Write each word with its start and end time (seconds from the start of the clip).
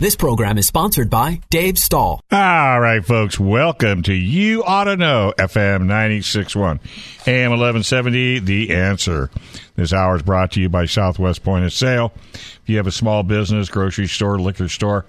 This 0.00 0.16
program 0.16 0.56
is 0.56 0.66
sponsored 0.66 1.10
by 1.10 1.42
Dave 1.50 1.78
Stall. 1.78 2.22
All 2.32 2.80
right, 2.80 3.04
folks, 3.04 3.38
welcome 3.38 4.02
to 4.04 4.14
You 4.14 4.62
Auto 4.62 4.96
Know, 4.96 5.34
FM 5.36 5.80
961, 5.80 6.80
AM 7.26 7.50
1170, 7.50 8.38
The 8.38 8.70
Answer. 8.70 9.30
This 9.76 9.92
hour 9.92 10.16
is 10.16 10.22
brought 10.22 10.52
to 10.52 10.60
you 10.62 10.70
by 10.70 10.86
Southwest 10.86 11.44
Point 11.44 11.66
of 11.66 11.74
Sale. 11.74 12.14
If 12.32 12.62
you 12.64 12.78
have 12.78 12.86
a 12.86 12.90
small 12.90 13.22
business, 13.24 13.68
grocery 13.68 14.06
store, 14.06 14.38
liquor 14.38 14.68
store, 14.68 15.04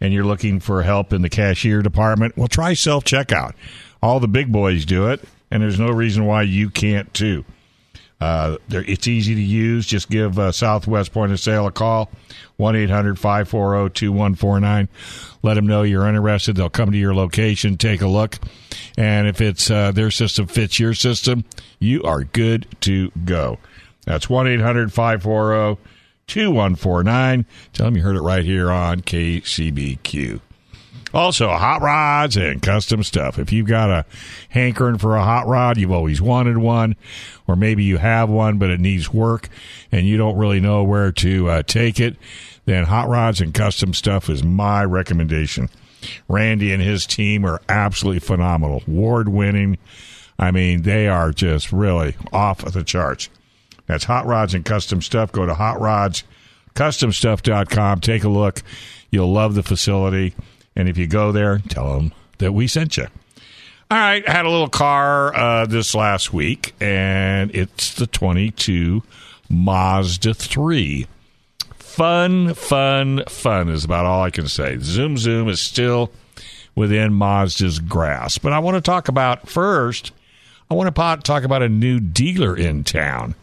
and 0.00 0.14
you're 0.14 0.24
looking 0.24 0.60
for 0.60 0.82
help 0.82 1.12
in 1.12 1.20
the 1.20 1.28
cashier 1.28 1.82
department, 1.82 2.34
well, 2.34 2.48
try 2.48 2.72
self 2.72 3.04
checkout. 3.04 3.52
All 4.02 4.18
the 4.18 4.28
big 4.28 4.50
boys 4.50 4.86
do 4.86 5.08
it, 5.08 5.22
and 5.50 5.62
there's 5.62 5.78
no 5.78 5.90
reason 5.90 6.24
why 6.24 6.40
you 6.40 6.70
can't 6.70 7.12
too. 7.12 7.44
Uh, 8.22 8.56
it's 8.70 9.08
easy 9.08 9.34
to 9.34 9.40
use. 9.40 9.84
Just 9.84 10.08
give 10.08 10.38
uh, 10.38 10.52
Southwest 10.52 11.12
Point 11.12 11.32
of 11.32 11.40
Sale 11.40 11.66
a 11.66 11.72
call, 11.72 12.08
1 12.56 12.76
800 12.76 13.18
540 13.18 13.92
2149. 13.92 14.88
Let 15.42 15.54
them 15.54 15.66
know 15.66 15.82
you're 15.82 16.06
interested. 16.06 16.54
They'll 16.54 16.70
come 16.70 16.92
to 16.92 16.96
your 16.96 17.16
location, 17.16 17.76
take 17.76 18.00
a 18.00 18.06
look. 18.06 18.38
And 18.96 19.26
if 19.26 19.40
it's 19.40 19.68
uh, 19.72 19.90
their 19.90 20.12
system 20.12 20.46
fits 20.46 20.78
your 20.78 20.94
system, 20.94 21.44
you 21.80 22.04
are 22.04 22.22
good 22.22 22.68
to 22.82 23.10
go. 23.24 23.58
That's 24.06 24.30
1 24.30 24.46
800 24.46 24.92
540 24.92 25.82
2149. 26.28 27.46
Tell 27.72 27.86
them 27.86 27.96
you 27.96 28.04
heard 28.04 28.14
it 28.14 28.22
right 28.22 28.44
here 28.44 28.70
on 28.70 29.00
KCBQ. 29.00 30.40
Also, 31.14 31.48
hot 31.48 31.82
rods 31.82 32.36
and 32.36 32.62
custom 32.62 33.02
stuff. 33.02 33.38
If 33.38 33.52
you've 33.52 33.66
got 33.66 33.90
a 33.90 34.04
hankering 34.48 34.98
for 34.98 35.16
a 35.16 35.22
hot 35.22 35.46
rod, 35.46 35.76
you've 35.76 35.92
always 35.92 36.22
wanted 36.22 36.58
one, 36.58 36.96
or 37.46 37.56
maybe 37.56 37.84
you 37.84 37.98
have 37.98 38.30
one, 38.30 38.58
but 38.58 38.70
it 38.70 38.80
needs 38.80 39.12
work 39.12 39.48
and 39.90 40.06
you 40.06 40.16
don't 40.16 40.38
really 40.38 40.60
know 40.60 40.84
where 40.84 41.12
to 41.12 41.48
uh, 41.48 41.62
take 41.62 42.00
it, 42.00 42.16
then 42.64 42.84
hot 42.84 43.08
rods 43.08 43.40
and 43.40 43.52
custom 43.52 43.92
stuff 43.92 44.30
is 44.30 44.42
my 44.42 44.84
recommendation. 44.84 45.68
Randy 46.28 46.72
and 46.72 46.82
his 46.82 47.06
team 47.06 47.44
are 47.44 47.60
absolutely 47.68 48.20
phenomenal, 48.20 48.82
award 48.86 49.28
winning. 49.28 49.78
I 50.38 50.50
mean, 50.50 50.82
they 50.82 51.08
are 51.08 51.32
just 51.32 51.72
really 51.72 52.16
off 52.32 52.64
of 52.64 52.72
the 52.72 52.82
charts. 52.82 53.28
That's 53.86 54.04
Hot 54.04 54.26
Rods 54.26 54.54
and 54.54 54.64
Custom 54.64 55.02
Stuff. 55.02 55.32
Go 55.32 55.44
to 55.46 55.54
hotrodscustomstuff.com. 55.54 58.00
Take 58.00 58.24
a 58.24 58.28
look. 58.28 58.62
You'll 59.10 59.32
love 59.32 59.54
the 59.54 59.62
facility. 59.62 60.34
And 60.74 60.88
if 60.88 60.96
you 60.96 61.06
go 61.06 61.32
there, 61.32 61.58
tell 61.68 61.94
them 61.94 62.12
that 62.38 62.52
we 62.52 62.66
sent 62.66 62.96
you. 62.96 63.06
All 63.90 63.98
right, 63.98 64.26
I 64.26 64.32
had 64.32 64.46
a 64.46 64.50
little 64.50 64.70
car 64.70 65.34
uh, 65.34 65.66
this 65.66 65.94
last 65.94 66.32
week, 66.32 66.74
and 66.80 67.54
it's 67.54 67.94
the 67.94 68.06
22 68.06 69.02
Mazda 69.50 70.32
3. 70.32 71.06
Fun, 71.74 72.54
fun, 72.54 73.22
fun 73.28 73.68
is 73.68 73.84
about 73.84 74.06
all 74.06 74.22
I 74.22 74.30
can 74.30 74.48
say. 74.48 74.78
Zoom 74.78 75.18
Zoom 75.18 75.46
is 75.50 75.60
still 75.60 76.10
within 76.74 77.12
Mazda's 77.12 77.80
grasp. 77.80 78.42
But 78.42 78.54
I 78.54 78.60
want 78.60 78.76
to 78.76 78.80
talk 78.80 79.08
about 79.08 79.48
first, 79.48 80.12
I 80.70 80.74
want 80.74 80.94
to 80.94 81.20
talk 81.22 81.44
about 81.44 81.62
a 81.62 81.68
new 81.68 82.00
dealer 82.00 82.56
in 82.56 82.84
town. 82.84 83.34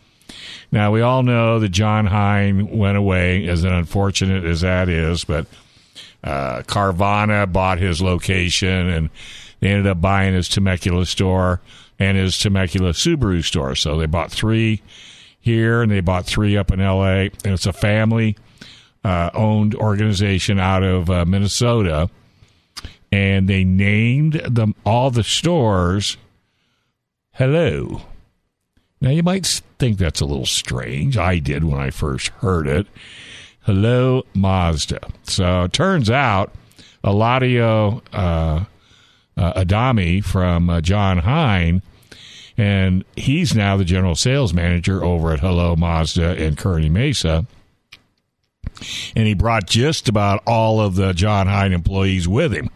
Now, 0.71 0.91
we 0.91 1.01
all 1.01 1.23
know 1.23 1.59
that 1.59 1.69
John 1.69 2.07
Hine 2.07 2.75
went 2.75 2.97
away, 2.97 3.47
as 3.47 3.63
unfortunate 3.63 4.45
as 4.45 4.61
that 4.61 4.89
is, 4.89 5.23
but 5.25 5.45
uh, 6.23 6.63
Carvana 6.63 7.51
bought 7.51 7.79
his 7.79 8.01
location 8.01 8.89
and 8.89 9.09
they 9.59 9.69
ended 9.69 9.87
up 9.87 10.01
buying 10.01 10.33
his 10.33 10.49
Temecula 10.49 11.05
store 11.05 11.61
and 11.97 12.17
his 12.17 12.37
Temecula 12.37 12.91
Subaru 12.91 13.43
store. 13.43 13.75
So 13.75 13.97
they 13.97 14.05
bought 14.05 14.31
three 14.31 14.81
here 15.39 15.81
and 15.81 15.91
they 15.91 16.01
bought 16.01 16.25
three 16.25 16.57
up 16.57 16.71
in 16.71 16.79
LA. 16.79 17.27
And 17.43 17.47
it's 17.47 17.65
a 17.65 17.73
family 17.73 18.37
uh, 19.03 19.29
owned 19.33 19.75
organization 19.75 20.59
out 20.59 20.83
of 20.83 21.09
uh, 21.09 21.25
Minnesota. 21.25 22.09
And 23.11 23.49
they 23.49 23.63
named 23.63 24.33
them 24.33 24.75
all 24.85 25.09
the 25.09 25.23
stores 25.23 26.17
Hello. 27.39 28.01
Now 28.99 29.11
you 29.11 29.23
might 29.23 29.45
think 29.79 29.97
that's 29.97 30.19
a 30.19 30.25
little 30.25 30.45
strange. 30.45 31.17
I 31.17 31.39
did 31.39 31.63
when 31.63 31.79
I 31.79 31.89
first 31.89 32.27
heard 32.27 32.67
it. 32.67 32.85
Hello 33.61 34.23
Mazda. 34.33 34.99
So 35.23 35.63
it 35.63 35.73
turns 35.73 36.09
out 36.09 36.53
Eladio 37.03 38.01
uh, 38.13 38.65
uh, 39.37 39.53
Adami 39.55 40.21
from 40.21 40.69
uh, 40.69 40.81
John 40.81 41.19
Hine, 41.19 41.81
and 42.57 43.05
he's 43.15 43.55
now 43.55 43.77
the 43.77 43.85
general 43.85 44.15
sales 44.15 44.53
manager 44.53 45.03
over 45.03 45.31
at 45.33 45.39
Hello 45.39 45.75
Mazda 45.75 46.41
in 46.41 46.55
Kearny 46.55 46.89
Mesa. 46.89 47.45
And 49.15 49.27
he 49.27 49.33
brought 49.33 49.67
just 49.67 50.07
about 50.07 50.41
all 50.47 50.79
of 50.79 50.95
the 50.95 51.13
John 51.13 51.47
Hine 51.47 51.73
employees 51.73 52.27
with 52.27 52.53
him. 52.53 52.69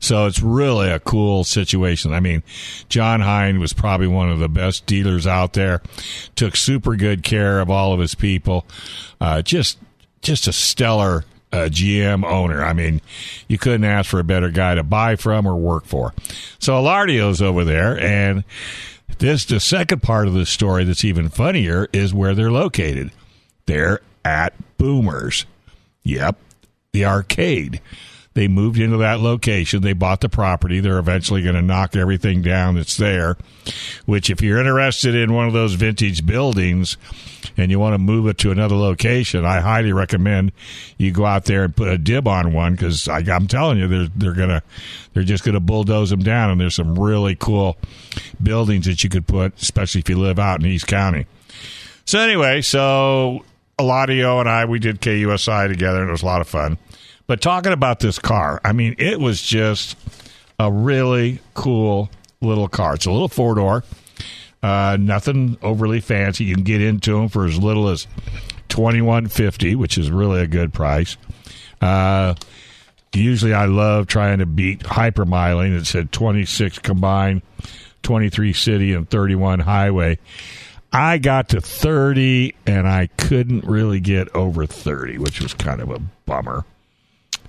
So 0.00 0.26
it's 0.26 0.42
really 0.42 0.90
a 0.90 1.00
cool 1.00 1.44
situation. 1.44 2.12
I 2.12 2.20
mean, 2.20 2.42
John 2.90 3.20
Hine 3.20 3.58
was 3.58 3.72
probably 3.72 4.06
one 4.06 4.30
of 4.30 4.38
the 4.38 4.50
best 4.50 4.84
dealers 4.84 5.26
out 5.26 5.54
there. 5.54 5.80
Took 6.34 6.56
super 6.56 6.94
good 6.96 7.22
care 7.22 7.60
of 7.60 7.70
all 7.70 7.94
of 7.94 8.00
his 8.00 8.14
people. 8.14 8.66
Uh, 9.18 9.40
just, 9.40 9.78
just 10.24 10.48
a 10.48 10.52
stellar 10.52 11.24
uh, 11.52 11.68
GM 11.68 12.24
owner. 12.24 12.64
I 12.64 12.72
mean, 12.72 13.00
you 13.46 13.58
couldn't 13.58 13.84
ask 13.84 14.10
for 14.10 14.18
a 14.18 14.24
better 14.24 14.50
guy 14.50 14.74
to 14.74 14.82
buy 14.82 15.14
from 15.14 15.46
or 15.46 15.54
work 15.54 15.84
for. 15.84 16.12
So 16.58 16.76
Eladio's 16.76 17.40
over 17.40 17.62
there, 17.62 17.98
and 18.00 18.42
this 19.18 19.44
the 19.44 19.60
second 19.60 20.02
part 20.02 20.26
of 20.26 20.34
the 20.34 20.46
story 20.46 20.82
that's 20.82 21.04
even 21.04 21.28
funnier 21.28 21.86
is 21.92 22.12
where 22.12 22.34
they're 22.34 22.50
located. 22.50 23.12
They're 23.66 24.00
at 24.24 24.54
Boomers. 24.78 25.46
Yep, 26.02 26.36
the 26.92 27.04
arcade. 27.04 27.80
They 28.34 28.48
moved 28.48 28.80
into 28.80 28.96
that 28.96 29.20
location. 29.20 29.82
They 29.82 29.92
bought 29.92 30.20
the 30.20 30.28
property. 30.28 30.80
They're 30.80 30.98
eventually 30.98 31.42
going 31.42 31.54
to 31.54 31.62
knock 31.62 31.94
everything 31.94 32.42
down 32.42 32.74
that's 32.74 32.96
there. 32.96 33.36
Which, 34.06 34.28
if 34.28 34.42
you're 34.42 34.58
interested 34.58 35.14
in 35.14 35.32
one 35.32 35.46
of 35.46 35.52
those 35.52 35.74
vintage 35.74 36.26
buildings 36.26 36.96
and 37.56 37.70
you 37.70 37.78
want 37.78 37.94
to 37.94 37.98
move 37.98 38.26
it 38.26 38.36
to 38.38 38.50
another 38.50 38.74
location, 38.74 39.44
I 39.44 39.60
highly 39.60 39.92
recommend 39.92 40.50
you 40.98 41.12
go 41.12 41.24
out 41.24 41.44
there 41.44 41.62
and 41.64 41.76
put 41.76 41.86
a 41.88 41.96
dib 41.96 42.26
on 42.26 42.52
one 42.52 42.72
because 42.72 43.06
I'm 43.08 43.46
telling 43.46 43.78
you, 43.78 43.86
they're 43.86 44.08
they're 44.16 44.32
gonna 44.32 44.62
they're 45.12 45.22
just 45.22 45.44
gonna 45.44 45.60
bulldoze 45.60 46.10
them 46.10 46.22
down. 46.24 46.50
And 46.50 46.60
there's 46.60 46.74
some 46.74 46.98
really 46.98 47.36
cool 47.36 47.76
buildings 48.42 48.86
that 48.86 49.04
you 49.04 49.10
could 49.10 49.28
put, 49.28 49.62
especially 49.62 50.00
if 50.00 50.08
you 50.08 50.18
live 50.18 50.40
out 50.40 50.58
in 50.58 50.66
East 50.66 50.88
County. 50.88 51.26
So 52.04 52.18
anyway, 52.18 52.62
so 52.62 53.44
Eladio 53.78 54.40
and 54.40 54.48
I 54.48 54.64
we 54.64 54.80
did 54.80 55.00
KUSI 55.00 55.68
together, 55.68 56.00
and 56.00 56.08
it 56.08 56.12
was 56.12 56.22
a 56.22 56.26
lot 56.26 56.40
of 56.40 56.48
fun. 56.48 56.78
But 57.26 57.40
talking 57.40 57.72
about 57.72 58.00
this 58.00 58.18
car, 58.18 58.60
I 58.64 58.72
mean, 58.72 58.96
it 58.98 59.18
was 59.18 59.40
just 59.40 59.96
a 60.58 60.70
really 60.70 61.40
cool 61.54 62.10
little 62.40 62.68
car. 62.68 62.94
It's 62.94 63.06
a 63.06 63.10
little 63.10 63.28
four 63.28 63.54
door, 63.54 63.84
uh, 64.62 64.98
nothing 65.00 65.56
overly 65.62 66.00
fancy. 66.00 66.44
You 66.44 66.54
can 66.54 66.64
get 66.64 66.82
into 66.82 67.12
them 67.12 67.28
for 67.28 67.46
as 67.46 67.58
little 67.58 67.88
as 67.88 68.06
twenty 68.68 69.00
one 69.00 69.28
fifty, 69.28 69.74
which 69.74 69.96
is 69.96 70.10
really 70.10 70.40
a 70.40 70.46
good 70.46 70.72
price. 70.74 71.16
Uh, 71.80 72.34
usually, 73.14 73.54
I 73.54 73.66
love 73.66 74.06
trying 74.06 74.38
to 74.38 74.46
beat 74.46 74.80
hypermiling. 74.80 75.76
It 75.78 75.86
said 75.86 76.12
twenty 76.12 76.44
six 76.44 76.78
combined, 76.78 77.40
twenty 78.02 78.28
three 78.28 78.52
city, 78.52 78.92
and 78.92 79.08
thirty 79.08 79.34
one 79.34 79.60
highway. 79.60 80.18
I 80.92 81.18
got 81.18 81.48
to 81.48 81.60
30 81.60 82.54
and 82.68 82.86
I 82.86 83.08
couldn't 83.18 83.64
really 83.64 83.98
get 83.98 84.32
over 84.32 84.64
30, 84.64 85.18
which 85.18 85.40
was 85.40 85.52
kind 85.52 85.80
of 85.80 85.90
a 85.90 85.98
bummer 86.24 86.64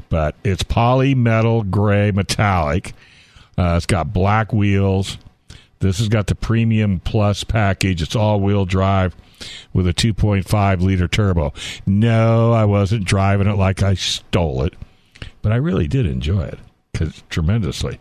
but 0.10 0.36
it's 0.44 0.64
poly 0.64 1.16
metal 1.16 1.64
gray 1.64 2.12
metallic. 2.12 2.94
Uh, 3.58 3.76
it's 3.78 3.86
got 3.86 4.14
black 4.14 4.54
wheels. 4.54 5.18
This 5.80 6.00
has 6.00 6.10
got 6.10 6.28
the 6.28 6.36
premium 6.36 7.00
plus 7.00 7.44
package. 7.44 8.02
It's 8.02 8.16
all 8.16 8.40
wheel 8.40 8.66
drive 8.66 9.16
with 9.74 9.88
a 9.88 9.94
2.5 9.94 10.82
liter 10.82 11.08
turbo. 11.08 11.54
No, 11.86 12.54
I 12.54 12.66
wasn't 12.66 13.06
driving 13.06 13.48
it 13.48 13.58
like 13.58 13.84
I 13.84 13.94
stole 13.94 14.64
it, 14.64 14.74
but 15.42 15.52
I 15.52 15.58
really 15.58 15.88
did 15.88 16.06
enjoy 16.06 16.44
it 16.44 16.60
cause 16.96 17.24
tremendously. 17.30 18.00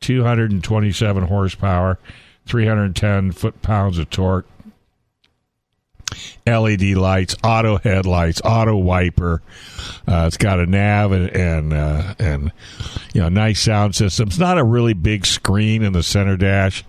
227 0.00 1.24
horsepower, 1.24 1.98
310 2.46 3.32
foot 3.32 3.60
pounds 3.62 3.98
of 3.98 4.08
torque. 4.10 4.46
LED 6.46 6.82
lights, 6.96 7.36
auto 7.44 7.78
headlights, 7.78 8.40
auto 8.44 8.76
wiper. 8.76 9.42
Uh, 10.06 10.24
it's 10.26 10.36
got 10.36 10.60
a 10.60 10.66
nav 10.66 11.12
and 11.12 11.28
and, 11.30 11.72
uh, 11.72 12.14
and 12.18 12.52
you 13.14 13.20
know 13.20 13.28
nice 13.28 13.60
sound 13.60 13.94
system. 13.94 14.28
It's 14.28 14.38
not 14.38 14.58
a 14.58 14.64
really 14.64 14.94
big 14.94 15.26
screen 15.26 15.82
in 15.82 15.92
the 15.92 16.02
center 16.02 16.36
dash, 16.36 16.84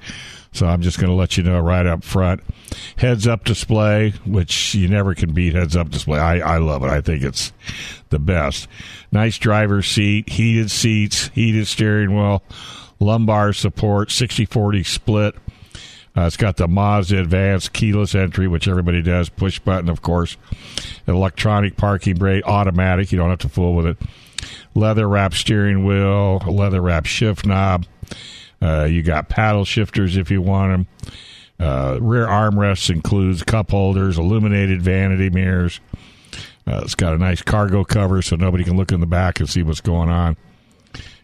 so 0.54 0.66
I'm 0.68 0.82
just 0.82 1.00
going 1.00 1.10
to 1.10 1.16
let 1.16 1.38
you 1.38 1.44
know 1.44 1.60
right 1.60 1.86
up 1.86 2.04
front. 2.04 2.42
Heads 2.98 3.28
up 3.28 3.44
display, 3.44 4.12
which 4.26 4.76
you 4.76 4.88
never 4.88 5.16
can 5.16 5.34
beat 5.34 5.54
heads 5.54 5.76
up 5.76 5.90
display. 5.90 6.20
I, 6.20 6.56
I 6.56 6.58
love 6.58 6.84
it. 6.84 6.90
I 6.90 7.02
think 7.02 7.24
it's 7.24 7.52
the 8.10 8.20
best. 8.20 8.68
Nice 9.12 9.38
driver's 9.38 9.88
seat, 9.88 10.30
heated 10.30 10.72
seats, 10.72 11.30
heated 11.34 11.68
steering 11.68 12.16
wheel, 12.16 12.44
lumbar 13.00 13.54
support, 13.54 14.12
60 14.12 14.46
40 14.46 14.84
split. 14.84 15.36
Uh, 16.16 16.24
it's 16.24 16.38
got 16.38 16.58
the 16.58 16.68
Mazda 16.68 17.20
Advanced 17.20 17.72
keyless 17.72 18.16
entry, 18.16 18.48
which 18.48 18.68
everybody 18.68 19.02
does. 19.02 19.30
Push 19.30 19.60
button, 19.60 19.90
of 19.90 20.02
course. 20.02 20.36
Electronic 21.08 21.78
parking 21.78 22.16
brake, 22.16 22.46
automatic. 22.46 23.12
You 23.12 23.18
don't 23.18 23.30
have 23.30 23.40
to 23.40 23.50
fool 23.50 23.76
with 23.76 23.86
it. 23.86 23.98
Leather 24.76 25.08
wrap 25.08 25.34
steering 25.34 25.86
wheel, 25.86 26.40
leather 26.40 26.82
wrap 26.82 27.06
shift 27.06 27.46
knob. 27.46 27.86
Uh, 28.62 28.84
you 28.84 29.02
got 29.04 29.30
paddle 29.30 29.66
shifters 29.66 30.18
if 30.18 30.30
you 30.30 30.42
want 30.42 30.72
them. 30.72 30.88
Uh, 31.60 31.98
rear 32.02 32.26
armrests 32.26 32.90
includes 32.90 33.44
cup 33.44 33.72
holders, 33.72 34.18
illuminated 34.18 34.82
vanity 34.82 35.30
mirrors. 35.30 35.80
Uh, 36.68 36.82
it's 36.84 36.96
got 36.96 37.14
a 37.14 37.18
nice 37.18 37.42
cargo 37.42 37.84
cover 37.84 38.22
so 38.22 38.36
nobody 38.36 38.64
can 38.64 38.76
look 38.76 38.92
in 38.92 39.00
the 39.00 39.06
back 39.06 39.40
and 39.40 39.50
see 39.50 39.64
what's 39.64 39.82
going 39.82 40.10
on. 40.10 40.36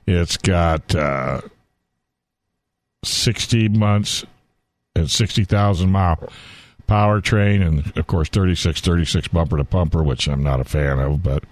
It's 0.05 0.37
got 0.37 0.95
uh, 0.95 1.41
60 3.03 3.69
months 3.69 4.25
and 4.97 5.09
60,000 5.09 5.91
mile 5.91 6.29
powertrain, 6.87 7.65
and 7.65 7.97
of 7.97 8.07
course 8.07 8.29
36 8.29 8.81
36 8.81 9.27
bumper 9.29 9.57
to 9.57 9.63
bumper, 9.63 10.03
which 10.03 10.27
I'm 10.27 10.43
not 10.43 10.59
a 10.59 10.65
fan 10.65 10.99
of, 10.99 11.23
but 11.23 11.43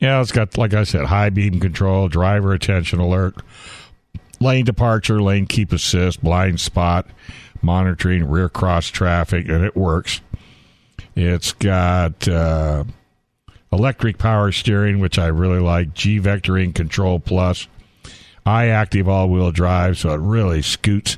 yeah, 0.00 0.20
it's 0.20 0.32
got 0.32 0.58
like 0.58 0.74
I 0.74 0.84
said, 0.84 1.06
high 1.06 1.30
beam 1.30 1.60
control, 1.60 2.08
driver 2.08 2.52
attention 2.52 2.98
alert, 2.98 3.36
lane 4.40 4.64
departure, 4.64 5.22
lane 5.22 5.46
keep 5.46 5.72
assist, 5.72 6.22
blind 6.22 6.60
spot 6.60 7.06
monitoring, 7.64 8.28
rear 8.28 8.48
cross 8.48 8.86
traffic, 8.86 9.48
and 9.48 9.64
it 9.64 9.74
works. 9.74 10.20
It's 11.16 11.52
got 11.52 12.28
uh, 12.28 12.84
electric 13.72 14.18
power 14.18 14.52
steering, 14.52 15.00
which 15.00 15.18
I 15.18 15.26
really 15.26 15.60
like, 15.60 15.94
G 15.94 16.20
vectoring 16.20 16.74
control 16.74 17.18
plus, 17.18 17.66
iActive 18.46 19.08
all 19.08 19.28
wheel 19.28 19.50
drive, 19.50 19.98
so 19.98 20.10
it 20.10 20.20
really 20.20 20.62
scoots, 20.62 21.16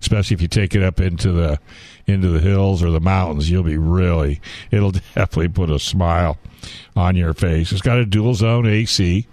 especially 0.00 0.34
if 0.34 0.42
you 0.42 0.48
take 0.48 0.74
it 0.74 0.82
up 0.82 1.00
into 1.00 1.32
the 1.32 1.58
into 2.06 2.28
the 2.28 2.40
hills 2.40 2.82
or 2.82 2.90
the 2.90 3.00
mountains. 3.00 3.50
You'll 3.50 3.64
be 3.64 3.76
really, 3.76 4.40
it'll 4.70 4.92
definitely 5.14 5.48
put 5.48 5.70
a 5.70 5.78
smile 5.78 6.38
on 6.96 7.16
your 7.16 7.34
face. 7.34 7.72
It's 7.72 7.82
got 7.82 7.98
a 7.98 8.06
dual 8.06 8.34
zone 8.34 8.66
AC, 8.66 9.26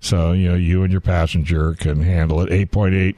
so 0.00 0.32
you 0.32 0.48
know 0.48 0.54
you 0.54 0.82
and 0.82 0.92
your 0.92 1.00
passenger 1.00 1.74
can 1.74 2.02
handle 2.02 2.40
it. 2.42 2.52
Eight 2.52 2.70
point 2.70 2.94
eight 2.94 3.16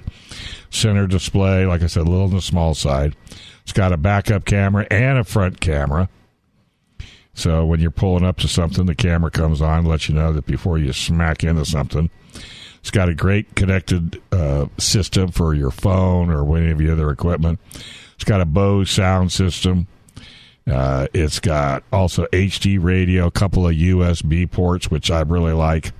center 0.70 1.06
display, 1.06 1.66
like 1.66 1.82
I 1.82 1.86
said, 1.86 2.06
a 2.06 2.10
little 2.10 2.26
on 2.26 2.34
the 2.34 2.40
small 2.40 2.74
side. 2.74 3.14
It's 3.62 3.72
got 3.72 3.92
a 3.92 3.96
backup 3.96 4.44
camera 4.44 4.86
and 4.90 5.18
a 5.18 5.24
front 5.24 5.60
camera. 5.60 6.08
So 7.34 7.64
when 7.64 7.80
you're 7.80 7.90
pulling 7.90 8.24
up 8.24 8.38
to 8.38 8.48
something, 8.48 8.86
the 8.86 8.94
camera 8.94 9.30
comes 9.30 9.62
on, 9.62 9.84
lets 9.86 10.08
you 10.08 10.14
know 10.14 10.32
that 10.32 10.46
before 10.46 10.78
you 10.78 10.92
smack 10.92 11.42
into 11.44 11.64
something. 11.64 12.10
It's 12.82 12.90
got 12.90 13.08
a 13.08 13.14
great 13.14 13.54
connected 13.54 14.20
uh, 14.32 14.66
system 14.76 15.30
for 15.30 15.54
your 15.54 15.70
phone 15.70 16.30
or 16.30 16.56
any 16.58 16.72
of 16.72 16.80
your 16.80 16.92
other 16.92 17.10
equipment. 17.10 17.60
It's 18.16 18.24
got 18.24 18.40
a 18.40 18.44
Bose 18.44 18.90
sound 18.90 19.30
system. 19.30 19.86
Uh, 20.68 21.06
it's 21.14 21.38
got 21.38 21.84
also 21.92 22.26
HD 22.26 22.82
radio, 22.82 23.28
a 23.28 23.30
couple 23.30 23.66
of 23.68 23.74
USB 23.74 24.50
ports, 24.50 24.90
which 24.90 25.12
I 25.12 25.20
really 25.20 25.52
like. 25.52 25.92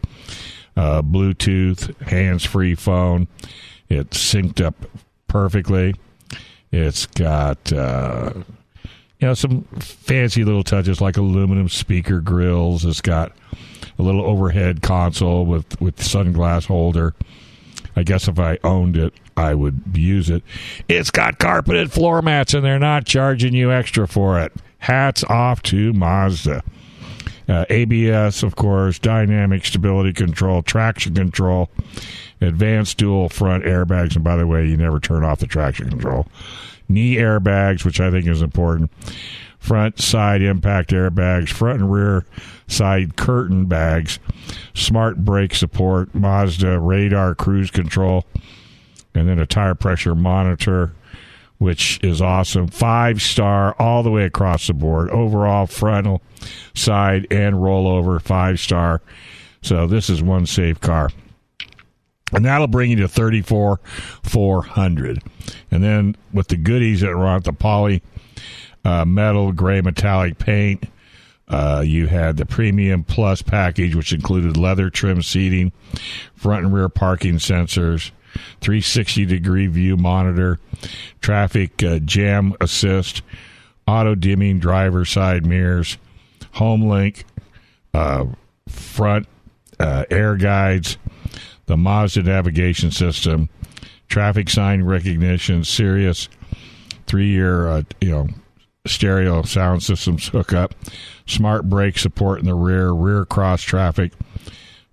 Uh, 0.77 1.03
Bluetooth, 1.03 1.97
hands-free 2.03 2.75
phone. 2.75 3.29
It's 3.89 4.19
synced 4.19 4.65
up 4.65 4.75
perfectly. 5.29 5.95
It's 6.73 7.07
got 7.07 7.73
uh, 7.73 8.33
you 9.21 9.29
know 9.29 9.35
some 9.35 9.65
fancy 9.79 10.45
little 10.45 10.65
touches 10.65 11.01
like 11.01 11.17
aluminum 11.17 11.69
speaker 11.69 12.21
grills. 12.21 12.85
It's 12.85 13.01
got 13.01 13.33
a 13.99 14.03
little 14.03 14.25
overhead 14.25 14.83
console 14.83 15.47
with 15.47 15.81
with 15.81 15.97
sunglass 15.97 16.67
holder. 16.67 17.15
I 17.95 18.03
guess 18.03 18.29
if 18.29 18.39
I 18.39 18.59
owned 18.65 18.97
it, 18.97 19.13
I 19.37 19.55
would 19.55 19.83
use 19.95 20.31
it. 20.31 20.43
It's 20.89 21.11
got 21.11 21.39
carpeted 21.39 21.93
floor 21.93 22.23
mats, 22.23 22.55
and 22.55 22.65
they're 22.65 22.79
not 22.79 23.07
charging 23.07 23.55
you 23.55 23.71
extra 23.71 24.09
for 24.09 24.41
it. 24.41 24.53
Hats 24.79 25.23
off 25.25 25.63
to 25.65 25.93
Mazda. 25.93 26.63
Uh, 27.49 27.65
ABS, 27.71 28.43
of 28.43 28.57
course, 28.57 28.99
dynamic 28.99 29.65
stability 29.65 30.13
control, 30.13 30.63
traction 30.63 31.15
control, 31.15 31.71
advanced 32.41 32.99
dual 32.99 33.29
front 33.29 33.65
airbags. 33.65 34.15
And 34.15 34.25
by 34.25 34.37
the 34.37 34.47
way, 34.47 34.67
you 34.67 34.77
never 34.77 35.01
turn 35.01 35.25
off 35.25 35.41
the 35.41 35.47
traction 35.47 35.91
control. 35.91 36.27
Knee 36.89 37.17
airbags, 37.17 37.85
which 37.85 38.01
I 38.01 38.11
think 38.11 38.27
is 38.27 38.43
important. 38.43 38.91
Front 39.63 40.01
side 40.01 40.43
impact 40.43 40.91
airbags, 40.91 41.49
front 41.51 41.83
and 41.83 41.93
rear 41.93 42.27
side 42.67 43.15
curtain 43.17 43.67
bags, 43.67 44.19
smart 44.75 45.25
brake 45.25 45.55
support, 45.55 46.13
Mazda 46.17 46.81
radar 46.81 47.37
cruise 47.37 47.71
control, 47.71 48.27
and 49.15 49.29
then 49.29 49.39
a 49.39 49.47
tire 49.47 49.77
pressure 49.77 50.17
monitor, 50.17 50.95
which 51.59 52.01
is 52.03 52.21
awesome. 52.21 52.67
Five 52.67 53.23
star 53.23 53.77
all 53.79 54.03
the 54.03 54.11
way 54.11 54.25
across 54.25 54.67
the 54.67 54.75
board. 54.75 55.11
Overall 55.11 55.69
frontal, 55.69 56.23
side, 56.75 57.29
and 57.31 57.55
rollover, 57.55 58.21
five 58.21 58.59
star. 58.59 59.01
So 59.63 59.87
this 59.87 60.11
is 60.11 60.25
one 60.25 60.45
safe 60.45 60.81
car 60.81 61.09
and 62.33 62.45
that'll 62.45 62.67
bring 62.67 62.91
you 62.91 62.97
to 62.97 63.07
34 63.07 63.79
400 64.25 65.23
and 65.71 65.85
then 65.85 66.17
with 66.33 66.49
the 66.49 66.57
goodies 66.57 67.03
that 67.03 67.11
are 67.11 67.27
on 67.27 67.43
the 67.43 67.53
poly 67.53 68.03
uh, 68.85 69.05
metal 69.05 69.53
gray 69.53 69.81
metallic 69.81 70.39
paint. 70.39 70.85
Uh, 71.49 71.83
you 71.85 72.07
had 72.07 72.37
the 72.37 72.47
premium 72.47 73.05
plus 73.05 73.43
package 73.43 73.95
which 73.95 74.13
included 74.13 74.57
leather 74.57 74.89
trim 74.89 75.23
seating 75.23 75.73
front 76.35 76.65
and 76.65 76.75
rear 76.75 76.89
parking 76.89 77.35
sensors 77.35 78.11
360 78.61 79.27
degree 79.27 79.67
view 79.67 79.97
monitor 79.97 80.59
traffic 81.21 81.83
uh, 81.83 81.99
jam 81.99 82.55
assist 82.61 83.21
auto 83.87 84.15
dimming 84.15 84.59
driver 84.59 85.05
side 85.05 85.45
mirrors 85.45 85.99
home 86.53 86.89
link 86.89 87.25
uh, 87.93 88.25
front 88.67 89.27
uh, 89.79 90.05
air 90.11 90.37
guides 90.37 90.97
the 91.67 91.77
Mazda 91.77 92.23
navigation 92.23 92.91
system, 92.91 93.49
traffic 94.09 94.51
sign 94.51 94.83
recognition, 94.83 95.65
Sirius 95.65 96.29
three 97.07 97.29
year 97.29 97.67
uh, 97.69 97.83
you 98.01 98.11
know 98.11 98.29
stereo 98.85 99.43
sound 99.43 99.83
systems 99.83 100.29
hookup, 100.29 100.75
smart 101.27 101.69
brake 101.69 101.99
support 101.99 102.41
in 102.41 102.47
the 102.47 102.55
rear, 102.55 102.93
rear 102.93 103.25
cross 103.25 103.63
traffic, 103.63 104.13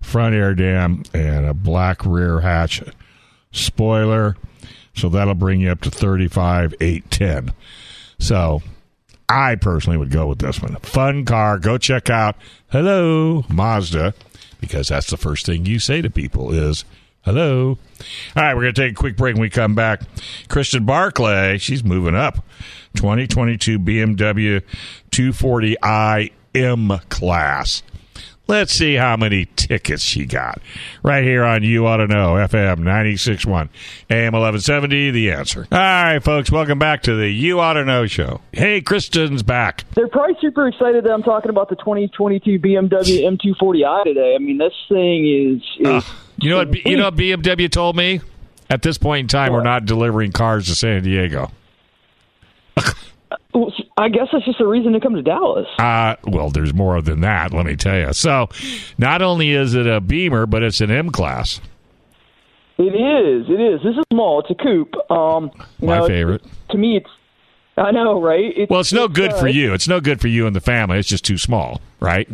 front 0.00 0.34
air 0.34 0.54
dam, 0.54 1.02
and 1.12 1.46
a 1.46 1.54
black 1.54 2.04
rear 2.04 2.40
hatch 2.40 2.82
spoiler. 3.52 4.36
So 4.94 5.08
that'll 5.08 5.34
bring 5.34 5.60
you 5.60 5.70
up 5.70 5.80
to 5.82 5.90
thirty 5.90 6.28
five 6.28 6.74
eight 6.80 7.10
ten. 7.10 7.52
So 8.18 8.62
I 9.28 9.54
personally 9.56 9.96
would 9.98 10.10
go 10.10 10.26
with 10.26 10.38
this 10.40 10.60
one. 10.60 10.76
Fun 10.76 11.24
car. 11.24 11.58
Go 11.58 11.78
check 11.78 12.10
out 12.10 12.36
Hello 12.68 13.44
Mazda 13.48 14.14
because 14.60 14.88
that's 14.88 15.10
the 15.10 15.16
first 15.16 15.46
thing 15.46 15.66
you 15.66 15.78
say 15.78 16.02
to 16.02 16.10
people 16.10 16.52
is 16.52 16.84
hello. 17.22 17.78
All 18.36 18.42
right, 18.42 18.54
we're 18.54 18.62
going 18.62 18.74
to 18.74 18.80
take 18.82 18.92
a 18.92 18.94
quick 18.94 19.16
break. 19.16 19.34
When 19.34 19.42
we 19.42 19.50
come 19.50 19.74
back, 19.74 20.02
Kristen 20.48 20.84
Barclay, 20.84 21.58
she's 21.58 21.84
moving 21.84 22.14
up. 22.14 22.44
2022 22.94 23.78
BMW 23.78 24.62
240i 25.10 26.32
M 26.54 26.92
class. 27.08 27.82
Let's 28.50 28.72
see 28.72 28.94
how 28.96 29.16
many 29.16 29.44
tickets 29.54 30.02
she 30.02 30.26
got. 30.26 30.60
Right 31.04 31.22
here 31.22 31.44
on 31.44 31.62
You 31.62 31.86
Auto 31.86 32.06
Know, 32.06 32.34
FM 32.34 32.80
96.1, 32.80 33.46
AM 34.10 34.32
1170, 34.32 35.12
The 35.12 35.30
Answer. 35.30 35.68
All 35.70 35.78
right, 35.78 36.18
folks, 36.18 36.50
welcome 36.50 36.76
back 36.76 37.04
to 37.04 37.14
the 37.14 37.28
You 37.28 37.60
Auto 37.60 37.84
Know 37.84 38.06
show. 38.08 38.40
Hey, 38.50 38.80
Kristen's 38.80 39.44
back. 39.44 39.84
They're 39.94 40.08
probably 40.08 40.34
super 40.40 40.66
excited 40.66 41.04
that 41.04 41.12
I'm 41.12 41.22
talking 41.22 41.50
about 41.50 41.68
the 41.68 41.76
2022 41.76 42.58
BMW 42.58 43.38
M240i 43.38 44.02
today. 44.02 44.34
I 44.34 44.38
mean, 44.42 44.58
this 44.58 44.74
thing 44.88 45.28
is. 45.28 45.62
is 45.78 45.86
uh, 45.86 46.12
you 46.38 46.50
know 46.50 46.56
what? 46.56 46.74
You 46.84 46.96
know 46.96 47.04
what 47.04 47.14
BMW 47.14 47.70
told 47.70 47.94
me? 47.94 48.20
At 48.68 48.82
this 48.82 48.98
point 48.98 49.20
in 49.20 49.28
time, 49.28 49.52
what? 49.52 49.58
we're 49.58 49.64
not 49.64 49.84
delivering 49.84 50.32
cars 50.32 50.66
to 50.66 50.74
San 50.74 51.04
Diego. 51.04 51.52
I 53.96 54.08
guess 54.08 54.28
that's 54.32 54.44
just 54.44 54.60
a 54.60 54.66
reason 54.66 54.92
to 54.92 55.00
come 55.00 55.14
to 55.14 55.22
Dallas. 55.22 55.66
Uh, 55.78 56.16
well, 56.24 56.50
there's 56.50 56.74
more 56.74 57.00
than 57.02 57.20
that, 57.20 57.52
let 57.52 57.66
me 57.66 57.76
tell 57.76 57.96
you. 57.96 58.12
So, 58.12 58.48
not 58.98 59.22
only 59.22 59.52
is 59.52 59.74
it 59.74 59.86
a 59.86 60.00
Beamer, 60.00 60.46
but 60.46 60.62
it's 60.62 60.80
an 60.80 60.90
M 60.90 61.10
class. 61.10 61.60
It 62.78 62.94
is. 62.94 63.48
It 63.48 63.60
is. 63.60 63.82
This 63.82 63.96
is 63.96 64.04
small. 64.12 64.40
It's 64.40 64.50
a 64.50 64.54
coupe. 64.54 64.94
Um, 65.10 65.50
My 65.80 65.98
know, 65.98 66.06
favorite. 66.06 66.42
To 66.70 66.78
me, 66.78 66.96
it's 66.96 67.10
I 67.76 67.90
know, 67.92 68.20
right? 68.20 68.52
It's, 68.56 68.70
Well, 68.70 68.80
it's 68.80 68.92
no 68.92 69.08
good 69.08 69.32
uh, 69.32 69.38
for 69.38 69.48
you. 69.48 69.72
It's 69.74 69.88
no 69.88 70.00
good 70.00 70.20
for 70.20 70.28
you 70.28 70.46
and 70.46 70.54
the 70.54 70.60
family. 70.60 70.98
It's 70.98 71.08
just 71.08 71.24
too 71.24 71.38
small, 71.38 71.80
right? 71.98 72.28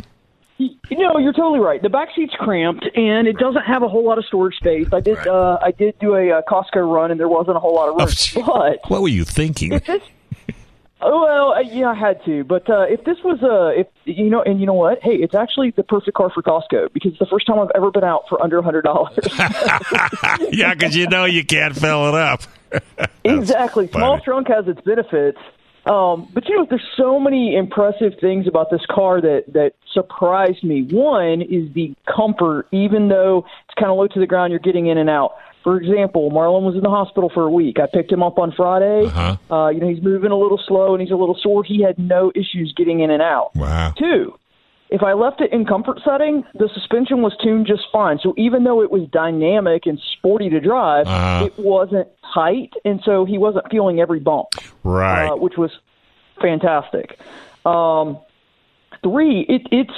You 0.58 0.70
know, 0.90 1.18
you're 1.18 1.34
totally 1.34 1.60
right. 1.60 1.82
The 1.82 1.90
back 1.90 2.08
seat's 2.16 2.32
cramped, 2.38 2.86
and 2.96 3.28
it 3.28 3.36
doesn't 3.36 3.62
have 3.62 3.82
a 3.82 3.88
whole 3.88 4.04
lot 4.04 4.16
of 4.18 4.24
storage 4.24 4.56
space. 4.56 4.86
I 4.92 5.00
did, 5.00 5.18
uh, 5.26 5.58
I 5.60 5.70
did 5.70 5.98
do 5.98 6.14
a 6.14 6.38
uh, 6.38 6.42
Costco 6.48 6.90
run, 6.90 7.10
and 7.10 7.20
there 7.20 7.28
wasn't 7.28 7.58
a 7.58 7.60
whole 7.60 7.74
lot 7.74 7.88
of 7.90 7.96
room. 7.96 8.44
but 8.46 8.80
What 8.90 9.02
were 9.02 9.08
you 9.08 9.24
thinking? 9.24 9.72
if 9.72 9.84
this, 9.84 10.02
oh 10.02 10.15
well, 11.10 11.52
uh, 11.52 11.60
yeah, 11.60 11.90
I 11.90 11.94
had 11.94 12.24
to. 12.24 12.44
But 12.44 12.68
uh, 12.68 12.86
if 12.88 13.04
this 13.04 13.18
was 13.22 13.42
a, 13.42 13.80
if 13.80 13.86
you 14.04 14.30
know, 14.30 14.42
and 14.42 14.60
you 14.60 14.66
know 14.66 14.74
what? 14.74 14.98
Hey, 15.02 15.14
it's 15.14 15.34
actually 15.34 15.70
the 15.70 15.82
perfect 15.82 16.16
car 16.16 16.30
for 16.30 16.42
Costco 16.42 16.92
because 16.92 17.12
it's 17.12 17.18
the 17.18 17.26
first 17.26 17.46
time 17.46 17.58
I've 17.58 17.70
ever 17.74 17.90
been 17.90 18.04
out 18.04 18.24
for 18.28 18.42
under 18.42 18.58
a 18.58 18.62
hundred 18.62 18.82
dollars. 18.82 19.16
yeah, 20.50 20.74
because 20.74 20.96
you 20.96 21.06
know 21.08 21.24
you 21.24 21.44
can't 21.44 21.76
fill 21.76 22.08
it 22.08 22.14
up. 22.14 22.42
exactly. 23.24 23.88
Small 23.88 24.20
trunk 24.20 24.48
has 24.48 24.66
its 24.68 24.80
benefits. 24.80 25.38
Um, 25.86 26.28
but 26.34 26.48
you 26.48 26.56
know, 26.56 26.66
there's 26.68 26.82
so 26.96 27.20
many 27.20 27.54
impressive 27.54 28.14
things 28.20 28.48
about 28.48 28.70
this 28.70 28.84
car 28.90 29.20
that 29.20 29.44
that 29.52 29.74
surprised 29.92 30.64
me. 30.64 30.82
One 30.90 31.42
is 31.42 31.72
the 31.74 31.94
comfort, 32.12 32.66
even 32.72 33.08
though 33.08 33.46
it's 33.68 33.74
kind 33.78 33.90
of 33.90 33.96
low 33.96 34.08
to 34.08 34.20
the 34.20 34.26
ground, 34.26 34.50
you're 34.50 34.58
getting 34.58 34.86
in 34.88 34.98
and 34.98 35.08
out. 35.08 35.36
For 35.66 35.76
example, 35.76 36.30
Marlon 36.30 36.62
was 36.62 36.76
in 36.76 36.82
the 36.84 36.90
hospital 36.90 37.28
for 37.28 37.42
a 37.42 37.50
week. 37.50 37.80
I 37.80 37.86
picked 37.92 38.12
him 38.12 38.22
up 38.22 38.38
on 38.38 38.52
Friday. 38.52 39.06
Uh-huh. 39.06 39.36
Uh, 39.52 39.68
you 39.70 39.80
know, 39.80 39.88
he's 39.88 40.00
moving 40.00 40.30
a 40.30 40.36
little 40.36 40.62
slow 40.64 40.92
and 40.94 41.02
he's 41.02 41.10
a 41.10 41.16
little 41.16 41.34
sore. 41.42 41.64
He 41.64 41.82
had 41.82 41.98
no 41.98 42.30
issues 42.36 42.72
getting 42.76 43.00
in 43.00 43.10
and 43.10 43.20
out. 43.20 43.50
Wow. 43.56 43.92
Two, 43.98 44.38
if 44.90 45.02
I 45.02 45.14
left 45.14 45.40
it 45.40 45.52
in 45.52 45.64
comfort 45.66 45.98
setting, 46.04 46.44
the 46.54 46.68
suspension 46.72 47.20
was 47.20 47.36
tuned 47.42 47.66
just 47.66 47.82
fine. 47.92 48.20
So 48.22 48.32
even 48.36 48.62
though 48.62 48.80
it 48.80 48.92
was 48.92 49.08
dynamic 49.10 49.86
and 49.86 49.98
sporty 50.12 50.48
to 50.50 50.60
drive, 50.60 51.08
Uh-huh. 51.08 51.46
it 51.46 51.58
wasn't 51.58 52.06
tight, 52.32 52.70
and 52.84 53.00
so 53.04 53.24
he 53.24 53.36
wasn't 53.36 53.68
feeling 53.68 53.98
every 53.98 54.20
bump, 54.20 54.46
Right. 54.84 55.26
uh, 55.32 55.34
which 55.34 55.56
was 55.58 55.72
fantastic. 56.40 57.18
Um, 57.64 58.18
three, 59.02 59.40
it, 59.48 59.62
it's 59.72 59.90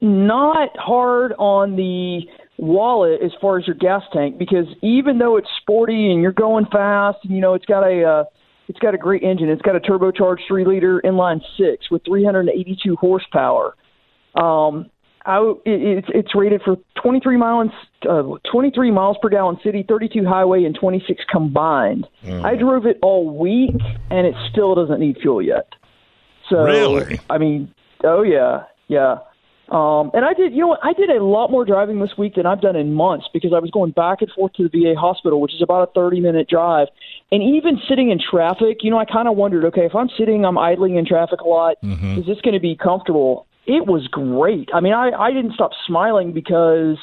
not 0.00 0.76
hard 0.76 1.32
on 1.38 1.76
the 1.76 2.22
wallet 2.62 3.20
as 3.22 3.32
far 3.40 3.58
as 3.58 3.66
your 3.66 3.74
gas 3.74 4.02
tank 4.12 4.38
because 4.38 4.66
even 4.82 5.18
though 5.18 5.36
it's 5.36 5.48
sporty 5.60 6.12
and 6.12 6.22
you're 6.22 6.32
going 6.32 6.64
fast, 6.66 7.18
and 7.24 7.34
you 7.34 7.40
know 7.40 7.54
it's 7.54 7.66
got 7.66 7.82
a 7.82 8.04
uh, 8.04 8.24
it's 8.68 8.78
got 8.78 8.94
a 8.94 8.98
great 8.98 9.22
engine. 9.22 9.48
It's 9.48 9.62
got 9.62 9.76
a 9.76 9.80
turbocharged 9.80 10.46
three 10.46 10.64
liter 10.64 11.02
inline 11.04 11.40
six 11.58 11.90
with 11.90 12.04
382 12.04 12.96
horsepower. 12.96 13.74
Um, 14.34 14.90
I, 15.26 15.38
it, 15.66 15.98
it's 16.04 16.08
it's 16.14 16.34
rated 16.34 16.62
for 16.62 16.76
23 17.02 17.36
miles 17.36 17.70
uh, 18.08 18.22
23 18.50 18.90
miles 18.92 19.16
per 19.20 19.28
gallon 19.28 19.58
city, 19.64 19.84
32 19.86 20.24
highway, 20.24 20.64
and 20.64 20.74
26 20.74 21.24
combined. 21.30 22.06
I 22.44 22.54
drove 22.54 22.86
it 22.86 22.98
all 23.02 23.36
week, 23.36 23.80
and 24.10 24.26
it 24.26 24.34
still 24.50 24.74
doesn't 24.74 25.00
need 25.00 25.18
fuel 25.20 25.42
yet. 25.42 25.68
So 26.48 26.62
Really? 26.62 27.20
I 27.28 27.38
mean, 27.38 27.74
oh 28.04 28.22
yeah, 28.22 28.64
yeah. 28.88 29.18
Um, 29.72 30.10
and 30.12 30.22
I 30.22 30.34
did, 30.34 30.52
you 30.52 30.60
know 30.60 30.66
what? 30.66 30.80
I 30.82 30.92
did 30.92 31.08
a 31.08 31.24
lot 31.24 31.50
more 31.50 31.64
driving 31.64 31.98
this 31.98 32.10
week 32.18 32.34
than 32.34 32.44
I've 32.44 32.60
done 32.60 32.76
in 32.76 32.92
months 32.92 33.26
because 33.32 33.52
I 33.56 33.58
was 33.58 33.70
going 33.70 33.92
back 33.92 34.20
and 34.20 34.30
forth 34.32 34.52
to 34.54 34.64
the 34.64 34.68
VA 34.68 34.94
hospital, 35.00 35.40
which 35.40 35.54
is 35.54 35.62
about 35.62 35.88
a 35.88 35.92
30 35.92 36.20
minute 36.20 36.46
drive. 36.46 36.88
And 37.30 37.42
even 37.42 37.80
sitting 37.88 38.10
in 38.10 38.18
traffic, 38.20 38.78
you 38.82 38.90
know, 38.90 38.98
I 38.98 39.06
kind 39.06 39.28
of 39.28 39.36
wondered, 39.36 39.64
okay, 39.66 39.86
if 39.86 39.94
I'm 39.94 40.10
sitting, 40.18 40.44
I'm 40.44 40.58
idling 40.58 40.96
in 40.96 41.06
traffic 41.06 41.40
a 41.40 41.48
lot, 41.48 41.76
is 42.18 42.26
this 42.26 42.38
going 42.42 42.52
to 42.52 42.60
be 42.60 42.76
comfortable? 42.76 43.46
It 43.66 43.86
was 43.86 44.06
great. 44.08 44.68
I 44.74 44.80
mean, 44.80 44.92
I, 44.92 45.10
I 45.10 45.32
didn't 45.32 45.54
stop 45.54 45.70
smiling 45.86 46.32
because 46.34 46.98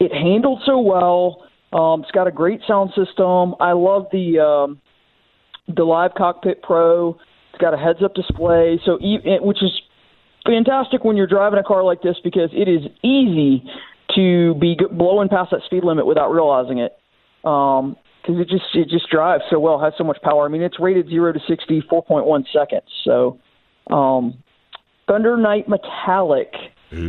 it 0.00 0.10
handled 0.10 0.62
so 0.64 0.80
well. 0.80 1.44
Um, 1.74 2.02
it's 2.02 2.12
got 2.12 2.26
a 2.26 2.32
great 2.32 2.60
sound 2.66 2.90
system. 2.96 3.54
I 3.60 3.72
love 3.72 4.06
the 4.12 4.38
um, 4.38 4.80
the 5.68 5.84
Live 5.84 6.12
Cockpit 6.16 6.62
Pro. 6.62 7.18
It's 7.52 7.60
got 7.60 7.74
a 7.74 7.76
heads 7.76 8.02
up 8.02 8.14
display, 8.14 8.80
so 8.86 8.98
e- 9.00 9.18
which 9.40 9.62
is 9.62 9.72
fantastic 10.46 11.04
when 11.04 11.16
you're 11.16 11.26
driving 11.26 11.58
a 11.58 11.62
car 11.62 11.82
like 11.84 12.02
this 12.02 12.16
because 12.22 12.50
it 12.52 12.68
is 12.68 12.82
easy 13.02 13.64
to 14.14 14.54
be 14.54 14.76
blowing 14.92 15.28
past 15.28 15.50
that 15.50 15.60
speed 15.66 15.84
limit 15.84 16.06
without 16.06 16.30
realizing 16.30 16.78
it. 16.78 16.96
Um 17.44 17.96
'cause 18.24 18.36
it 18.38 18.48
just 18.48 18.64
it 18.74 18.88
just 18.88 19.08
drives 19.10 19.42
so 19.50 19.58
well, 19.58 19.78
has 19.78 19.92
so 19.98 20.04
much 20.04 20.16
power. 20.22 20.46
I 20.46 20.48
mean, 20.48 20.62
it's 20.62 20.80
rated 20.80 21.08
zero 21.08 21.32
to 21.32 21.40
sixty 21.48 21.80
four 21.82 22.02
point 22.02 22.24
one 22.26 22.44
seconds. 22.52 22.88
So, 23.04 23.38
um, 23.90 24.34
Thunder 25.06 25.36
Night 25.36 25.68
Metallic 25.68 26.52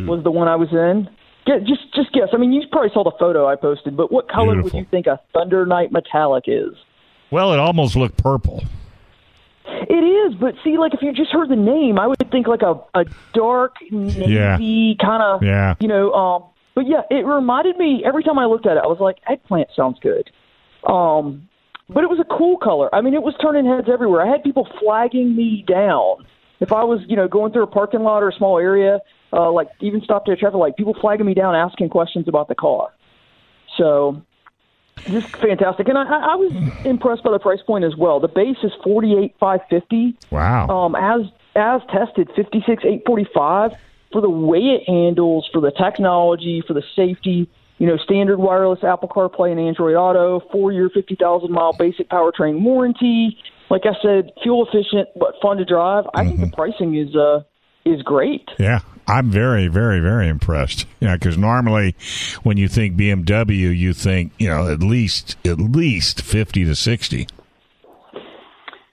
was 0.08 0.24
the 0.24 0.32
one 0.32 0.48
I 0.48 0.56
was 0.56 0.70
in. 0.74 1.08
Get, 1.46 1.64
just 1.66 1.94
just 1.94 2.12
guess. 2.12 2.30
I 2.34 2.38
mean, 2.38 2.52
you 2.52 2.64
probably 2.72 2.90
saw 2.94 3.04
the 3.04 3.16
photo 3.20 3.48
I 3.48 3.56
posted, 3.56 3.96
but 3.96 4.12
what 4.12 4.28
color 4.28 4.56
Beautiful. 4.56 4.80
would 4.80 4.86
you 4.86 4.90
think 4.90 5.08
a 5.08 5.20
Thunder 5.34 5.66
Night 5.66 5.92
Metallic 5.92 6.46
is? 6.48 6.74
Well, 7.32 7.54
it 7.54 7.60
almost 7.60 7.96
looked 7.96 8.18
purple. 8.18 8.64
It 9.68 9.94
is, 10.04 10.36
but 10.36 10.56
see, 10.64 10.78
like 10.78 10.94
if 10.94 11.02
you 11.02 11.12
just 11.12 11.32
heard 11.32 11.50
the 11.50 11.56
name, 11.56 12.00
I 12.00 12.08
would 12.08 12.18
think 12.32 12.48
like 12.48 12.62
a 12.62 12.80
a 12.94 13.06
dark 13.34 13.76
navy 13.92 14.96
kind 15.02 15.24
of, 15.24 15.44
Yeah. 15.44 15.76
you 15.80 15.88
know. 15.88 16.12
Um, 16.14 16.44
but 16.76 16.88
yeah, 16.88 17.02
it 17.10 17.26
reminded 17.26 17.78
me 17.78 18.04
every 18.06 18.24
time 18.24 18.38
I 18.38 18.46
looked 18.46 18.66
at 18.66 18.78
it, 18.78 18.84
I 18.84 18.88
was 18.88 19.00
like, 19.00 19.18
eggplant 19.28 19.70
sounds 19.76 19.98
good. 20.02 20.30
Um, 20.88 21.48
but 21.90 22.04
it 22.04 22.10
was 22.10 22.20
a 22.20 22.38
cool 22.38 22.58
color. 22.58 22.94
I 22.94 23.02
mean, 23.02 23.14
it 23.14 23.24
was 23.24 23.34
turning 23.42 23.66
heads 23.66 23.88
everywhere. 23.92 24.22
I 24.22 24.30
had 24.30 24.44
people 24.44 24.68
flagging 24.80 25.36
me 25.36 25.64
down 25.68 26.26
if 26.60 26.72
I 26.72 26.84
was, 26.84 27.00
you 27.08 27.16
know, 27.16 27.28
going 27.28 27.52
through 27.52 27.64
a 27.64 27.68
parking 27.68 28.02
lot 28.02 28.24
or 28.24 28.30
a 28.30 28.34
small 28.34 28.58
area, 28.60 29.00
uh, 29.34 29.52
like 29.52 29.68
even 29.82 30.02
stopped 30.02 30.30
at 30.30 30.34
a 30.34 30.38
traffic 30.38 30.58
light. 30.58 30.76
People 30.78 30.96
flagging 31.00 31.26
me 31.26 31.34
down, 31.34 31.56
asking 31.56 31.90
questions 31.90 32.28
about 32.28 32.48
the 32.48 32.56
car. 32.56 32.90
So 33.78 34.22
just 35.00 35.36
fantastic, 35.38 35.88
and 35.88 35.98
I, 35.98 36.04
I 36.04 36.36
was 36.36 36.86
impressed 36.86 37.24
by 37.24 37.32
the 37.32 37.40
price 37.40 37.62
point 37.66 37.84
as 37.84 37.96
well. 37.96 38.20
The 38.20 38.28
base 38.28 38.58
is 38.64 38.72
forty 38.84 39.16
eight 39.18 39.36
five 39.40 39.62
fifty. 39.70 40.18
Wow. 40.32 40.68
Um, 40.68 40.96
as 40.96 41.22
as 41.56 41.82
tested, 41.92 42.30
fifty 42.36 42.64
six 42.66 42.84
eight 42.86 43.04
forty 43.06 43.28
five 43.34 43.72
for 44.12 44.22
the 44.22 44.30
way 44.30 44.60
it 44.60 44.88
handles, 44.88 45.50
for 45.52 45.62
the 45.62 45.72
technology, 45.72 46.64
for 46.66 46.74
the 46.74 46.84
safety. 46.96 47.50
You 47.78 47.88
know, 47.88 47.98
standard 47.98 48.38
wireless 48.38 48.84
Apple 48.86 49.10
CarPlay 49.10 49.52
and 49.52 49.60
Android 49.60 49.96
Auto, 49.96 50.40
four 50.52 50.72
year, 50.72 50.90
fifty 50.90 51.16
thousand 51.16 51.52
mile 51.52 51.74
basic 51.74 52.10
powertrain 52.10 52.62
warranty. 52.62 53.38
Like 53.70 53.82
I 53.86 54.02
said, 54.02 54.32
fuel 54.42 54.66
efficient 54.66 55.10
but 55.20 55.36
fun 55.42 55.58
to 55.58 55.66
drive. 55.66 56.06
I 56.14 56.24
think 56.24 56.40
the 56.40 56.56
pricing 56.56 56.96
is 56.96 57.16
uh 57.16 57.42
is 57.84 58.02
great. 58.02 58.48
Yeah, 58.58 58.80
I'm 59.08 59.30
very, 59.30 59.68
very, 59.68 60.00
very 60.00 60.28
impressed. 60.28 60.86
Yeah, 61.02 61.18
because 61.18 61.38
normally 61.38 61.96
when 62.42 62.58
you 62.58 62.68
think 62.68 62.96
BMW, 62.96 63.78
you 63.78 63.94
think 63.94 64.32
you 64.40 64.48
know 64.50 64.68
at 64.72 64.80
least 64.80 65.36
at 65.46 65.60
least 65.60 66.22
fifty 66.22 66.64
to 66.66 66.76
sixty. 66.76 67.28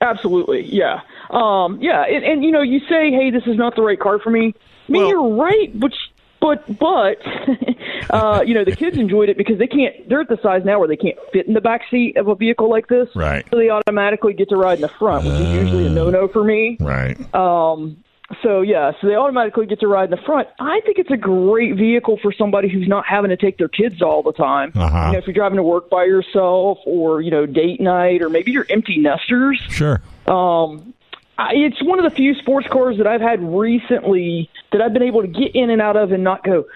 Absolutely, 0.02 0.62
yeah, 0.64 1.00
um, 1.30 1.78
yeah, 1.80 2.02
and, 2.02 2.24
and 2.24 2.44
you 2.44 2.50
know, 2.50 2.60
you 2.60 2.80
say, 2.80 3.10
"Hey, 3.12 3.30
this 3.30 3.44
is 3.46 3.56
not 3.56 3.76
the 3.76 3.82
right 3.82 3.98
car 3.98 4.18
for 4.18 4.30
me." 4.30 4.52
I 4.88 4.92
mean, 4.92 5.02
Well- 5.02 5.08
you're 5.08 5.28
right, 5.36 5.70
but 5.78 5.92
but 6.40 6.78
but 6.78 7.16
uh, 8.10 8.42
you 8.44 8.52
know, 8.52 8.64
the 8.64 8.74
kids 8.76 8.98
enjoyed 8.98 9.28
it 9.28 9.38
because 9.38 9.58
they 9.58 9.68
can't. 9.68 10.08
They're 10.08 10.20
at 10.20 10.28
the 10.28 10.38
size 10.42 10.62
now 10.64 10.80
where 10.80 10.88
they 10.88 10.96
can't 10.96 11.16
fit 11.32 11.46
in 11.46 11.54
the 11.54 11.60
back 11.60 11.82
seat 11.90 12.16
of 12.16 12.26
a 12.28 12.34
vehicle 12.34 12.68
like 12.68 12.88
this, 12.88 13.08
Right. 13.14 13.46
So 13.50 13.56
they 13.56 13.70
automatically 13.70 14.34
get 14.34 14.48
to 14.50 14.56
ride 14.56 14.74
in 14.78 14.82
the 14.82 14.88
front, 14.88 15.24
which 15.24 15.34
is 15.34 15.48
usually 15.54 15.86
a 15.86 15.90
no-no 15.90 16.26
for 16.28 16.42
me. 16.42 16.76
Right. 16.80 17.16
Um, 17.34 18.02
so 18.42 18.62
yeah, 18.62 18.92
so 19.00 19.06
they 19.06 19.14
automatically 19.14 19.66
get 19.66 19.80
to 19.80 19.86
ride 19.86 20.04
in 20.04 20.10
the 20.10 20.22
front. 20.24 20.48
I 20.58 20.80
think 20.84 20.98
it's 20.98 21.10
a 21.10 21.16
great 21.16 21.76
vehicle 21.76 22.18
for 22.22 22.32
somebody 22.32 22.68
who's 22.68 22.88
not 22.88 23.06
having 23.06 23.30
to 23.30 23.36
take 23.36 23.58
their 23.58 23.68
kids 23.68 24.02
all 24.02 24.22
the 24.22 24.32
time. 24.32 24.72
Uh-huh. 24.74 25.06
You 25.06 25.12
know, 25.12 25.18
if 25.18 25.26
you're 25.26 25.34
driving 25.34 25.56
to 25.56 25.62
work 25.62 25.90
by 25.90 26.04
yourself, 26.04 26.78
or 26.86 27.20
you 27.20 27.30
know, 27.30 27.46
date 27.46 27.80
night, 27.80 28.22
or 28.22 28.28
maybe 28.28 28.52
you're 28.52 28.66
empty 28.68 28.98
nesters. 28.98 29.60
Sure. 29.70 30.00
Um, 30.26 30.94
I, 31.38 31.54
it's 31.54 31.82
one 31.82 31.98
of 31.98 32.04
the 32.04 32.14
few 32.14 32.34
sports 32.34 32.68
cars 32.68 32.98
that 32.98 33.06
I've 33.06 33.20
had 33.20 33.42
recently 33.42 34.50
that 34.70 34.80
I've 34.80 34.92
been 34.92 35.02
able 35.02 35.22
to 35.22 35.28
get 35.28 35.54
in 35.54 35.70
and 35.70 35.80
out 35.80 35.96
of 35.96 36.12
and 36.12 36.22
not 36.22 36.44
go, 36.44 36.66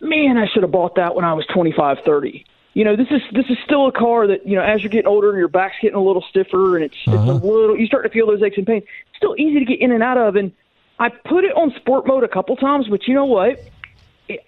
man, 0.00 0.38
I 0.38 0.46
should 0.46 0.62
have 0.62 0.72
bought 0.72 0.96
that 0.96 1.14
when 1.14 1.24
I 1.24 1.34
was 1.34 1.46
25, 1.46 1.98
30. 2.04 2.44
You 2.74 2.84
know, 2.84 2.96
this 2.96 3.06
is 3.10 3.22
this 3.32 3.46
is 3.50 3.56
still 3.64 3.86
a 3.86 3.92
car 3.92 4.26
that 4.26 4.46
you 4.48 4.56
know 4.56 4.62
as 4.62 4.82
you're 4.82 4.90
getting 4.90 5.06
older 5.06 5.30
and 5.30 5.38
your 5.38 5.46
back's 5.46 5.76
getting 5.80 5.96
a 5.96 6.02
little 6.02 6.24
stiffer 6.28 6.74
and 6.74 6.84
it's 6.84 6.96
it's 7.06 7.14
a 7.14 7.32
little 7.32 7.78
you 7.78 7.86
start 7.86 8.02
to 8.02 8.10
feel 8.10 8.26
those 8.26 8.42
aches 8.42 8.58
and 8.58 8.66
pains. 8.66 8.82
It's 8.82 9.16
still 9.16 9.36
easy 9.38 9.60
to 9.60 9.64
get 9.64 9.80
in 9.80 9.92
and 9.92 10.02
out 10.02 10.18
of, 10.18 10.34
and 10.34 10.50
I 10.98 11.08
put 11.08 11.44
it 11.44 11.56
on 11.56 11.72
sport 11.76 12.06
mode 12.06 12.24
a 12.24 12.28
couple 12.28 12.56
times, 12.56 12.86
but 12.88 13.06
you 13.06 13.14
know 13.14 13.24
what? 13.24 13.60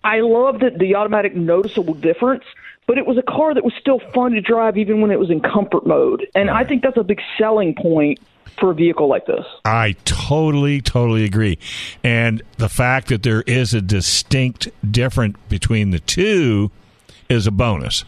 I 0.02 0.20
love 0.20 0.60
that 0.60 0.78
the 0.78 0.94
automatic 0.94 1.34
noticeable 1.34 1.94
difference, 1.94 2.44
but 2.86 2.98
it 2.98 3.06
was 3.06 3.18
a 3.18 3.22
car 3.22 3.52
that 3.52 3.64
was 3.64 3.74
still 3.80 4.00
fun 4.14 4.32
to 4.32 4.40
drive 4.40 4.78
even 4.78 5.00
when 5.00 5.10
it 5.10 5.18
was 5.18 5.30
in 5.30 5.40
comfort 5.40 5.86
mode. 5.86 6.26
And 6.34 6.50
I 6.50 6.64
think 6.64 6.82
that's 6.82 6.96
a 6.96 7.04
big 7.04 7.20
selling 7.36 7.74
point 7.74 8.20
for 8.58 8.70
a 8.70 8.74
vehicle 8.74 9.08
like 9.08 9.26
this. 9.26 9.44
I 9.64 9.96
totally, 10.04 10.80
totally 10.80 11.24
agree. 11.24 11.58
And 12.02 12.42
the 12.56 12.68
fact 12.68 13.08
that 13.08 13.22
there 13.22 13.42
is 13.42 13.74
a 13.74 13.82
distinct 13.82 14.68
difference 14.90 15.36
between 15.48 15.90
the 15.90 16.00
two 16.00 16.70
is 17.28 17.46
a 17.46 17.50
bonus 17.50 18.04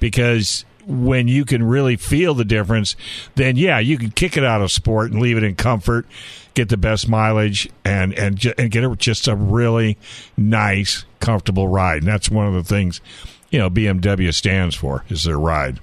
because 0.00 0.64
when 0.86 1.28
you 1.28 1.44
can 1.44 1.62
really 1.62 1.96
feel 1.96 2.34
the 2.34 2.44
difference, 2.44 2.96
then 3.34 3.56
yeah, 3.56 3.78
you 3.78 3.98
can 3.98 4.10
kick 4.10 4.36
it 4.36 4.44
out 4.44 4.62
of 4.62 4.70
sport 4.70 5.10
and 5.10 5.20
leave 5.20 5.36
it 5.36 5.44
in 5.44 5.56
comfort, 5.56 6.06
get 6.54 6.68
the 6.68 6.76
best 6.76 7.08
mileage, 7.08 7.68
and 7.84 8.14
and 8.14 8.44
and 8.58 8.70
get 8.70 8.84
it 8.84 8.98
just 8.98 9.28
a 9.28 9.34
really 9.34 9.96
nice, 10.36 11.04
comfortable 11.20 11.68
ride. 11.68 11.98
And 11.98 12.08
that's 12.08 12.30
one 12.30 12.46
of 12.46 12.54
the 12.54 12.64
things 12.64 13.00
you 13.50 13.58
know 13.58 13.70
BMW 13.70 14.32
stands 14.34 14.74
for 14.74 15.04
is 15.08 15.24
their 15.24 15.38
ride. 15.38 15.80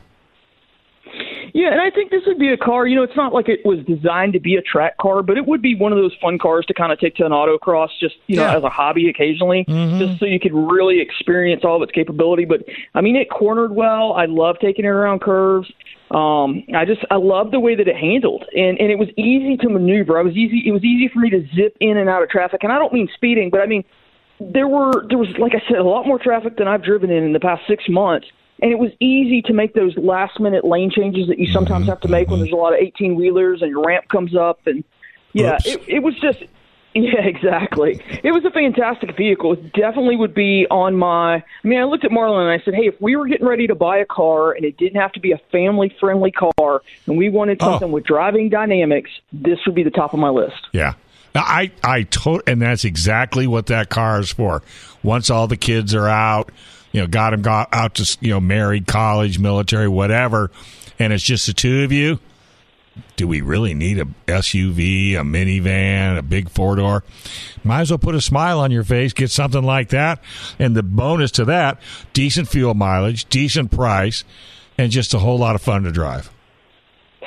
Yeah, 1.58 1.72
and 1.72 1.82
I 1.82 1.90
think 1.90 2.12
this 2.12 2.22
would 2.28 2.38
be 2.38 2.54
a 2.54 2.58
car. 2.58 2.86
You 2.86 2.96
know, 2.98 3.02
it's 3.02 3.16
not 3.16 3.34
like 3.34 3.50
it 3.50 3.66
was 3.66 3.80
designed 3.88 4.34
to 4.34 4.40
be 4.40 4.58
a 4.58 4.62
track 4.62 4.98
car, 5.00 5.24
but 5.24 5.38
it 5.38 5.48
would 5.48 5.60
be 5.60 5.74
one 5.74 5.92
of 5.92 5.98
those 5.98 6.14
fun 6.22 6.38
cars 6.38 6.68
to 6.68 6.74
kind 6.76 6.92
of 6.92 7.00
take 7.00 7.16
to 7.16 7.26
an 7.26 7.32
autocross, 7.32 7.90
just 8.00 8.14
you 8.28 8.36
know, 8.36 8.44
Yeah. 8.44 8.58
as 8.58 8.64
a 8.64 8.70
hobby 8.70 9.10
occasionally, 9.10 9.66
just 9.98 10.20
so 10.20 10.28
you 10.28 10.40
could 10.40 10.54
really 10.54 11.00
experience 11.02 11.66
all 11.66 11.78
of 11.78 11.82
its 11.82 11.92
capability. 11.94 12.46
But 12.46 12.62
I 12.94 13.02
mean, 13.02 13.16
it 13.16 13.32
cornered 13.32 13.72
well. 13.76 14.14
I 14.14 14.26
love 14.26 14.58
taking 14.62 14.86
it 14.86 14.90
around 14.90 15.22
curves. 15.22 15.68
Um, 16.12 16.64
I 16.76 16.86
just 16.86 17.04
I 17.10 17.16
love 17.16 17.50
the 17.50 17.60
way 17.60 17.74
that 17.74 17.88
it 17.88 17.96
handled, 17.96 18.46
and 18.56 18.80
and 18.80 18.92
it 18.92 19.00
was 19.00 19.10
easy 19.18 19.58
to 19.58 19.68
maneuver. 19.68 20.20
I 20.20 20.22
was 20.22 20.36
easy. 20.38 20.62
It 20.64 20.72
was 20.74 20.84
easy 20.84 21.08
for 21.12 21.18
me 21.18 21.32
to 21.32 21.44
zip 21.56 21.76
in 21.82 21.98
and 21.98 22.08
out 22.08 22.22
of 22.22 22.30
traffic, 22.30 22.64
and 22.64 22.72
I 22.72 22.78
don't 22.78 22.94
mean 22.94 23.10
speeding, 23.16 23.50
but 23.50 23.62
I 23.62 23.66
mean 23.66 23.84
there 24.40 24.68
were 24.68 25.08
there 25.10 25.18
was 25.18 25.30
like 25.40 25.56
I 25.56 25.64
said 25.68 25.80
a 25.80 25.84
lot 25.84 26.06
more 26.06 26.20
traffic 26.20 26.58
than 26.58 26.68
I've 26.68 26.84
driven 26.84 27.10
in 27.10 27.24
in 27.24 27.34
the 27.34 27.40
past 27.40 27.64
six 27.68 27.86
months, 27.90 28.28
and 28.62 28.72
it 28.72 28.80
was 28.80 28.92
easy 29.00 29.42
to 29.44 29.54
make 29.54 29.74
those 29.74 29.96
last 29.98 30.40
minute 30.40 30.66
lane 30.66 30.92
changes 30.92 31.28
that 31.28 31.40
you 31.40 31.52
sometimes 31.52 31.84
mm-hmm. 31.84 31.90
have 31.92 32.02
to 32.02 32.08
make 32.08 32.30
when 32.30 32.40
there's 32.40 32.52
a 32.52 32.56
lot 32.56 32.74
of 32.74 32.80
eighteen 32.80 33.16
wheelers 33.16 33.62
and 33.62 33.70
your 33.72 33.84
ramp 33.84 34.08
comes 34.10 34.36
up, 34.36 34.60
and 34.66 34.84
yeah, 35.34 35.58
it, 35.66 35.82
it 35.88 36.00
was 36.00 36.18
just 36.20 36.44
yeah 36.96 37.22
exactly. 37.22 38.02
It 38.24 38.32
was 38.32 38.44
a 38.46 38.50
fantastic 38.50 39.16
vehicle. 39.16 39.54
It 39.54 39.74
definitely 39.74 40.16
would 40.16 40.34
be 40.34 40.66
on 40.72 40.96
my. 40.96 41.36
I 41.36 41.44
mean, 41.64 41.80
I 41.80 41.84
looked 41.84 42.06
at 42.06 42.12
Marlon 42.12 42.52
and 42.52 42.62
I 42.62 42.64
said, 42.64 42.74
hey, 42.74 42.88
if 42.88 43.00
we 43.00 43.16
were 43.16 43.28
getting 43.28 43.48
ready 43.48 43.68
to 43.68 43.76
buy 43.76 43.98
a 43.98 44.06
car 44.06 44.54
and 44.54 44.66
it 44.66 44.78
didn't 44.78 45.00
have 45.00 45.12
to 45.14 45.20
be 45.20 45.32
a 45.32 45.40
family 45.52 45.96
friendly 46.00 46.32
car, 46.32 46.82
and 47.06 47.18
we 47.18 47.30
wanted 47.30 47.58
Oh. 47.62 47.72
something 47.72 47.92
with 47.92 48.06
driving 48.06 48.50
dynamics, 48.50 49.12
this 49.32 49.60
would 49.66 49.76
be 49.76 49.84
the 49.84 49.92
top 49.92 50.14
of 50.14 50.20
my 50.20 50.30
list. 50.30 50.68
Yeah. 50.72 50.94
I 51.36 51.72
I 51.84 52.04
to- 52.04 52.42
and 52.48 52.62
that's 52.62 52.84
exactly 52.84 53.46
what 53.46 53.68
that 53.68 53.90
car 53.90 54.20
is 54.20 54.32
for. 54.32 54.64
Once 55.08 55.30
all 55.30 55.48
the 55.48 55.56
kids 55.56 55.96
are 55.96 56.10
out, 56.10 56.52
you 56.92 57.00
know, 57.00 57.08
got 57.08 57.30
them 57.30 57.42
got 57.42 57.70
out 57.72 57.96
to 57.96 58.18
you 58.20 58.30
know 58.30 58.42
married, 58.42 58.86
college, 58.86 59.40
military, 59.40 59.88
whatever, 59.88 60.52
and 61.00 61.14
it's 61.14 61.24
just 61.24 61.48
the 61.48 61.54
two 61.54 61.84
of 61.84 61.94
you. 61.94 62.20
Do 63.16 63.26
we 63.26 63.40
really 63.40 63.74
need 63.74 64.00
a 64.00 64.06
SUV, 64.26 65.14
a 65.14 65.22
minivan, 65.22 66.18
a 66.18 66.22
big 66.22 66.50
four 66.50 66.76
door? 66.76 67.06
Might 67.64 67.82
as 67.82 67.92
well 67.92 68.00
put 68.00 68.16
a 68.16 68.22
smile 68.22 68.60
on 68.60 68.70
your 68.72 68.84
face, 68.84 69.14
get 69.14 69.32
something 69.32 69.64
like 69.64 69.90
that, 69.90 70.22
and 70.60 70.76
the 70.76 70.84
bonus 70.84 71.32
to 71.32 71.46
that: 71.46 71.80
decent 72.12 72.50
fuel 72.50 72.74
mileage, 72.74 73.30
decent 73.30 73.72
price, 73.72 74.26
and 74.78 74.92
just 74.92 75.14
a 75.14 75.20
whole 75.20 75.38
lot 75.38 75.56
of 75.56 75.62
fun 75.62 75.84
to 75.84 75.92
drive. 75.92 76.30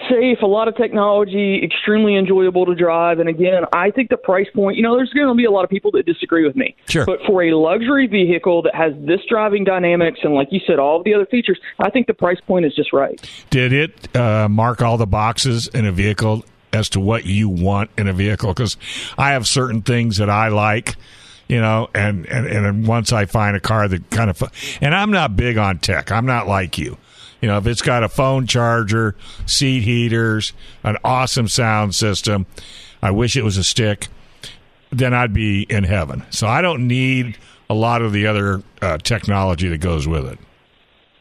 Safe, 0.08 0.38
a 0.42 0.46
lot 0.46 0.68
of 0.68 0.76
technology, 0.76 1.62
extremely 1.62 2.16
enjoyable 2.16 2.66
to 2.66 2.74
drive. 2.74 3.18
And 3.18 3.28
again, 3.28 3.64
I 3.72 3.90
think 3.90 4.08
the 4.08 4.16
price 4.16 4.48
point, 4.54 4.76
you 4.76 4.82
know, 4.82 4.96
there's 4.96 5.12
going 5.12 5.28
to 5.28 5.34
be 5.34 5.44
a 5.44 5.50
lot 5.50 5.64
of 5.64 5.70
people 5.70 5.90
that 5.92 6.06
disagree 6.06 6.46
with 6.46 6.56
me. 6.56 6.76
Sure. 6.88 7.04
But 7.04 7.20
for 7.26 7.42
a 7.42 7.56
luxury 7.56 8.06
vehicle 8.06 8.62
that 8.62 8.74
has 8.74 8.92
this 8.98 9.20
driving 9.28 9.64
dynamics 9.64 10.20
and, 10.22 10.34
like 10.34 10.48
you 10.50 10.60
said, 10.66 10.78
all 10.78 10.98
of 10.98 11.04
the 11.04 11.14
other 11.14 11.26
features, 11.26 11.58
I 11.78 11.90
think 11.90 12.06
the 12.06 12.14
price 12.14 12.40
point 12.46 12.64
is 12.64 12.74
just 12.74 12.92
right. 12.92 13.20
Did 13.50 13.72
it 13.72 14.16
uh, 14.16 14.48
mark 14.48 14.82
all 14.82 14.96
the 14.96 15.06
boxes 15.06 15.68
in 15.68 15.86
a 15.86 15.92
vehicle 15.92 16.44
as 16.72 16.88
to 16.90 17.00
what 17.00 17.26
you 17.26 17.48
want 17.48 17.90
in 17.98 18.06
a 18.06 18.12
vehicle? 18.12 18.54
Because 18.54 18.76
I 19.18 19.32
have 19.32 19.46
certain 19.46 19.82
things 19.82 20.18
that 20.18 20.30
I 20.30 20.48
like, 20.48 20.96
you 21.48 21.60
know, 21.60 21.90
and, 21.94 22.26
and, 22.26 22.46
and 22.46 22.86
once 22.86 23.12
I 23.12 23.26
find 23.26 23.56
a 23.56 23.60
car 23.60 23.88
that 23.88 24.08
kind 24.10 24.30
of, 24.30 24.42
and 24.80 24.94
I'm 24.94 25.10
not 25.10 25.36
big 25.36 25.58
on 25.58 25.78
tech. 25.78 26.12
I'm 26.12 26.26
not 26.26 26.46
like 26.46 26.78
you. 26.78 26.96
You 27.40 27.48
know, 27.48 27.58
if 27.58 27.66
it's 27.66 27.82
got 27.82 28.02
a 28.04 28.08
phone 28.08 28.46
charger, 28.46 29.16
seat 29.46 29.82
heaters, 29.82 30.52
an 30.84 30.96
awesome 31.04 31.48
sound 31.48 31.94
system, 31.94 32.46
I 33.02 33.10
wish 33.10 33.36
it 33.36 33.44
was 33.44 33.56
a 33.56 33.64
stick, 33.64 34.08
then 34.90 35.14
I'd 35.14 35.32
be 35.32 35.62
in 35.62 35.84
heaven. 35.84 36.24
So 36.30 36.46
I 36.46 36.60
don't 36.60 36.86
need 36.86 37.38
a 37.70 37.74
lot 37.74 38.02
of 38.02 38.12
the 38.12 38.26
other 38.26 38.62
uh, 38.82 38.98
technology 38.98 39.68
that 39.68 39.78
goes 39.78 40.06
with 40.06 40.26
it. 40.26 40.38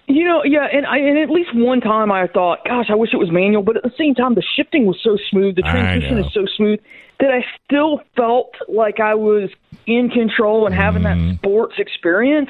You 0.07 0.25
know, 0.25 0.43
yeah, 0.43 0.65
and 0.73 0.87
I 0.87 0.97
and 0.97 1.19
at 1.19 1.29
least 1.29 1.51
one 1.53 1.81
time 1.81 2.11
I 2.11 2.25
thought, 2.25 2.65
gosh, 2.65 2.87
I 2.89 2.95
wish 2.95 3.13
it 3.13 3.17
was 3.17 3.29
manual, 3.31 3.61
but 3.61 3.77
at 3.77 3.83
the 3.83 3.93
same 3.95 4.15
time 4.15 4.33
the 4.33 4.43
shifting 4.55 4.87
was 4.87 4.97
so 5.03 5.17
smooth, 5.29 5.55
the 5.55 5.61
I 5.63 5.71
transmission 5.71 6.17
is 6.17 6.25
so 6.33 6.47
smooth 6.57 6.79
that 7.19 7.29
I 7.29 7.45
still 7.63 8.01
felt 8.15 8.55
like 8.67 8.99
I 8.99 9.13
was 9.13 9.51
in 9.85 10.09
control 10.09 10.65
and 10.65 10.73
having 10.73 11.03
Mm-hmm. 11.03 11.27
that 11.29 11.35
sports 11.37 11.75
experience. 11.77 12.49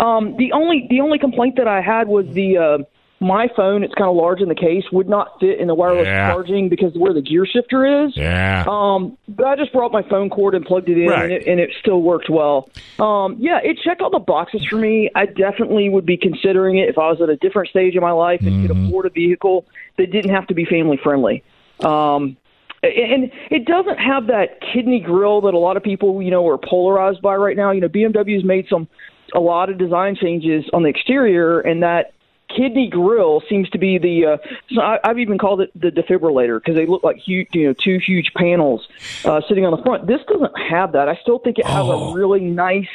Um 0.00 0.36
the 0.36 0.50
only 0.52 0.88
the 0.90 1.00
only 1.00 1.18
complaint 1.20 1.54
that 1.58 1.68
I 1.68 1.80
had 1.80 2.08
was 2.08 2.26
the 2.32 2.58
uh 2.58 2.78
my 3.18 3.48
phone, 3.56 3.82
it's 3.82 3.94
kind 3.94 4.10
of 4.10 4.16
large 4.16 4.40
in 4.40 4.48
the 4.48 4.54
case, 4.54 4.84
would 4.92 5.08
not 5.08 5.40
fit 5.40 5.58
in 5.58 5.68
the 5.68 5.74
wireless 5.74 6.06
Yeah. 6.06 6.30
charging 6.30 6.68
because 6.68 6.92
where 6.98 7.14
the 7.14 7.22
gear 7.22 7.46
shifter 7.46 8.04
is. 8.04 8.14
Yeah. 8.16 8.64
Um, 8.68 9.16
but 9.26 9.46
I 9.46 9.56
just 9.56 9.72
brought 9.72 9.90
my 9.90 10.02
phone 10.02 10.28
cord 10.28 10.54
and 10.54 10.64
plugged 10.66 10.88
it 10.90 10.98
in, 10.98 11.08
Right. 11.08 11.24
and, 11.24 11.32
it, 11.32 11.46
and 11.46 11.58
it 11.58 11.70
still 11.80 12.02
worked 12.02 12.28
well. 12.28 12.68
Um, 12.98 13.36
yeah, 13.38 13.58
it 13.62 13.78
checked 13.82 14.02
all 14.02 14.10
the 14.10 14.18
boxes 14.18 14.64
for 14.68 14.76
me. 14.76 15.10
I 15.14 15.24
definitely 15.26 15.88
would 15.88 16.04
be 16.04 16.18
considering 16.18 16.76
it 16.76 16.90
if 16.90 16.98
I 16.98 17.08
was 17.10 17.20
at 17.22 17.30
a 17.30 17.36
different 17.36 17.70
stage 17.70 17.94
in 17.94 18.02
my 18.02 18.12
life 18.12 18.42
and 18.42 18.66
could 18.68 18.76
afford 18.76 19.06
a 19.06 19.10
vehicle 19.10 19.64
that 19.96 20.12
didn't 20.12 20.32
have 20.34 20.46
to 20.48 20.54
be 20.54 20.66
family 20.66 20.98
friendly. 21.02 21.42
Um, 21.82 22.36
and 22.82 23.32
it 23.50 23.64
doesn't 23.64 23.98
have 23.98 24.26
that 24.28 24.60
kidney 24.60 25.00
grill 25.00 25.40
that 25.40 25.54
a 25.54 25.58
lot 25.58 25.76
of 25.78 25.82
people, 25.82 26.22
you 26.22 26.30
know, 26.30 26.46
are 26.46 26.58
polarized 26.58 27.22
by 27.22 27.34
right 27.34 27.56
now. 27.56 27.70
You 27.72 27.80
know, 27.80 27.88
BMW's 27.88 28.44
made 28.44 28.66
some 28.68 28.88
a 29.34 29.40
lot 29.40 29.70
of 29.70 29.78
design 29.78 30.14
changes 30.14 30.64
on 30.72 30.82
the 30.84 30.88
exterior, 30.88 31.60
and 31.60 31.82
that 31.82 32.12
kidney 32.56 32.88
grill 32.88 33.42
seems 33.48 33.68
to 33.70 33.78
be 33.78 33.98
the. 33.98 34.24
Uh, 34.26 34.36
so 34.72 34.80
I, 34.80 34.98
I've 35.04 35.18
even 35.18 35.38
called 35.38 35.60
it 35.60 35.70
the 35.78 35.90
defibrillator 35.90 36.58
because 36.58 36.74
they 36.74 36.86
look 36.86 37.04
like 37.04 37.16
huge, 37.16 37.48
you 37.52 37.68
know, 37.68 37.74
two 37.74 37.98
huge 37.98 38.32
panels 38.34 38.86
uh, 39.24 39.40
sitting 39.48 39.64
on 39.66 39.76
the 39.76 39.82
front. 39.82 40.06
This 40.06 40.20
doesn't 40.28 40.58
have 40.58 40.92
that. 40.92 41.08
I 41.08 41.16
still 41.22 41.38
think 41.38 41.58
it 41.58 41.66
has 41.66 41.84
Oh. 41.86 42.12
a 42.12 42.14
really 42.14 42.40
nice, 42.40 42.88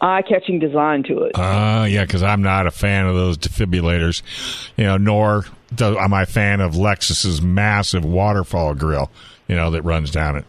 eye-catching 0.00 0.58
design 0.60 1.02
to 1.04 1.22
it. 1.24 1.32
Uh, 1.34 1.84
yeah, 1.88 2.04
because 2.04 2.22
I'm 2.22 2.42
not 2.42 2.66
a 2.66 2.70
fan 2.70 3.06
of 3.06 3.14
those 3.16 3.36
defibrillators, 3.38 4.22
you 4.76 4.84
know, 4.84 4.96
nor 4.96 5.44
am 5.80 6.14
I 6.14 6.22
a 6.22 6.26
fan 6.26 6.60
of 6.60 6.74
Lexus's 6.74 7.42
massive 7.42 8.04
waterfall 8.04 8.74
grill, 8.74 9.10
you 9.48 9.56
know, 9.56 9.70
that 9.72 9.82
runs 9.82 10.10
down 10.12 10.36
it. 10.36 10.44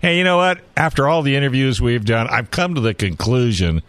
Hey, 0.00 0.16
you 0.16 0.24
know 0.24 0.38
what? 0.38 0.60
After 0.78 1.06
all 1.06 1.20
the 1.20 1.36
interviews 1.36 1.82
we've 1.82 2.06
done, 2.06 2.26
I've 2.28 2.50
come 2.50 2.74
to 2.76 2.80
the 2.80 2.94
conclusion, 2.94 3.82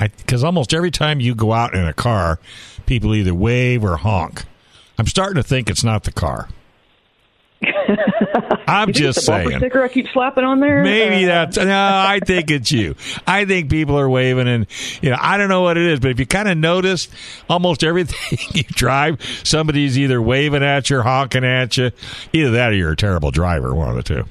because 0.00 0.42
almost 0.44 0.74
every 0.74 0.90
time 0.90 1.20
you 1.20 1.34
go 1.34 1.52
out 1.52 1.74
in 1.74 1.84
a 1.84 1.92
car, 1.92 2.38
people 2.86 3.14
either 3.14 3.34
wave 3.34 3.84
or 3.84 3.96
honk. 3.98 4.44
I'm 4.98 5.06
starting 5.06 5.36
to 5.36 5.42
think 5.42 5.70
it's 5.70 5.84
not 5.84 6.04
the 6.04 6.12
car. 6.12 6.48
I'm 8.66 8.92
just 8.92 9.24
saying. 9.24 9.58
sticker 9.58 9.82
I 9.82 9.88
keep 9.88 10.06
slapping 10.12 10.44
on 10.44 10.60
there. 10.60 10.82
Maybe 10.82 11.24
Uh, 11.24 11.28
that's 11.28 11.56
no. 11.58 11.64
I 11.74 12.20
think 12.24 12.50
it's 12.50 12.72
you. 12.72 12.94
I 13.26 13.44
think 13.44 13.70
people 13.70 13.98
are 13.98 14.08
waving, 14.08 14.48
and 14.48 14.66
you 15.02 15.10
know, 15.10 15.16
I 15.20 15.36
don't 15.36 15.48
know 15.48 15.62
what 15.62 15.76
it 15.76 15.84
is, 15.84 16.00
but 16.00 16.10
if 16.10 16.18
you 16.18 16.26
kind 16.26 16.48
of 16.48 16.56
notice, 16.56 17.08
almost 17.48 17.84
everything 17.84 18.38
you 18.54 18.62
drive, 18.62 19.20
somebody's 19.44 19.98
either 19.98 20.22
waving 20.22 20.62
at 20.62 20.88
you, 20.88 20.98
or 20.98 21.02
honking 21.02 21.44
at 21.44 21.76
you. 21.76 21.90
Either 22.32 22.52
that, 22.52 22.72
or 22.72 22.76
you're 22.76 22.92
a 22.92 22.96
terrible 22.96 23.30
driver. 23.30 23.74
One 23.74 23.90
of 23.90 23.96
the 23.96 24.02
two. 24.02 24.24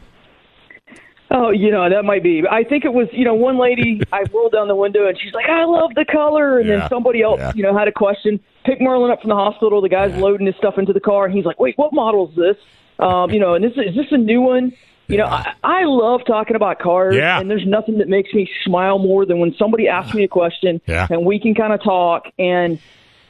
Oh, 1.32 1.52
you 1.52 1.70
know, 1.70 1.88
that 1.90 2.04
might 2.06 2.24
be. 2.24 2.42
I 2.50 2.64
think 2.64 2.86
it 2.86 2.94
was, 2.94 3.08
you 3.12 3.24
know, 3.24 3.36
one 3.36 3.60
lady, 3.60 4.02
I 4.12 4.24
rolled 4.34 4.52
down 4.54 4.68
the 4.68 4.76
window 4.76 5.08
and 5.08 5.18
she's 5.22 5.34
like, 5.34 5.46
I 5.48 5.64
love 5.66 5.92
the 5.96 6.06
color. 6.06 6.58
And 6.60 6.68
Yeah. 6.68 6.80
then 6.80 6.90
somebody 6.90 7.22
else, 7.22 7.40
Yeah. 7.40 7.52
you 7.56 7.64
know, 7.64 7.78
had 7.78 7.88
a 7.88 7.92
question. 7.92 8.40
Pick 8.66 8.80
Marlon 8.80 9.12
up 9.12 9.22
from 9.22 9.30
the 9.30 9.36
hospital. 9.36 9.82
The 9.82 9.90
guy's 9.90 10.16
loading 10.16 10.48
his 10.48 10.56
stuff 10.56 10.78
into 10.78 10.92
the 10.94 11.00
car. 11.00 11.26
And 11.26 11.34
he's 11.36 11.46
like, 11.46 11.60
wait, 11.60 11.78
what 11.78 11.94
model 11.94 12.30
is 12.30 12.36
this? 12.36 12.56
Um, 12.98 13.30
you 13.32 13.40
know, 13.40 13.54
and 13.54 13.64
this 13.64 13.74
is 13.74 13.96
this 13.96 14.08
a 14.12 14.18
new 14.18 14.42
one? 14.42 14.74
You 15.08 15.18
know, 15.18 15.26
I, 15.26 15.54
I 15.64 15.84
love 15.86 16.22
talking 16.28 16.56
about 16.56 16.80
cars. 16.80 17.16
Yeah. 17.16 17.40
And 17.40 17.50
there's 17.50 17.66
nothing 17.66 17.98
that 18.00 18.08
makes 18.08 18.32
me 18.34 18.50
smile 18.66 19.00
more 19.00 19.26
than 19.26 19.40
when 19.40 19.56
somebody 19.58 19.88
asks 19.88 20.14
me 20.14 20.24
a 20.24 20.28
question 20.28 20.82
Yeah. 20.88 21.08
and 21.10 21.26
we 21.26 21.40
can 21.40 21.56
kind 21.56 21.74
of 21.74 21.82
talk 21.84 22.26
and 22.38 22.80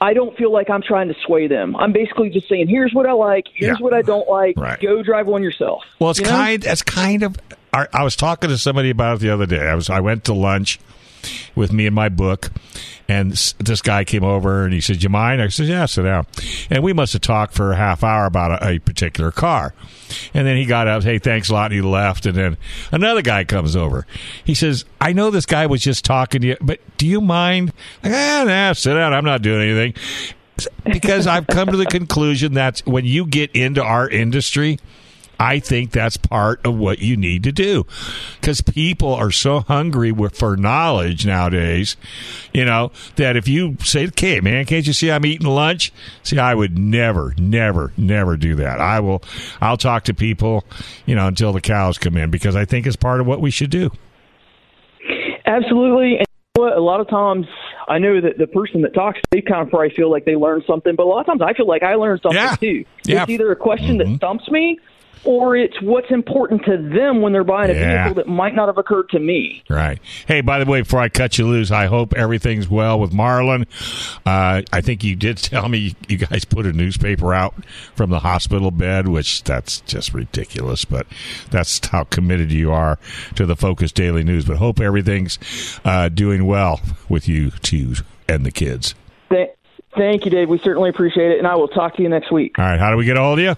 I 0.01 0.13
don't 0.13 0.35
feel 0.37 0.51
like 0.53 0.69
I'm 0.69 0.81
trying 0.81 1.09
to 1.09 1.15
sway 1.25 1.47
them. 1.47 1.75
I'm 1.75 1.91
basically 1.91 2.29
just 2.29 2.47
saying, 2.49 2.69
here's 2.69 2.93
what 2.93 3.05
I 3.05 3.11
like, 3.11 3.45
here's 3.53 3.77
Yeah. 3.79 3.83
what 3.83 3.93
I 3.93 4.01
don't 4.01 4.27
like. 4.29 4.55
Right. 4.57 4.79
Go 4.79 5.03
drive 5.03 5.27
one 5.27 5.43
yourself. 5.43 5.83
Well, 5.99 6.09
it's 6.11 6.19
You 6.19 6.25
know? 6.25 6.31
kind. 6.31 6.65
It's 6.65 6.81
kind 6.81 7.23
of. 7.23 7.35
I, 7.73 7.87
I 7.93 8.03
was 8.03 8.15
talking 8.15 8.49
to 8.49 8.57
somebody 8.57 8.89
about 8.89 9.17
it 9.17 9.19
the 9.19 9.29
other 9.29 9.45
day. 9.45 9.67
I 9.67 9.75
was. 9.75 9.89
I 9.89 9.99
went 9.99 10.23
to 10.25 10.33
lunch 10.33 10.79
with 11.55 11.73
me 11.73 11.85
and 11.85 11.95
my 11.95 12.09
book, 12.09 12.51
and 13.07 13.31
this 13.31 13.81
guy 13.81 14.03
came 14.03 14.23
over 14.23 14.63
and 14.63 14.73
he 14.73 14.81
said, 14.81 15.03
"You 15.03 15.09
mind?" 15.09 15.41
I 15.41 15.47
said, 15.49 15.67
"Yeah, 15.67 15.85
sit 15.85 16.03
down." 16.03 16.25
And 16.69 16.83
we 16.83 16.93
must 16.93 17.13
have 17.13 17.21
talked 17.21 17.53
for 17.53 17.71
a 17.71 17.75
half 17.75 18.03
hour 18.03 18.25
about 18.25 18.63
a, 18.63 18.69
a 18.69 18.79
particular 18.79 19.31
car, 19.31 19.73
and 20.33 20.47
then 20.47 20.57
he 20.57 20.65
got 20.65 20.87
up, 20.87 21.03
"Hey, 21.03 21.19
thanks 21.19 21.49
a 21.49 21.53
lot," 21.53 21.71
and 21.71 21.73
he 21.73 21.81
left. 21.81 22.25
And 22.25 22.35
then 22.35 22.57
another 22.91 23.21
guy 23.21 23.43
comes 23.43 23.75
over. 23.75 24.05
He 24.43 24.53
says, 24.53 24.85
"I 25.01 25.13
know 25.13 25.31
this 25.31 25.45
guy 25.45 25.65
was 25.65 25.81
just 25.81 26.05
talking 26.05 26.41
to 26.41 26.47
you, 26.47 26.57
but 26.61 26.79
do 26.97 27.05
you 27.05 27.21
mind?" 27.21 27.73
Like, 28.03 28.13
ah, 28.13 28.43
nah, 28.47 28.73
sit 28.73 28.93
down. 28.93 29.13
I'm 29.13 29.25
not 29.25 29.41
doing 29.41 29.61
anything. 29.61 29.93
Because 30.83 31.25
I've 31.25 31.47
come 31.47 31.69
to 31.69 31.77
the 31.77 31.85
conclusion 31.85 32.53
that 32.55 32.81
when 32.85 33.05
you 33.05 33.25
get 33.25 33.51
into 33.53 33.81
our 33.81 34.09
industry, 34.09 34.77
I 35.39 35.59
think 35.59 35.91
that's 35.91 36.17
part 36.17 36.65
of 36.65 36.75
what 36.75 36.99
you 36.99 37.15
need 37.15 37.43
to 37.43 37.51
do 37.53 37.85
because 38.41 38.59
people 38.61 39.13
are 39.13 39.31
so 39.31 39.61
hungry 39.61 40.11
with, 40.11 40.37
for 40.37 40.57
knowledge 40.57 41.25
nowadays, 41.25 41.95
you 42.53 42.65
know, 42.65 42.91
that 43.15 43.37
if 43.37 43.47
you 43.47 43.77
say, 43.83 44.07
okay, 44.07 44.41
man, 44.41 44.65
can't 44.65 44.85
you 44.85 44.91
see 44.93 45.09
I'm 45.09 45.25
eating 45.25 45.47
lunch? 45.47 45.93
See, 46.23 46.37
I 46.37 46.53
would 46.53 46.77
never, 46.77 47.33
never, 47.37 47.93
never 47.95 48.35
do 48.35 48.55
that. 48.55 48.81
I 48.81 48.99
will, 48.99 49.23
I'll 49.61 49.77
talk 49.77 50.03
to 50.05 50.13
people, 50.13 50.65
you 51.05 51.15
know, 51.15 51.27
until 51.27 51.53
the 51.53 51.61
cows 51.61 51.97
come 51.97 52.17
in 52.17 52.29
because 52.31 52.55
I 52.57 52.65
think 52.65 52.85
it's 52.85 52.97
part 52.97 53.21
of 53.21 53.27
what 53.27 53.39
we 53.39 53.49
should 53.49 53.69
do. 53.69 53.91
Absolutely. 55.45 56.17
And 56.17 56.25
you 56.55 56.61
know 56.63 56.67
what? 56.69 56.77
a 56.77 56.81
lot 56.81 56.99
of 56.99 57.09
times 57.09 57.45
I 57.87 57.97
know 57.97 58.21
that 58.21 58.37
the 58.37 58.47
person 58.47 58.81
that 58.81 58.93
talks, 58.93 59.19
they 59.31 59.41
kind 59.41 59.61
of 59.61 59.69
probably 59.69 59.91
feel 59.95 60.11
like 60.11 60.25
they 60.25 60.35
learned 60.35 60.63
something, 60.67 60.95
but 60.95 61.03
a 61.03 61.09
lot 61.09 61.21
of 61.21 61.25
times 61.25 61.41
I 61.41 61.53
feel 61.53 61.67
like 61.67 61.81
I 61.83 61.95
learned 61.95 62.21
something 62.21 62.39
Yeah. 62.39 62.55
too. 62.55 62.85
Yeah. 63.05 63.23
It's 63.23 63.31
either 63.31 63.51
a 63.51 63.55
question 63.55 63.97
Mhm. 63.97 64.05
that 64.09 64.15
stumps 64.17 64.49
me, 64.51 64.79
or 65.23 65.55
it's 65.55 65.81
what's 65.81 66.09
important 66.11 66.63
to 66.65 66.77
them 66.77 67.21
when 67.21 67.33
they're 67.33 67.43
buying 67.43 67.69
a 67.71 67.73
Yeah. 67.73 68.03
vehicle 68.05 68.15
that 68.23 68.27
might 68.27 68.55
not 68.55 68.67
have 68.67 68.77
occurred 68.77 69.09
to 69.09 69.19
me. 69.19 69.63
Right. 69.69 69.99
Hey, 70.27 70.41
by 70.41 70.63
the 70.63 70.69
way, 70.69 70.81
before 70.81 70.99
I 71.01 71.09
cut 71.09 71.37
you 71.37 71.47
loose, 71.47 71.71
I 71.71 71.85
hope 71.87 72.13
everything's 72.15 72.69
well 72.69 72.99
with 72.99 73.11
Marlon. 73.11 73.65
Uh, 74.25 74.61
I 74.71 74.81
think 74.81 75.03
you 75.03 75.15
did 75.15 75.37
tell 75.39 75.67
me 75.69 75.95
you 76.07 76.17
guys 76.17 76.45
put 76.45 76.65
a 76.65 76.73
newspaper 76.73 77.33
out 77.33 77.53
from 77.95 78.09
the 78.09 78.19
hospital 78.19 78.71
bed, 78.71 79.07
which 79.07 79.43
that's 79.43 79.81
just 79.81 80.13
ridiculous, 80.13 80.85
but 80.85 81.05
that's 81.51 81.85
how 81.87 82.03
committed 82.05 82.51
you 82.51 82.71
are 82.71 82.97
to 83.35 83.45
the 83.45 83.55
Focus 83.55 83.91
Daily 83.91 84.23
News. 84.23 84.45
But 84.45 84.57
hope 84.57 84.79
everything's 84.79 85.39
uh, 85.85 86.09
doing 86.09 86.45
well 86.45 86.81
with 87.09 87.27
you 87.27 87.51
two 87.61 87.93
and 88.27 88.45
the 88.45 88.51
kids. 88.51 88.95
Thank 89.97 90.23
you, 90.23 90.29
Dave. 90.29 90.49
We 90.49 90.59
certainly 90.59 90.91
appreciate 90.91 91.31
it, 91.31 91.39
and 91.39 91.47
I 91.47 91.55
will 91.55 91.67
talk 91.67 91.95
to 91.95 92.03
you 92.03 92.09
next 92.09 92.31
week. 92.31 92.59
All 92.59 92.65
right. 92.65 92.79
How 92.79 92.91
do 92.91 92.97
we 92.97 93.05
get 93.05 93.17
a 93.17 93.21
hold 93.21 93.39
of 93.39 93.43
you? 93.45 93.55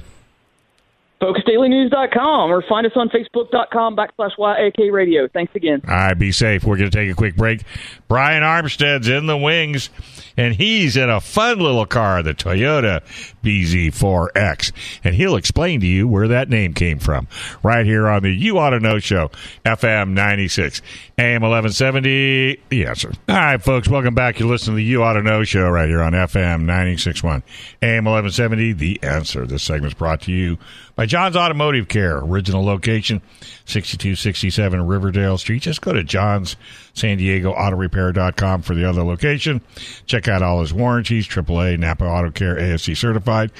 FocusDailyNews.com 1.21 2.51
or 2.51 2.63
find 2.67 2.85
us 2.87 2.93
on 2.95 3.09
Facebook.com 3.09 3.95
backslash 3.95 4.31
YAK 4.37 4.91
Radio. 4.91 5.27
Thanks 5.27 5.55
again. 5.55 5.81
All 5.87 5.93
right, 5.93 6.13
be 6.17 6.31
safe. 6.31 6.63
We're 6.63 6.77
going 6.77 6.89
to 6.89 6.97
take 6.97 7.11
a 7.11 7.15
quick 7.15 7.35
break. 7.35 7.61
Brian 8.07 8.41
Armstead's 8.41 9.07
in 9.07 9.27
the 9.27 9.37
wings, 9.37 9.89
and 10.35 10.55
he's 10.55 10.97
in 10.97 11.09
a 11.09 11.21
fun 11.21 11.59
little 11.59 11.85
car, 11.85 12.23
the 12.23 12.33
Toyota 12.33 13.01
BZ4X. 13.43 14.71
And 15.03 15.15
he'll 15.15 15.35
explain 15.35 15.79
to 15.81 15.87
you 15.87 16.07
where 16.07 16.27
that 16.27 16.49
name 16.49 16.73
came 16.73 16.97
from 16.97 17.27
right 17.61 17.85
here 17.85 18.07
on 18.07 18.23
the 18.23 18.31
You 18.31 18.57
Auto 18.57 18.79
Know 18.79 18.97
Show, 18.99 19.29
FM 19.63 20.09
96, 20.09 20.81
AM 21.19 21.41
1170. 21.43 22.61
The 22.69 22.85
answer. 22.87 23.11
All 23.29 23.35
right, 23.35 23.61
folks, 23.61 23.87
welcome 23.87 24.15
back. 24.15 24.39
You're 24.39 24.49
listening 24.49 24.75
to 24.75 24.77
the 24.77 24.83
You 24.83 25.03
Auto 25.03 25.21
Know 25.21 25.43
Show 25.43 25.69
right 25.69 25.87
here 25.87 26.01
on 26.01 26.13
FM 26.13 26.61
961, 26.61 27.43
AM 27.83 28.05
1170. 28.05 28.73
The 28.73 28.99
answer. 29.03 29.45
This 29.45 29.61
segment's 29.61 29.93
brought 29.93 30.21
to 30.21 30.31
you 30.31 30.57
by 30.95 31.05
John's 31.05 31.35
Automotive 31.35 31.87
Care. 31.87 32.17
Original 32.17 32.63
location, 32.63 33.21
6267 33.65 34.85
Riverdale 34.85 35.37
Street. 35.37 35.61
Just 35.61 35.81
go 35.81 35.93
to 35.93 36.03
John's 36.03 36.55
San 36.93 37.17
Diego 37.17 37.51
Auto 37.51 37.75
Repair.com 37.75 38.61
for 38.61 38.75
the 38.75 38.87
other 38.87 39.03
location. 39.03 39.61
Check 40.05 40.27
out 40.27 40.41
all 40.41 40.61
his 40.61 40.73
warranties, 40.73 41.27
AAA, 41.27 41.79
Napa 41.79 42.05
Auto 42.05 42.31
Care, 42.31 42.57
ASE 42.59 42.97
certified. 42.97 43.51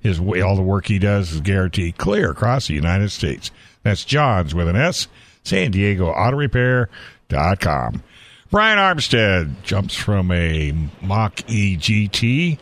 His 0.00 0.18
all 0.18 0.56
the 0.56 0.62
work 0.62 0.86
he 0.86 0.98
does 0.98 1.32
is 1.32 1.40
guaranteed 1.40 1.98
clear 1.98 2.30
across 2.30 2.68
the 2.68 2.74
United 2.74 3.10
States. 3.10 3.50
That's 3.82 4.04
John's 4.04 4.54
with 4.54 4.68
an 4.68 4.76
S, 4.76 5.08
San 5.42 5.70
Diego 5.70 6.08
Auto 6.08 6.36
Repair.com. 6.36 8.02
Brian 8.50 8.78
Armstead 8.78 9.62
jumps 9.62 9.94
from 9.94 10.32
a 10.32 10.72
Mach 11.02 11.42
E 11.50 11.76
GT 11.76 12.58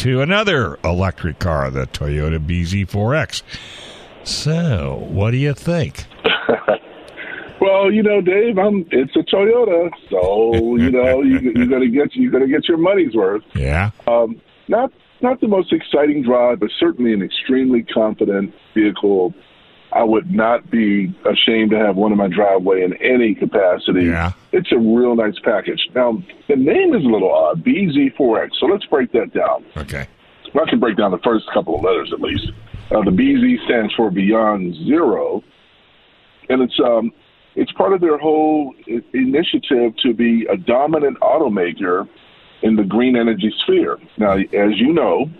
to 0.00 0.22
another 0.22 0.78
electric 0.82 1.38
car, 1.38 1.70
the 1.70 1.86
Toyota 1.86 2.38
BZ4X. 2.38 3.42
So, 4.24 5.06
what 5.10 5.32
do 5.32 5.36
you 5.36 5.54
think? 5.54 6.06
Well, 7.60 7.92
you 7.92 8.02
know, 8.02 8.22
Dave, 8.22 8.56
I'm. 8.56 8.86
It's 8.90 9.14
a 9.16 9.18
Toyota, 9.18 9.90
so 10.08 10.76
you 10.76 10.90
know 10.90 11.20
you 11.20 11.40
you 11.40 11.68
gotta 11.68 11.88
get 11.88 12.16
you're 12.16 12.32
gonna 12.32 12.48
get 12.48 12.66
your 12.66 12.78
money's 12.78 13.14
worth. 13.14 13.42
Yeah. 13.54 13.90
Um, 14.06 14.40
not 14.68 14.90
not 15.20 15.42
the 15.42 15.48
most 15.48 15.70
exciting 15.70 16.22
drive, 16.22 16.60
but 16.60 16.70
certainly 16.78 17.12
an 17.12 17.20
extremely 17.20 17.82
confident 17.82 18.54
vehicle. 18.72 19.34
I 19.92 20.04
would 20.04 20.30
not 20.30 20.70
be 20.70 21.14
ashamed 21.26 21.72
to 21.72 21.78
have 21.78 21.96
one 21.96 22.12
in 22.12 22.16
my 22.16 22.28
driveway 22.28 22.82
in 22.82 22.94
any 22.94 23.34
capacity. 23.34 24.04
Yeah. 24.06 24.32
It's 24.52 24.70
a 24.72 24.78
real 24.78 25.14
nice 25.14 25.38
package. 25.44 25.80
Now, 25.94 26.22
the 26.48 26.56
name 26.56 26.94
is 26.94 27.04
a 27.04 27.08
little 27.08 27.32
odd, 27.32 27.62
BZ4X. 27.64 28.50
So 28.58 28.66
let's 28.66 28.84
break 28.86 29.12
that 29.12 29.32
down. 29.32 29.64
Okay. 29.76 30.06
Well, 30.54 30.64
I 30.66 30.70
can 30.70 30.80
break 30.80 30.96
down 30.96 31.12
the 31.12 31.18
first 31.18 31.44
couple 31.54 31.76
of 31.76 31.82
letters 31.84 32.10
at 32.12 32.20
least. 32.20 32.48
Uh, 32.90 33.02
the 33.04 33.12
BZ 33.12 33.64
stands 33.66 33.94
for 33.94 34.10
Beyond 34.10 34.74
Zero, 34.86 35.42
and 36.48 36.60
it's 36.62 36.78
um, 36.84 37.12
it's 37.54 37.70
part 37.72 37.92
of 37.92 38.00
their 38.00 38.18
whole 38.18 38.74
i- 38.88 39.00
initiative 39.14 39.96
to 40.02 40.12
be 40.12 40.46
a 40.46 40.56
dominant 40.56 41.18
automaker 41.20 42.08
in 42.62 42.74
the 42.74 42.82
green 42.82 43.16
energy 43.16 43.52
sphere. 43.62 43.98
Now, 44.18 44.32
as 44.32 44.76
you 44.76 44.92
know, 44.92 45.30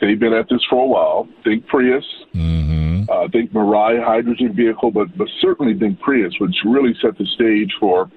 they've 0.00 0.18
been 0.20 0.32
at 0.32 0.48
this 0.48 0.62
for 0.70 0.84
a 0.84 0.86
while. 0.86 1.28
Think 1.42 1.66
Prius, 1.66 2.04
Mm-hmm. 2.34 3.10
uh, 3.10 3.28
think 3.32 3.52
Mirai 3.52 4.00
hydrogen 4.04 4.54
vehicle, 4.54 4.92
but 4.92 5.16
but 5.18 5.26
certainly 5.40 5.76
think 5.76 5.98
Prius, 5.98 6.32
which 6.38 6.54
really 6.64 6.94
set 7.02 7.18
the 7.18 7.26
stage 7.34 7.72
for 7.80 8.08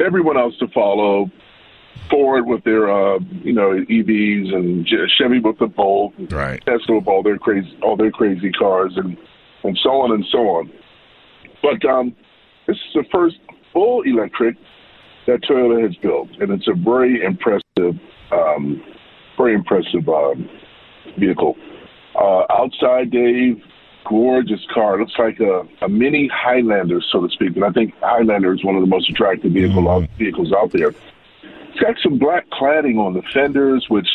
everyone 0.00 0.36
else 0.36 0.56
to 0.58 0.68
follow. 0.68 1.30
Ford 2.10 2.46
with 2.46 2.64
their 2.64 2.90
uh, 2.90 3.18
you 3.42 3.52
know 3.52 3.70
EVs 3.70 4.52
and 4.52 4.86
Chevy 5.16 5.38
with 5.38 5.58
the 5.58 5.68
Bolt, 5.68 6.12
Right. 6.30 6.60
Tesla 6.66 6.96
with 6.96 7.06
all 7.06 7.22
their 7.22 7.38
crazy 7.38 7.78
all 7.82 7.96
their 7.96 8.10
crazy 8.10 8.50
cars 8.50 8.92
and 8.96 9.16
and 9.62 9.78
so 9.82 9.90
on 10.00 10.12
and 10.12 10.24
so 10.30 10.38
on. 10.38 10.72
But 11.62 11.84
um, 11.88 12.14
this 12.66 12.76
is 12.76 12.94
the 12.94 13.04
first 13.12 13.36
full 13.72 14.02
electric 14.02 14.56
that 15.26 15.40
Toyota 15.42 15.82
has 15.82 15.96
built, 15.96 16.28
and 16.40 16.50
it's 16.50 16.68
a 16.68 16.74
very 16.74 17.22
impressive, 17.24 17.98
um, 18.30 18.82
very 19.36 19.54
impressive 19.54 20.06
um, 20.08 20.48
vehicle. 21.18 21.56
Uh, 22.14 22.42
outside, 22.50 23.10
Dave, 23.10 23.62
gorgeous 24.04 24.60
car. 24.72 24.98
Looks 24.98 25.18
like 25.18 25.40
a, 25.40 25.66
a 25.82 25.88
mini 25.88 26.28
Highlander, 26.32 27.00
so 27.10 27.26
to 27.26 27.32
speak. 27.32 27.56
And 27.56 27.64
I 27.64 27.70
think 27.70 27.94
Highlander 28.00 28.54
is 28.54 28.64
one 28.64 28.76
of 28.76 28.80
the 28.80 28.86
most 28.86 29.10
attractive 29.10 29.52
vehicle 29.52 29.88
out, 29.88 30.08
vehicles 30.18 30.52
out 30.52 30.72
there. 30.72 30.88
It's 30.88 31.80
got 31.80 31.96
some 32.02 32.18
black 32.18 32.48
cladding 32.50 32.98
on 32.98 33.14
the 33.14 33.22
fenders, 33.32 33.86
which, 33.88 34.08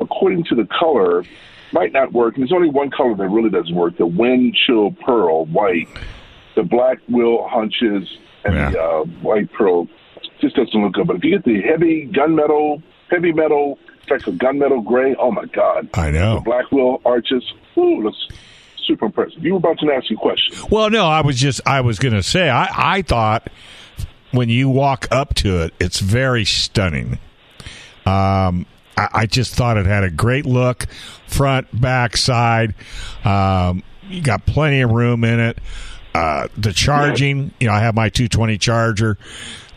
according 0.00 0.44
to 0.44 0.54
the 0.54 0.66
color, 0.66 1.24
might 1.72 1.92
not 1.92 2.12
work. 2.12 2.34
And 2.34 2.42
there's 2.42 2.52
only 2.52 2.70
one 2.70 2.90
color 2.90 3.14
that 3.14 3.28
really 3.28 3.50
doesn't 3.50 3.74
work: 3.74 3.96
the 3.98 4.06
wind 4.06 4.56
chill 4.66 4.92
pearl 4.92 5.46
white. 5.46 5.88
The 6.54 6.62
black 6.62 6.98
wheel 7.08 7.46
hunches 7.48 8.06
and 8.44 8.56
the 8.56 8.80
uh, 8.80 9.04
white 9.22 9.50
pearl 9.52 9.88
just 10.40 10.56
doesn't 10.56 10.74
look 10.74 10.92
good. 10.92 11.06
But 11.06 11.16
if 11.16 11.24
you 11.24 11.30
get 11.30 11.44
the 11.44 11.62
heavy 11.62 12.06
gunmetal, 12.08 12.82
heavy 13.10 13.32
metal, 13.32 13.78
it's 14.02 14.10
like 14.10 14.26
a 14.26 14.36
gunmetal 14.36 14.84
gray. 14.84 15.14
Oh 15.18 15.30
my 15.30 15.46
God! 15.46 15.88
I 15.94 16.10
know. 16.10 16.36
The 16.36 16.42
black 16.42 16.70
wheel 16.70 17.00
arches. 17.04 17.42
Ooh, 17.78 18.02
looks 18.02 18.28
super 18.86 19.06
impressive. 19.06 19.44
You 19.44 19.52
were 19.52 19.58
about 19.58 19.78
to 19.80 19.90
ask 19.92 20.10
a 20.10 20.14
question. 20.14 20.56
Well, 20.70 20.90
no, 20.90 21.06
I 21.06 21.20
was 21.22 21.38
just 21.38 21.60
I 21.66 21.80
was 21.80 21.98
going 21.98 22.14
to 22.14 22.22
say 22.22 22.48
I 22.48 22.68
I 22.96 23.02
thought 23.02 23.48
when 24.32 24.48
you 24.48 24.68
walk 24.68 25.06
up 25.10 25.34
to 25.34 25.62
it, 25.62 25.74
it's 25.78 26.00
very 26.00 26.44
stunning. 26.44 27.18
Um, 28.04 28.66
I, 28.96 29.08
I 29.12 29.26
just 29.26 29.54
thought 29.54 29.76
it 29.76 29.86
had 29.86 30.04
a 30.04 30.10
great 30.10 30.46
look, 30.46 30.86
front, 31.26 31.68
back, 31.78 32.16
side. 32.16 32.74
Um, 33.24 33.82
you 34.08 34.22
got 34.22 34.46
plenty 34.46 34.80
of 34.80 34.90
room 34.90 35.24
in 35.24 35.38
it. 35.38 35.58
Uh, 36.14 36.48
the 36.56 36.72
charging, 36.72 37.52
you 37.58 37.68
know, 37.68 37.72
I 37.72 37.80
have 37.80 37.94
my 37.94 38.08
220 38.08 38.58
charger. 38.58 39.16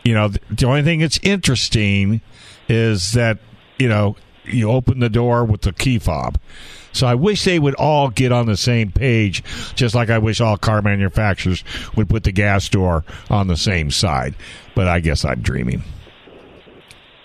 You 0.03 0.13
know, 0.13 0.27
the, 0.29 0.39
the 0.49 0.65
only 0.65 0.83
thing 0.83 0.99
that's 0.99 1.19
interesting 1.23 2.21
is 2.67 3.13
that 3.13 3.37
you 3.79 3.87
know 3.87 4.15
you 4.43 4.69
open 4.69 4.99
the 4.99 5.09
door 5.09 5.45
with 5.45 5.61
the 5.61 5.73
key 5.73 5.99
fob. 5.99 6.37
So 6.95 7.07
I 7.07 7.15
wish 7.15 7.43
they 7.43 7.59
would 7.59 7.75
all 7.75 8.09
get 8.09 8.31
on 8.31 8.45
the 8.45 8.55
same 8.55 8.89
page, 8.89 9.43
just 9.75 9.93
like 9.95 10.09
I 10.09 10.17
wish 10.17 10.39
all 10.39 10.57
car 10.57 10.81
manufacturers 10.81 11.63
would 11.95 12.07
put 12.07 12.23
the 12.23 12.31
gas 12.31 12.69
door 12.69 13.03
on 13.29 13.47
the 13.47 13.57
same 13.57 13.91
side. 13.91 14.33
But 14.75 14.87
I 14.87 15.01
guess 15.01 15.25
I'm 15.25 15.41
dreaming. 15.41 15.83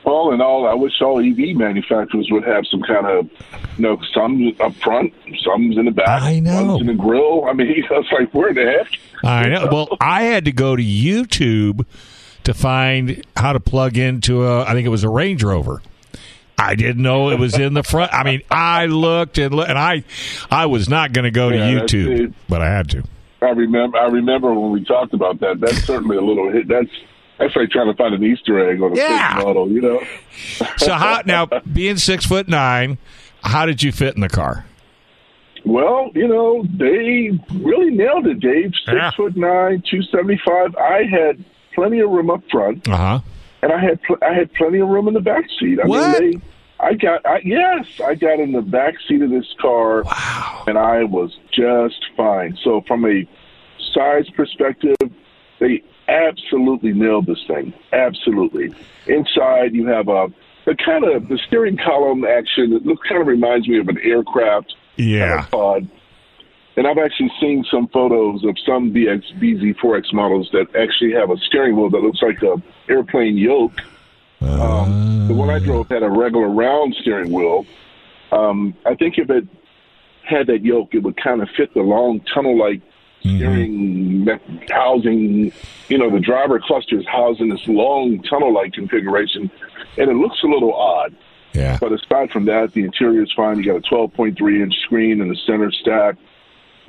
All 0.05 0.35
in 0.35 0.41
all, 0.41 0.67
I 0.67 0.75
wish 0.75 1.01
all 1.01 1.21
EV 1.21 1.57
manufacturers 1.57 2.27
would 2.33 2.43
have 2.45 2.65
some 2.69 2.83
kind 2.83 3.07
of, 3.07 3.31
you 3.77 3.83
know, 3.83 3.99
some 4.13 4.53
up 4.59 4.75
front, 4.77 5.13
some's 5.45 5.77
in 5.77 5.85
the 5.85 5.93
back, 5.93 6.23
I 6.23 6.41
know. 6.41 6.79
in 6.81 6.87
the 6.87 6.95
grill. 6.95 7.45
I 7.45 7.53
mean, 7.53 7.69
it's 7.91 8.13
like 8.13 8.35
where 8.35 8.53
the 8.53 8.65
heck? 8.65 8.99
I 9.23 9.49
know. 9.49 9.69
Well, 9.71 9.97
I 10.01 10.23
had 10.23 10.47
to 10.47 10.53
go 10.53 10.75
to 10.75 10.83
YouTube 10.83 11.87
to 12.43 12.55
find 12.55 13.25
how 13.37 13.53
to 13.53 13.61
plug 13.61 13.97
into 13.97 14.45
a. 14.45 14.65
I 14.65 14.73
think 14.73 14.85
it 14.85 14.91
was 14.91 15.05
a 15.05 15.09
Range 15.09 15.45
Rover. 15.45 15.81
I 16.61 16.75
didn't 16.75 17.03
know 17.03 17.31
it 17.31 17.39
was 17.39 17.59
in 17.59 17.75
the 17.75 17.83
front. 17.83 18.13
I 18.13 18.23
mean, 18.23 18.43
I 18.51 18.87
looked 18.87 19.39
and 19.39 19.55
looked, 19.55 19.71
and 19.71 19.79
I, 19.79 20.05
I 20.51 20.67
was 20.67 20.89
not 20.89 21.13
going 21.13 21.25
to 21.25 21.31
go 21.31 21.49
to 21.51 21.57
Yeah, 21.57 21.75
that's 21.81 21.93
YouTube, 21.93 22.21
it. 22.29 22.33
but 22.49 22.61
I 22.61 22.67
had 22.67 22.91
to. 22.91 23.03
I 23.43 23.51
remember. 23.51 23.97
I 23.97 24.07
remember 24.09 24.53
when 24.53 24.71
we 24.73 24.85
talked 24.85 25.15
about 25.15 25.41
that. 25.41 25.61
That's 25.61 25.83
certainly 25.85 26.17
a 26.17 26.21
little 26.21 26.51
hit. 26.53 26.69
That's 26.69 26.91
that's 27.39 27.57
like 27.57 27.71
trying 27.71 27.87
to 27.91 27.95
find 27.97 28.15
an 28.15 28.23
Easter 28.23 28.71
egg 28.71 28.83
on 28.83 28.93
a 28.93 28.97
Yeah. 28.97 29.41
model. 29.43 29.71
You 29.71 29.81
know. 29.81 30.03
So 30.77 30.93
how 30.93 31.23
now? 31.25 31.47
Being 31.73 31.97
six 31.97 32.27
foot 32.27 32.49
nine, 32.49 32.99
how 33.43 33.65
did 33.65 33.83
you 33.83 33.93
fit 33.93 34.15
in 34.15 34.21
the 34.21 34.29
car? 34.29 34.67
Well, 35.65 36.11
you 36.15 36.27
know, 36.29 36.65
they 36.77 37.31
really 37.55 37.91
nailed 37.91 38.27
it, 38.27 38.41
Dave. 38.41 38.73
Six 38.85 38.93
Yeah. 38.95 39.11
foot 39.17 39.37
nine, 39.37 39.83
two 39.91 40.03
seventy 40.03 40.39
five. 40.47 40.75
I 40.77 41.05
had 41.05 41.43
plenty 41.75 42.01
of 42.01 42.11
room 42.11 42.31
up 42.31 42.43
front, 42.51 42.87
Uh 42.89 42.97
huh. 42.97 43.21
And 43.63 43.73
I 43.73 43.81
had 43.81 44.01
pl- 44.03 44.19
I 44.23 44.33
had 44.35 44.53
plenty 44.55 44.79
of 44.81 44.89
room 44.89 45.09
in 45.09 45.15
the 45.15 45.21
back 45.21 45.45
seat. 45.59 45.79
I 45.83 45.87
What? 45.87 46.21
mean, 46.21 46.33
they, 46.33 46.47
I 46.85 46.95
got 46.95 47.25
I, 47.27 47.41
yes, 47.45 47.87
I 48.05 48.15
got 48.15 48.41
in 48.41 48.53
the 48.53 48.63
back 48.63 48.95
seat 49.07 49.23
of 49.23 49.31
this 49.31 49.47
car, 49.61 50.03
Wow. 50.03 50.65
and 50.67 50.79
I 50.79 51.05
was 51.05 51.37
just 51.53 52.03
fine. 52.17 52.57
So 52.65 52.83
from 52.87 53.05
a 53.05 53.29
size 53.95 54.29
perspective, 54.37 54.97
they 55.59 55.83
absolutely 56.09 56.93
nailed 56.93 57.27
this 57.27 57.43
thing. 57.47 57.73
Absolutely. 57.93 58.73
Inside, 59.07 59.75
you 59.75 59.87
have 59.87 60.09
a 60.09 60.29
the 60.67 60.75
kind 60.77 61.05
of 61.05 61.29
the 61.29 61.39
steering 61.47 61.77
column 61.77 62.25
action. 62.25 62.73
It 62.73 62.85
looks 62.87 63.07
kind 63.09 63.21
of 63.21 63.27
reminds 63.27 63.67
me 63.69 63.79
of 63.79 63.89
an 63.89 63.99
aircraft 64.03 64.75
Yeah. 64.97 65.29
kind 65.29 65.41
of 65.41 65.51
pod. 65.51 65.89
And 66.77 66.87
I've 66.87 66.99
actually 66.99 67.31
seen 67.41 67.65
some 67.71 67.89
photos 67.89 68.45
of 68.45 68.57
some 68.65 68.93
BX 68.93 69.39
BZ4X 69.41 70.13
models 70.13 70.49
that 70.53 70.75
actually 70.77 71.13
have 71.13 71.31
a 71.31 71.37
steering 71.39 71.77
wheel 71.77 71.91
that 71.91 71.99
looks 71.99 72.23
like 72.23 72.43
a 72.43 72.63
airplane 72.89 73.37
yoke. 73.37 73.81
Um, 74.41 75.27
the 75.29 75.35
one 75.35 75.51
I 75.51 75.59
drove 75.59 75.89
had 75.89 76.03
a 76.03 76.09
regular 76.09 76.49
round 76.49 76.95
steering 77.01 77.33
wheel. 77.33 77.67
Um, 78.33 78.75
I 78.87 78.95
think 78.95 79.19
if 79.19 79.29
it 79.31 79.47
had 80.23 80.47
that 80.47 80.65
yoke, 80.65 80.95
it 80.95 81.03
would 81.03 81.17
kind 81.17 81.43
of 81.43 81.49
fit 81.57 81.75
the 81.75 81.83
long 81.83 82.21
tunnel-like 82.33 82.81
steering 83.21 84.25
me- 84.25 84.67
housing. 84.71 85.53
You 85.89 85.99
know, 85.99 86.11
the 86.11 86.21
driver 86.21 86.61
cluster 86.61 86.99
is 86.99 87.07
housed 87.07 87.41
in 87.41 87.49
this 87.49 87.67
long 87.67 88.23
tunnel-like 88.23 88.73
configuration, 88.73 89.51
and 89.99 90.11
it 90.11 90.15
looks 90.15 90.43
a 90.43 90.47
little 90.47 90.73
odd. 90.73 91.15
Yeah. 91.53 91.79
But 91.81 91.93
aside 91.93 92.31
from 92.31 92.45
that, 92.47 92.73
the 92.73 92.85
interior 92.85 93.23
is 93.23 93.33
fine. 93.33 93.59
You 93.59 93.65
got 93.65 93.77
a 93.77 93.95
12.3 93.95 94.63
inch 94.63 94.75
screen 94.85 95.21
in 95.21 95.29
the 95.29 95.37
center 95.47 95.71
stack. 95.73 96.17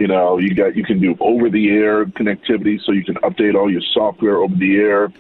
You 0.02 0.08
know, 0.08 0.40
you 0.40 0.56
got 0.56 0.76
you 0.76 0.84
can 0.84 1.00
do 1.00 1.16
over 1.20 1.48
the 1.48 1.70
air 1.70 2.06
connectivity, 2.06 2.84
so 2.84 2.92
you 2.92 3.04
can 3.04 3.18
update 3.18 3.54
all 3.54 3.72
your 3.72 3.84
software 3.94 4.38
over 4.38 4.56
the 4.56 4.78
air. 4.78 5.14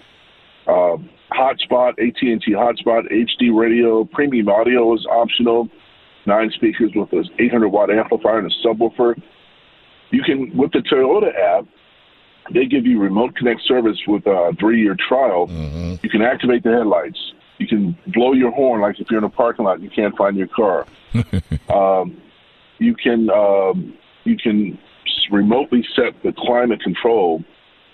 Uh, 0.65 0.97
hotspot, 1.31 1.91
AT 1.99 2.19
and 2.23 2.41
T 2.41 2.53
hotspot, 2.53 3.03
HD 3.11 3.55
radio, 3.55 4.05
premium 4.05 4.49
audio 4.49 4.91
is 4.95 5.05
optional. 5.05 5.69
Nine 6.25 6.49
speakers 6.55 6.93
with 6.95 7.13
an 7.13 7.29
800 7.37 7.69
watt 7.69 7.91
amplifier 7.91 8.39
and 8.39 8.51
a 8.51 8.67
subwoofer. 8.67 9.21
You 10.09 10.23
can 10.23 10.57
with 10.57 10.71
the 10.71 10.79
Toyota 10.79 11.29
app. 11.39 11.67
They 12.51 12.65
give 12.65 12.87
you 12.87 12.99
remote 12.99 13.35
connect 13.35 13.61
service 13.67 13.99
with 14.07 14.25
a 14.25 14.55
three 14.59 14.81
year 14.81 14.95
trial. 15.07 15.45
You 16.01 16.09
can 16.09 16.23
activate 16.23 16.63
the 16.63 16.71
headlights. 16.71 17.19
You 17.59 17.67
can 17.67 17.95
blow 18.07 18.33
your 18.33 18.49
horn 18.49 18.81
like 18.81 18.99
if 18.99 19.11
you're 19.11 19.19
in 19.19 19.25
a 19.25 19.29
parking 19.29 19.65
lot 19.65 19.75
and 19.75 19.83
you 19.83 19.91
can't 19.91 20.17
find 20.17 20.35
your 20.35 20.47
car. 20.47 20.87
um, 21.69 22.19
you 22.79 22.95
can 22.95 23.29
um, 23.29 23.95
you 24.23 24.37
can 24.37 24.77
remotely 25.31 25.85
set 25.95 26.21
the 26.23 26.33
climate 26.33 26.81
control 26.81 27.43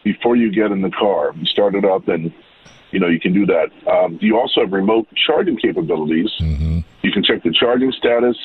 before 0.04 0.36
you 0.36 0.52
get 0.52 0.72
in 0.72 0.82
the 0.82 0.90
car. 0.92 1.34
You 1.36 1.46
start 1.46 1.76
it 1.76 1.86
up, 1.86 2.08
and 2.08 2.32
you 2.92 3.00
know 3.00 3.08
you 3.08 3.20
can 3.20 3.34
do 3.34 3.46
that. 3.46 3.70
Um, 3.88 4.18
you 4.22 4.38
also 4.40 4.62
have 4.62 4.72
remote 4.72 5.08
charging 5.16 5.58
capabilities. 5.58 6.30
You 6.40 7.12
can 7.12 7.24
check 7.24 7.44
the 7.44 7.52
charging 7.52 7.92
status, 7.92 8.38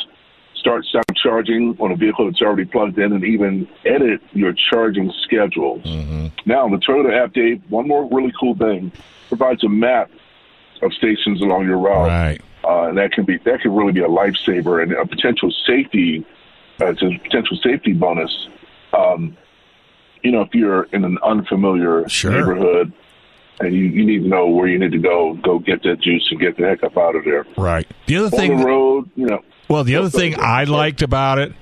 start 0.54 0.84
stop 0.84 1.04
charging 1.16 1.76
on 1.80 1.90
a 1.92 1.96
vehicle 1.96 2.26
that's 2.26 2.40
already 2.42 2.64
plugged 2.64 2.98
in, 2.98 3.12
and 3.12 3.24
even 3.24 3.68
edit 3.84 4.20
your 4.32 4.52
charging 4.70 5.12
schedule. 5.22 5.80
Now, 6.44 6.68
the 6.68 6.76
Toyota 6.78 7.16
app, 7.24 7.32
Dave, 7.32 7.62
one 7.68 7.86
more 7.88 8.08
really 8.10 8.32
cool 8.38 8.56
thing 8.56 8.90
provides 9.28 9.62
a 9.64 9.68
map 9.68 10.10
of 10.82 10.92
stations 10.94 11.40
along 11.40 11.66
your 11.66 11.78
route 11.78 12.08
Right. 12.08 12.40
uh, 12.64 12.88
and 12.88 12.98
that 12.98 13.12
can 13.12 13.24
be 13.24 13.36
that 13.38 13.60
can 13.60 13.72
really 13.74 13.92
be 13.92 14.00
a 14.00 14.08
lifesaver 14.08 14.82
and 14.82 14.92
a 14.92 15.06
potential 15.06 15.52
safety. 15.66 16.26
Uh, 16.80 16.86
it's 16.86 17.02
a 17.02 17.10
potential 17.22 17.56
safety 17.62 17.92
bonus. 17.92 18.30
Um, 18.92 19.36
you 20.22 20.30
know, 20.32 20.42
if 20.42 20.54
you're 20.54 20.84
in 20.84 21.04
an 21.04 21.18
unfamiliar 21.24 22.08
Sure. 22.08 22.30
neighborhood 22.32 22.92
and 23.60 23.74
you, 23.74 23.84
you 23.84 24.04
need 24.04 24.20
to 24.22 24.28
know 24.28 24.46
where 24.48 24.66
you 24.68 24.78
need 24.78 24.92
to 24.92 24.98
go, 24.98 25.34
go 25.42 25.58
get 25.58 25.82
that 25.82 26.00
juice 26.00 26.26
and 26.30 26.40
get 26.40 26.56
the 26.56 26.64
heck 26.64 26.82
up 26.82 26.96
out 26.96 27.16
of 27.16 27.24
there. 27.24 27.44
Right. 27.56 27.86
The 28.06 28.16
other 28.16 28.26
On 28.26 28.30
thing 28.30 28.56
the 28.58 28.64
road, 28.64 29.10
you 29.16 29.26
know. 29.26 29.40
Well, 29.68 29.84
the 29.84 29.96
other 29.96 30.10
thing 30.10 30.34
I 30.38 30.64
liked 30.64 31.02
about 31.02 31.38
it 31.38 31.52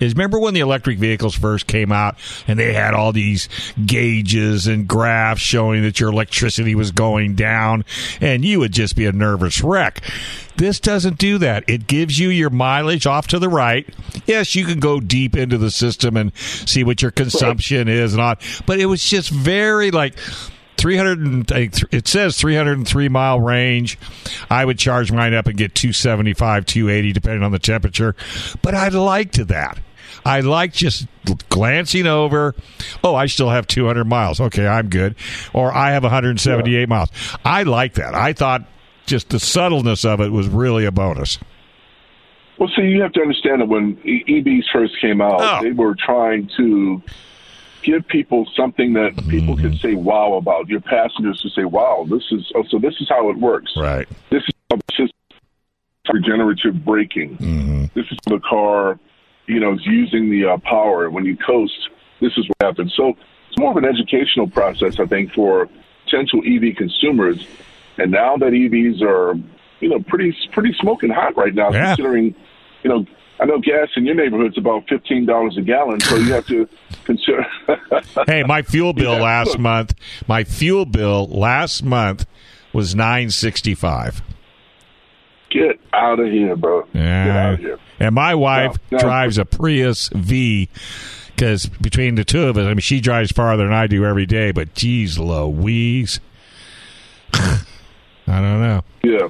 is 0.00 0.12
remember 0.12 0.38
when 0.40 0.54
the 0.54 0.60
electric 0.60 0.98
vehicles 0.98 1.34
first 1.36 1.66
came 1.66 1.92
out 1.92 2.16
and 2.48 2.58
they 2.58 2.72
had 2.72 2.94
all 2.94 3.12
these 3.12 3.48
gauges 3.86 4.66
and 4.66 4.86
graphs 4.88 5.40
showing 5.40 5.82
that 5.82 5.98
your 6.00 6.10
electricity 6.10 6.74
was 6.74 6.90
going 6.90 7.34
down 7.36 7.84
and 8.20 8.44
you 8.44 8.58
would 8.58 8.72
just 8.72 8.96
be 8.96 9.06
a 9.06 9.12
nervous 9.12 9.62
wreck. 9.62 10.02
This 10.56 10.78
doesn't 10.78 11.18
do 11.18 11.38
that. 11.38 11.64
It 11.68 11.86
gives 11.86 12.18
you 12.18 12.28
your 12.28 12.50
mileage 12.50 13.06
off 13.06 13.26
to 13.28 13.38
the 13.38 13.48
right. 13.48 13.88
Yes, 14.26 14.54
you 14.54 14.64
can 14.64 14.78
go 14.78 15.00
deep 15.00 15.36
into 15.36 15.58
the 15.58 15.70
system 15.70 16.16
and 16.16 16.36
see 16.36 16.84
what 16.84 17.02
your 17.02 17.10
consumption 17.10 17.88
is 17.88 18.12
and 18.12 18.22
all, 18.22 18.36
but 18.66 18.78
it 18.78 18.86
was 18.86 19.04
just 19.04 19.30
very 19.30 19.90
like 19.90 20.16
300 20.76 21.18
and 21.18 21.52
I 21.52 21.54
think 21.54 21.72
th- 21.72 21.84
it 21.92 22.08
says 22.08 22.38
303 22.38 23.08
mile 23.08 23.40
range. 23.40 23.98
I 24.50 24.64
would 24.64 24.78
charge 24.78 25.10
mine 25.10 25.34
up 25.34 25.46
and 25.46 25.56
get 25.56 25.74
275 25.74 26.66
280 26.66 27.12
depending 27.12 27.42
on 27.42 27.52
the 27.52 27.58
temperature. 27.58 28.14
But 28.62 28.74
i 28.74 28.88
liked 28.88 29.46
that. 29.48 29.78
I 30.26 30.40
liked 30.40 30.74
just 30.74 31.06
glancing 31.48 32.06
over 32.06 32.54
oh 33.02 33.14
i 33.14 33.26
still 33.26 33.50
have 33.50 33.66
200 33.66 34.04
miles. 34.04 34.40
Okay 34.40 34.66
i'm 34.66 34.88
good. 34.88 35.16
Or 35.52 35.72
i 35.72 35.92
have 35.92 36.02
178 36.02 36.88
miles. 36.88 37.08
I 37.44 37.62
like 37.64 37.94
that. 37.94 38.14
I 38.14 38.32
thought 38.32 38.66
just 39.06 39.28
the 39.30 39.38
subtleness 39.40 40.04
of 40.04 40.20
it 40.20 40.30
was 40.32 40.48
really 40.48 40.84
a 40.84 40.90
bonus 40.92 41.38
Well, 42.58 42.70
see, 42.76 42.82
you 42.82 43.02
have 43.02 43.12
to 43.12 43.20
understand 43.20 43.60
that 43.62 43.68
when 43.68 43.98
E- 44.04 44.24
EVs 44.28 44.64
first 44.72 44.94
came 45.00 45.20
out, 45.20 45.40
Oh. 45.40 45.62
they 45.62 45.72
were 45.72 45.94
trying 45.96 46.48
to 46.56 47.02
give 47.82 48.06
people 48.08 48.46
something 48.56 48.92
that 48.94 49.12
people 49.28 49.56
Mm-hmm. 49.56 49.70
could 49.70 49.80
say 49.80 49.94
wow 49.94 50.34
about. 50.34 50.68
Your 50.68 50.80
passengers 50.80 51.40
could 51.42 51.52
say, 51.52 51.64
"Wow, 51.64 52.06
this 52.08 52.22
is 52.30 52.50
oh, 52.54 52.64
so. 52.70 52.78
This 52.78 52.94
is 53.00 53.08
how 53.08 53.28
it 53.30 53.36
works." 53.36 53.72
right 53.76 54.06
This 54.30 54.42
is 54.98 55.10
regenerative 56.12 56.84
braking. 56.84 57.36
Mm-hmm. 57.38 57.84
This 57.94 58.06
is 58.10 58.18
how 58.26 58.36
the 58.36 58.40
car, 58.40 58.98
you 59.46 59.58
know, 59.60 59.74
is 59.74 59.84
using 59.86 60.30
the 60.30 60.44
uh, 60.52 60.58
power. 60.58 61.10
When 61.10 61.24
you 61.24 61.36
coast, 61.36 61.72
this 62.20 62.32
is 62.36 62.46
what 62.48 62.56
happens. 62.62 62.94
So 62.96 63.14
it's 63.48 63.58
more 63.58 63.70
of 63.70 63.76
an 63.76 63.84
educational 63.84 64.48
process, 64.48 64.98
I 65.00 65.06
think, 65.06 65.32
for 65.32 65.68
potential 66.04 66.40
EV 66.46 66.76
consumers. 66.76 67.46
And 67.98 68.10
now 68.10 68.36
that 68.36 68.52
EVs 68.52 69.02
are, 69.02 69.34
you 69.80 69.88
know, 69.88 70.00
pretty 70.06 70.36
pretty 70.52 70.74
smoking 70.80 71.10
hot 71.10 71.36
right 71.36 71.54
now, 71.54 71.70
Yeah. 71.70 71.86
considering, 71.94 72.34
you 72.82 72.90
know. 72.90 73.06
I 73.40 73.46
know 73.46 73.58
gas 73.58 73.88
in 73.96 74.06
your 74.06 74.14
neighborhood's 74.14 74.56
about 74.56 74.88
fifteen 74.88 75.26
dollars 75.26 75.56
a 75.58 75.60
gallon, 75.60 75.98
so 75.98 76.14
you 76.14 76.32
have 76.32 76.46
to 76.46 76.68
consider. 77.04 77.44
hey 78.28 78.44
my 78.44 78.62
fuel 78.62 78.92
bill 78.92 79.14
Yeah. 79.16 79.22
last 79.22 79.58
month 79.58 79.92
my 80.28 80.44
fuel 80.44 80.84
bill 80.86 81.26
last 81.26 81.82
month 81.82 82.26
was 82.72 82.94
965 82.94 84.22
Get 85.50 85.80
out 85.92 86.20
of 86.20 86.30
here, 86.30 86.54
bro. 86.54 86.86
Yeah. 86.92 87.24
Get 87.24 87.36
out 87.36 87.54
of 87.54 87.58
here. 87.60 87.78
And 87.98 88.14
my 88.14 88.36
wife 88.36 88.76
No, 88.92 88.98
no. 88.98 89.02
drives 89.02 89.36
a 89.36 89.44
Prius 89.44 90.10
V 90.14 90.68
because 91.34 91.66
between 91.66 92.14
the 92.14 92.24
two 92.24 92.44
of 92.46 92.56
us, 92.56 92.64
I 92.66 92.68
mean, 92.68 92.78
she 92.78 93.00
drives 93.00 93.32
farther 93.32 93.64
than 93.64 93.72
I 93.72 93.88
do 93.88 94.04
every 94.04 94.26
day, 94.26 94.52
but 94.52 94.74
geez 94.74 95.18
Louise. 95.18 96.20
I 98.26 98.40
don't 98.40 98.60
know. 98.60 98.82
Yeah. 99.02 99.28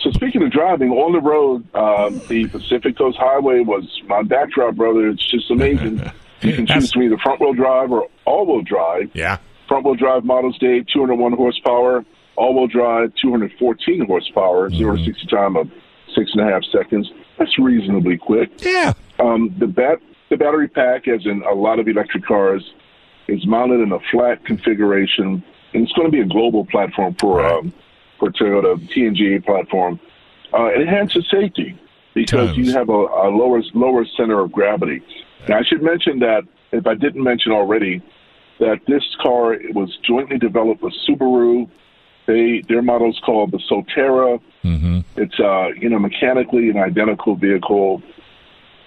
So 0.00 0.10
speaking 0.12 0.42
of 0.42 0.50
driving 0.52 0.90
on 0.90 1.12
the 1.12 1.20
road, 1.20 1.66
um, 1.74 2.20
the 2.28 2.46
Pacific 2.48 2.96
Coast 2.96 3.18
Highway 3.18 3.60
was 3.60 3.84
my 4.06 4.22
backdrop, 4.22 4.76
brother. 4.76 5.08
It's 5.08 5.28
just 5.30 5.50
amazing. 5.50 5.98
you 6.42 6.52
can 6.54 6.66
choose 6.66 6.88
between 6.92 7.10
the 7.10 7.18
front 7.18 7.40
wheel 7.40 7.54
drive 7.54 7.90
or 7.90 8.08
all 8.24 8.46
wheel 8.46 8.62
drive. 8.62 9.10
Yeah. 9.14 9.38
Front 9.68 9.84
wheel 9.84 9.94
drive 9.94 10.24
models, 10.24 10.56
Dave, 10.58 10.86
201 10.92 11.32
horsepower. 11.32 12.04
All 12.36 12.54
wheel 12.54 12.66
drive, 12.68 13.12
214 13.20 14.06
horsepower. 14.06 14.70
Zero 14.70 14.96
to 14.96 15.04
60 15.04 15.26
time 15.26 15.56
of 15.56 15.70
six 16.14 16.30
and 16.34 16.48
a 16.48 16.52
half 16.52 16.62
seconds. 16.70 17.10
That's 17.38 17.58
reasonably 17.58 18.16
quick. 18.18 18.50
Yeah. 18.62 18.92
Um, 19.18 19.54
the 19.58 19.66
bat 19.66 19.98
the 20.28 20.36
battery 20.36 20.68
pack, 20.68 21.06
as 21.08 21.24
in 21.24 21.42
a 21.48 21.54
lot 21.54 21.78
of 21.78 21.86
electric 21.88 22.24
cars, 22.26 22.62
is 23.28 23.46
mounted 23.46 23.80
in 23.80 23.92
a 23.92 23.98
flat 24.10 24.44
configuration, 24.44 25.42
and 25.72 25.82
it's 25.84 25.92
going 25.92 26.06
to 26.10 26.12
be 26.12 26.20
a 26.20 26.26
global 26.26 26.64
platform 26.66 27.14
for 27.20 27.38
Right. 27.38 27.52
um, 27.52 27.72
for 28.18 28.30
Toyota 28.30 28.76
TNGA 28.90 29.44
platform. 29.44 30.00
Uh, 30.52 30.66
it 30.66 30.82
enhances 30.82 31.26
safety 31.30 31.78
because 32.14 32.56
you 32.56 32.72
have 32.72 32.88
a, 32.88 32.92
a 32.92 33.28
lower 33.28 33.62
lower 33.74 34.04
center 34.16 34.40
of 34.40 34.50
gravity. 34.52 35.02
Now, 35.48 35.58
I 35.58 35.62
should 35.62 35.82
mention 35.82 36.18
that 36.20 36.44
if 36.72 36.86
I 36.86 36.94
didn't 36.94 37.22
mention 37.22 37.52
already, 37.52 38.02
that 38.58 38.80
this 38.86 39.02
car 39.20 39.56
was 39.74 39.96
jointly 40.02 40.38
developed 40.38 40.82
with 40.82 40.94
Subaru. 41.08 41.68
They 42.26 42.62
their 42.68 42.82
model 42.82 43.10
is 43.10 43.20
called 43.24 43.52
the 43.52 43.58
Solterra. 43.70 44.40
Mm-hmm. 44.64 45.00
It's 45.16 45.38
uh, 45.38 45.68
you 45.78 45.88
know 45.88 45.98
mechanically 45.98 46.70
an 46.70 46.78
identical 46.78 47.36
vehicle. 47.36 48.02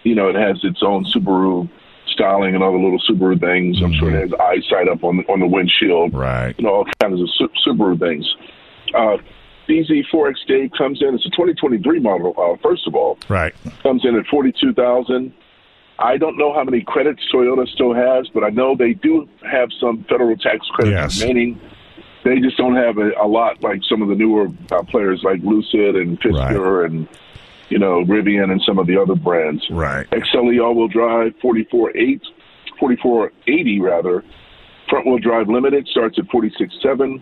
You 0.03 0.15
know, 0.15 0.29
it 0.29 0.35
has 0.35 0.59
its 0.63 0.81
own 0.81 1.05
Subaru 1.05 1.69
styling 2.07 2.55
and 2.55 2.63
other 2.63 2.77
little 2.77 2.99
Subaru 3.07 3.39
things. 3.39 3.81
I'm 3.81 3.93
sure 3.93 4.09
it 4.09 4.19
has 4.19 4.33
eyesight 4.39 4.87
up 4.87 5.03
on 5.03 5.17
the, 5.17 5.23
on 5.31 5.39
the 5.39 5.47
windshield. 5.47 6.13
Right. 6.13 6.55
You 6.57 6.65
know, 6.65 6.73
all 6.73 6.85
kinds 6.99 7.21
of 7.21 7.29
Su- 7.37 7.49
Subaru 7.65 7.99
things. 7.99 8.25
Uh, 8.93 9.17
BZ4X 9.67 10.35
Dave 10.47 10.71
comes 10.77 11.01
in. 11.01 11.13
It's 11.15 11.25
a 11.25 11.29
2023 11.29 11.99
model. 11.99 12.33
Uh, 12.37 12.57
first 12.61 12.87
of 12.87 12.95
all, 12.95 13.17
Right. 13.29 13.53
comes 13.83 14.03
in 14.05 14.15
at 14.15 14.25
42,000. 14.27 15.31
I 15.99 16.17
don't 16.17 16.37
know 16.37 16.53
how 16.53 16.63
many 16.63 16.81
credits 16.81 17.21
Toyota 17.31 17.67
still 17.67 17.93
has, 17.93 18.27
but 18.33 18.43
I 18.43 18.49
know 18.49 18.75
they 18.75 18.93
do 18.93 19.27
have 19.49 19.69
some 19.79 20.03
federal 20.09 20.35
tax 20.37 20.65
credits 20.69 21.17
Yes. 21.17 21.21
remaining. 21.21 21.59
They 22.23 22.39
just 22.39 22.57
don't 22.57 22.75
have 22.75 22.97
a, 22.97 23.11
a 23.21 23.27
lot 23.27 23.61
like 23.61 23.81
some 23.83 24.01
of 24.01 24.07
the 24.09 24.15
newer 24.15 24.47
uh, 24.71 24.81
players 24.83 25.21
like 25.23 25.41
Lucid 25.43 25.95
and 25.95 26.19
Fisker 26.19 26.85
and 26.85 27.07
you 27.69 27.77
know 27.79 28.03
Rivian 28.05 28.51
and 28.51 28.61
some 28.65 28.79
of 28.79 28.87
the 28.87 28.97
other 28.99 29.15
brands. 29.15 29.65
Right. 29.69 30.09
XLE 30.11 30.59
all-wheel 30.63 30.87
drive, 30.87 31.33
44.8, 31.43 32.21
4480 32.79 33.79
rather. 33.81 34.23
Front-wheel 34.89 35.19
drive 35.19 35.47
limited 35.49 35.87
starts 35.87 36.17
at 36.17 36.25
46.7. 36.29 37.21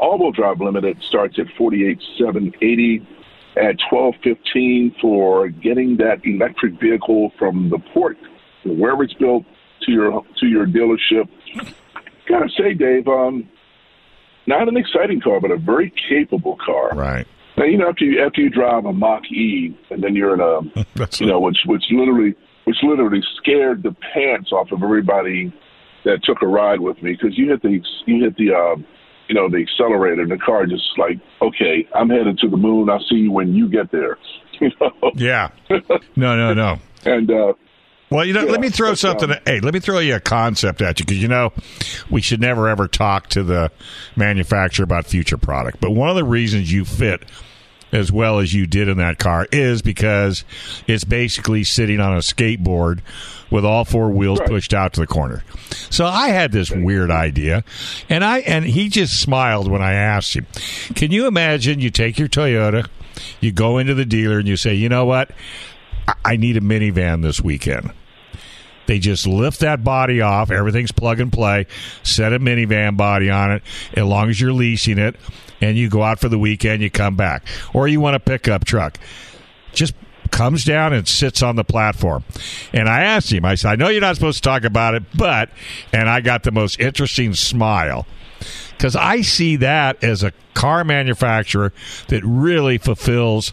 All-wheel 0.00 0.32
drive 0.32 0.60
limited 0.60 0.96
starts 1.02 1.38
at 1.38 1.46
48.780. 1.58 3.06
at 3.56 3.76
twelve 3.88 4.14
fifteen 4.22 4.94
for 5.00 5.48
getting 5.48 5.96
that 5.98 6.24
electric 6.24 6.80
vehicle 6.80 7.32
from 7.38 7.68
the 7.68 7.78
port, 7.92 8.16
wherever 8.64 9.02
it's 9.02 9.12
built, 9.14 9.44
to 9.82 9.92
your 9.92 10.24
to 10.38 10.46
your 10.46 10.66
dealership. 10.66 11.28
Gotta 12.28 12.48
say, 12.56 12.74
Dave, 12.74 13.08
um, 13.08 13.48
not 14.46 14.68
an 14.68 14.76
exciting 14.76 15.20
car, 15.20 15.40
but 15.40 15.50
a 15.50 15.56
very 15.56 15.92
capable 16.08 16.56
car. 16.64 16.90
Right. 16.94 17.26
Now, 17.56 17.64
you 17.64 17.76
know, 17.76 17.88
after 17.88 18.04
you 18.04 18.22
after 18.24 18.40
you 18.40 18.50
drive 18.50 18.84
a 18.86 18.92
Mach 18.92 19.24
E, 19.30 19.76
and 19.90 20.02
then 20.02 20.14
you're 20.14 20.34
in 20.34 20.40
a, 20.40 20.84
That's 20.94 21.20
you 21.20 21.26
know, 21.26 21.40
which 21.40 21.58
which 21.66 21.84
literally 21.90 22.34
which 22.64 22.76
literally 22.82 23.22
scared 23.36 23.82
the 23.82 23.94
pants 24.14 24.52
off 24.52 24.70
of 24.72 24.82
everybody 24.82 25.52
that 26.04 26.22
took 26.24 26.40
a 26.42 26.46
ride 26.46 26.80
with 26.80 27.02
me 27.02 27.12
because 27.12 27.36
you 27.36 27.50
hit 27.50 27.62
the 27.62 27.82
you 28.06 28.24
hit 28.24 28.36
the 28.36 28.54
um, 28.54 28.86
you 29.30 29.34
know 29.34 29.48
the 29.48 29.58
accelerator, 29.58 30.22
and 30.22 30.30
the 30.32 30.36
car 30.38 30.66
just 30.66 30.82
like, 30.98 31.20
okay, 31.40 31.86
I'm 31.94 32.10
headed 32.10 32.36
to 32.40 32.48
the 32.48 32.56
moon. 32.56 32.90
I'll 32.90 32.98
see 33.08 33.14
you 33.14 33.30
when 33.30 33.54
you 33.54 33.68
get 33.68 33.90
there. 33.92 34.18
You 34.60 34.70
know, 34.78 34.92
Yeah. 35.14 35.48
No, 36.16 36.36
no, 36.36 36.52
no. 36.52 36.78
and 37.06 37.30
uh, 37.30 37.54
Well, 38.10 38.26
you 38.26 38.34
know, 38.34 38.44
Yeah, 38.44 38.50
let 38.50 38.60
me 38.60 38.68
throw 38.68 38.92
something. 38.92 39.30
um, 39.30 39.38
hey, 39.46 39.58
let 39.60 39.72
me 39.72 39.80
throw 39.80 40.00
you 40.00 40.16
a 40.16 40.20
concept 40.20 40.82
at 40.82 41.00
you 41.00 41.06
because 41.06 41.22
you 41.22 41.28
know 41.28 41.54
we 42.10 42.20
should 42.20 42.42
never 42.42 42.68
ever 42.68 42.86
talk 42.86 43.28
to 43.28 43.42
the 43.42 43.72
manufacturer 44.16 44.84
about 44.84 45.06
future 45.06 45.38
product. 45.38 45.80
But 45.80 45.92
one 45.92 46.10
of 46.10 46.16
the 46.16 46.24
reasons 46.24 46.70
you 46.70 46.84
fit 46.84 47.22
as 47.92 48.12
well 48.12 48.38
as 48.38 48.54
you 48.54 48.66
did 48.66 48.88
in 48.88 48.98
that 48.98 49.18
car 49.18 49.46
is 49.52 49.82
because 49.82 50.44
it's 50.86 51.04
basically 51.04 51.64
sitting 51.64 52.00
on 52.00 52.14
a 52.14 52.18
skateboard 52.20 53.00
with 53.50 53.64
all 53.64 53.84
four 53.84 54.10
wheels 54.10 54.38
Right. 54.40 54.48
pushed 54.48 54.72
out 54.72 54.92
to 54.94 55.00
the 55.00 55.06
corner. 55.06 55.42
So 55.90 56.06
I 56.06 56.28
had 56.28 56.52
this 56.52 56.70
weird 56.70 57.10
idea, 57.10 57.64
and 58.08 58.24
I 58.24 58.38
and 58.40 58.64
he 58.64 58.88
just 58.88 59.20
smiled 59.20 59.68
when 59.70 59.82
I 59.82 59.94
asked 59.94 60.34
him. 60.34 60.46
Can 60.94 61.10
you 61.10 61.26
imagine? 61.26 61.80
You 61.80 61.90
take 61.90 62.18
your 62.18 62.28
Toyota, 62.28 62.86
you 63.40 63.50
go 63.52 63.78
into 63.78 63.94
the 63.94 64.04
dealer, 64.04 64.38
and 64.38 64.46
you 64.46 64.56
say, 64.56 64.74
"You 64.74 64.88
know 64.88 65.04
what? 65.04 65.30
I- 66.06 66.14
I 66.24 66.36
need 66.36 66.56
a 66.56 66.60
minivan 66.60 67.22
this 67.22 67.40
weekend." 67.40 67.90
They 68.86 68.98
just 68.98 69.24
lift 69.26 69.60
that 69.60 69.84
body 69.84 70.20
off. 70.20 70.50
Everything's 70.50 70.90
plug 70.90 71.20
and 71.20 71.32
play. 71.32 71.66
Set 72.02 72.32
a 72.32 72.40
minivan 72.40 72.96
body 72.96 73.30
on 73.30 73.52
it. 73.52 73.62
As 73.94 74.02
long 74.04 74.30
as 74.30 74.40
you're 74.40 74.52
leasing 74.52 74.98
it, 74.98 75.14
and 75.60 75.76
you 75.76 75.88
go 75.88 76.02
out 76.02 76.20
for 76.20 76.28
the 76.28 76.38
weekend, 76.38 76.82
you 76.82 76.90
come 76.90 77.16
back, 77.16 77.44
or 77.74 77.88
you 77.88 78.00
want 78.00 78.16
a 78.16 78.20
pickup 78.20 78.64
truck, 78.64 78.98
just 79.72 79.94
comes 80.30 80.64
down 80.64 80.92
and 80.92 81.08
sits 81.08 81.42
on 81.42 81.56
the 81.56 81.64
platform. 81.64 82.24
And 82.72 82.88
I 82.88 83.02
asked 83.02 83.32
him. 83.32 83.44
I 83.44 83.54
said, 83.56 83.70
"I 83.70 83.76
know 83.76 83.88
you're 83.88 84.00
not 84.00 84.14
supposed 84.14 84.42
to 84.42 84.48
talk 84.48 84.64
about 84.64 84.94
it, 84.94 85.02
but," 85.14 85.50
and 85.92 86.08
I 86.08 86.20
got 86.20 86.44
the 86.44 86.52
most 86.52 86.78
interesting 86.80 87.34
smile 87.34 88.06
because 88.76 88.96
I 88.96 89.20
see 89.20 89.56
that 89.56 90.02
as 90.02 90.22
a 90.22 90.32
car 90.54 90.84
manufacturer 90.84 91.72
that 92.08 92.22
really 92.24 92.78
fulfills 92.78 93.52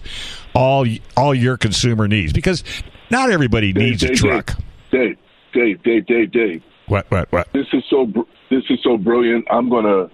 all 0.54 0.86
all 1.16 1.36
your 1.36 1.58
consumer 1.58 2.08
needs 2.08 2.34
because 2.34 2.64
not 3.10 3.30
everybody 3.32 3.74
Dave, 3.74 3.84
needs 3.84 4.04
a 4.04 4.14
truck. 4.14 4.56
Dave, 4.92 5.18
Dave, 5.54 5.84
Dave, 5.84 6.06
Dave, 6.06 6.32
Dave. 6.32 6.64
What 6.88 7.10
what 7.12 7.32
what? 7.32 7.52
This 7.54 7.68
is 7.74 7.84
so 7.90 8.06
br- 8.06 8.22
this 8.50 8.64
is 8.70 8.80
so 8.84 8.98
brilliant. 8.98 9.46
I'm 9.52 9.70
gonna 9.70 10.10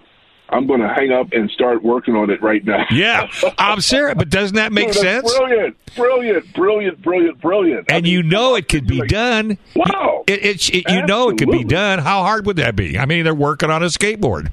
I'm 0.53 0.67
gonna 0.67 0.93
hang 0.93 1.11
up 1.11 1.31
and 1.33 1.49
start 1.51 1.83
working 1.83 2.15
on 2.15 2.29
it 2.29 2.41
right 2.41 2.63
now. 2.63 2.85
Yeah, 2.91 3.27
I'm 3.57 3.81
serious, 3.81 4.15
but 4.17 4.29
doesn't 4.29 4.55
that 4.55 4.71
make 4.71 4.87
Dude, 4.91 4.95
sense? 5.01 5.37
Brilliant, 5.37 5.77
brilliant, 5.95 6.53
brilliant, 6.53 7.01
brilliant, 7.01 7.41
brilliant. 7.41 7.91
I 7.91 7.95
And 7.95 8.03
mean, 8.03 8.13
you 8.13 8.23
know 8.23 8.55
it 8.55 8.67
could 8.69 8.85
be 8.87 8.99
like, 8.99 9.09
done. 9.09 9.57
Wow. 9.75 10.23
It, 10.27 10.45
it, 10.45 10.69
it- 10.69 10.89
you 10.89 11.05
know 11.05 11.29
it 11.29 11.37
could 11.37 11.49
be 11.51 11.63
done. 11.63 11.99
How 11.99 12.21
hard 12.23 12.45
would 12.45 12.57
that 12.57 12.75
be? 12.75 12.97
I 12.99 13.05
mean, 13.05 13.23
they're 13.23 13.33
working 13.33 13.69
on 13.71 13.81
a 13.83 13.87
skateboard. 13.87 14.51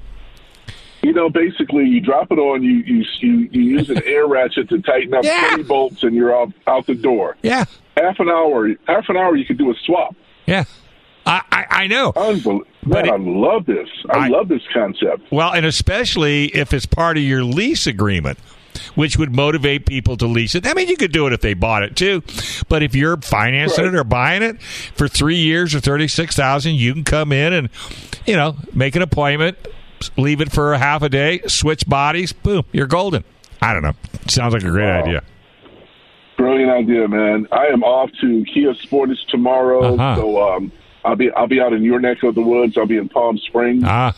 You 1.03 1.13
know, 1.13 1.29
basically, 1.29 1.85
you 1.85 1.99
drop 1.99 2.31
it 2.31 2.37
on, 2.37 2.61
you 2.61 2.75
you 2.85 3.03
you, 3.21 3.49
you 3.51 3.61
use 3.79 3.89
an 3.89 4.03
air 4.05 4.27
ratchet 4.27 4.69
to 4.69 4.81
tighten 4.81 5.13
up 5.15 5.23
Yeah. 5.23 5.47
20 5.49 5.63
bolts, 5.63 6.03
and 6.03 6.13
you're 6.15 6.35
out 6.35 6.51
out 6.67 6.85
the 6.85 6.93
door. 6.95 7.37
Yeah, 7.41 7.65
Half 7.97 8.19
an 8.19 8.29
hour, 8.29 8.69
half 8.87 9.09
an 9.09 9.17
hour, 9.17 9.35
you 9.35 9.45
could 9.45 9.57
do 9.57 9.71
a 9.71 9.73
swap. 9.85 10.15
yeah. 10.45 10.65
I 11.25 11.41
I, 11.51 11.65
I 11.83 11.87
know. 11.87 12.13
Unbelievable. 12.15 12.63
But 12.83 13.05
Man, 13.05 13.05
it- 13.05 13.11
I 13.11 13.17
love 13.17 13.65
this. 13.65 13.87
I, 14.09 14.25
I- 14.25 14.27
love 14.27 14.47
this 14.47 14.63
concept. 14.73 15.31
Well, 15.31 15.51
and 15.53 15.65
especially 15.65 16.45
if 16.47 16.73
it's 16.73 16.85
part 16.87 17.17
of 17.17 17.23
your 17.23 17.43
lease 17.43 17.85
agreement, 17.85 18.39
which 18.95 19.17
would 19.17 19.35
motivate 19.35 19.85
people 19.85 20.17
to 20.17 20.25
lease 20.25 20.55
it. 20.55 20.65
I 20.65 20.73
mean, 20.73 20.87
you 20.87 20.95
could 20.97 21.11
do 21.11 21.27
it 21.27 21.33
if 21.33 21.41
they 21.41 21.53
bought 21.53 21.83
it 21.83 21.95
too, 21.95 22.23
but 22.69 22.81
if 22.81 22.95
you're 22.95 23.17
financing 23.17 23.85
Right. 23.85 23.93
it 23.93 23.97
or 23.97 24.03
buying 24.03 24.41
it 24.41 24.61
for 24.61 25.07
three 25.07 25.35
years 25.35 25.75
or 25.75 25.79
thirty 25.79 26.07
six 26.07 26.35
thousand, 26.35 26.75
you 26.75 26.93
can 26.93 27.03
come 27.03 27.31
in 27.31 27.53
and 27.53 27.69
you 28.25 28.35
know 28.35 28.55
make 28.73 28.95
an 28.95 29.01
appointment, 29.03 29.57
leave 30.17 30.41
it 30.41 30.51
for 30.51 30.73
a 30.73 30.79
half 30.79 31.03
a 31.03 31.09
day, 31.09 31.41
switch 31.47 31.87
bodies, 31.87 32.33
boom, 32.33 32.63
you're 32.71 32.87
golden. 32.87 33.23
I 33.61 33.73
don't 33.73 33.83
know. 33.83 33.93
Sounds 34.27 34.53
like 34.55 34.63
a 34.63 34.71
great 34.71 34.85
Wow. 34.89 35.03
idea. 35.03 35.23
Brilliant 36.37 36.71
idea, 36.71 37.07
man. 37.07 37.47
I 37.51 37.67
am 37.67 37.83
off 37.83 38.09
to 38.21 38.43
Kia 38.51 38.73
Sportage 38.73 39.23
tomorrow, 39.29 39.93
Uh-huh. 39.93 40.15
so 40.15 40.41
um, 40.55 40.71
I'll 41.03 41.15
be 41.15 41.31
I'll 41.31 41.47
be 41.47 41.59
out 41.61 41.73
in 41.73 41.83
your 41.83 41.99
neck 41.99 42.23
of 42.23 42.35
the 42.35 42.41
woods. 42.41 42.77
I'll 42.77 42.85
be 42.85 42.97
in 42.97 43.09
Palm 43.09 43.37
Springs. 43.37 43.83
Ah, 43.85 44.13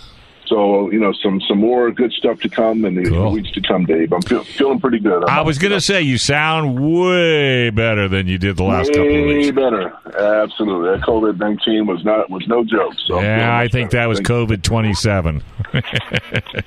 So 0.47 0.91
you 0.91 0.99
know 0.99 1.13
some 1.23 1.39
some 1.47 1.59
more 1.59 1.89
good 1.91 2.11
stuff 2.11 2.39
to 2.41 2.49
come 2.49 2.83
in 2.85 2.95
the 2.95 3.09
Cool. 3.09 3.31
weeks 3.31 3.51
to 3.51 3.61
come, 3.61 3.85
Dave. 3.85 4.11
I'm 4.11 4.21
feel, 4.21 4.43
feeling 4.43 4.79
pretty 4.81 4.99
good. 4.99 5.23
I 5.25 5.41
was 5.41 5.57
gonna 5.57 5.79
say 5.81 6.01
you 6.01 6.17
sound 6.17 6.77
way 6.79 7.69
better 7.69 8.07
than 8.09 8.27
you 8.27 8.37
did 8.37 8.57
the 8.57 8.63
last 8.63 8.87
couple 8.91 9.03
of 9.03 9.07
way 9.07 9.37
weeks. 9.37 9.51
better. 9.55 9.93
Absolutely, 10.07 10.89
that 10.97 11.01
COVID 11.07 11.39
nineteen 11.39 11.87
was 11.87 12.03
not 12.03 12.29
was 12.29 12.45
no 12.47 12.63
joke. 12.65 12.93
So 13.07 13.21
Yeah, 13.21 13.57
I 13.57 13.69
think 13.69 13.91
better. 13.91 14.01
that 14.03 14.09
was 14.09 14.19
COVID 14.19 14.61
twenty 14.63 14.93
seven. 14.93 15.41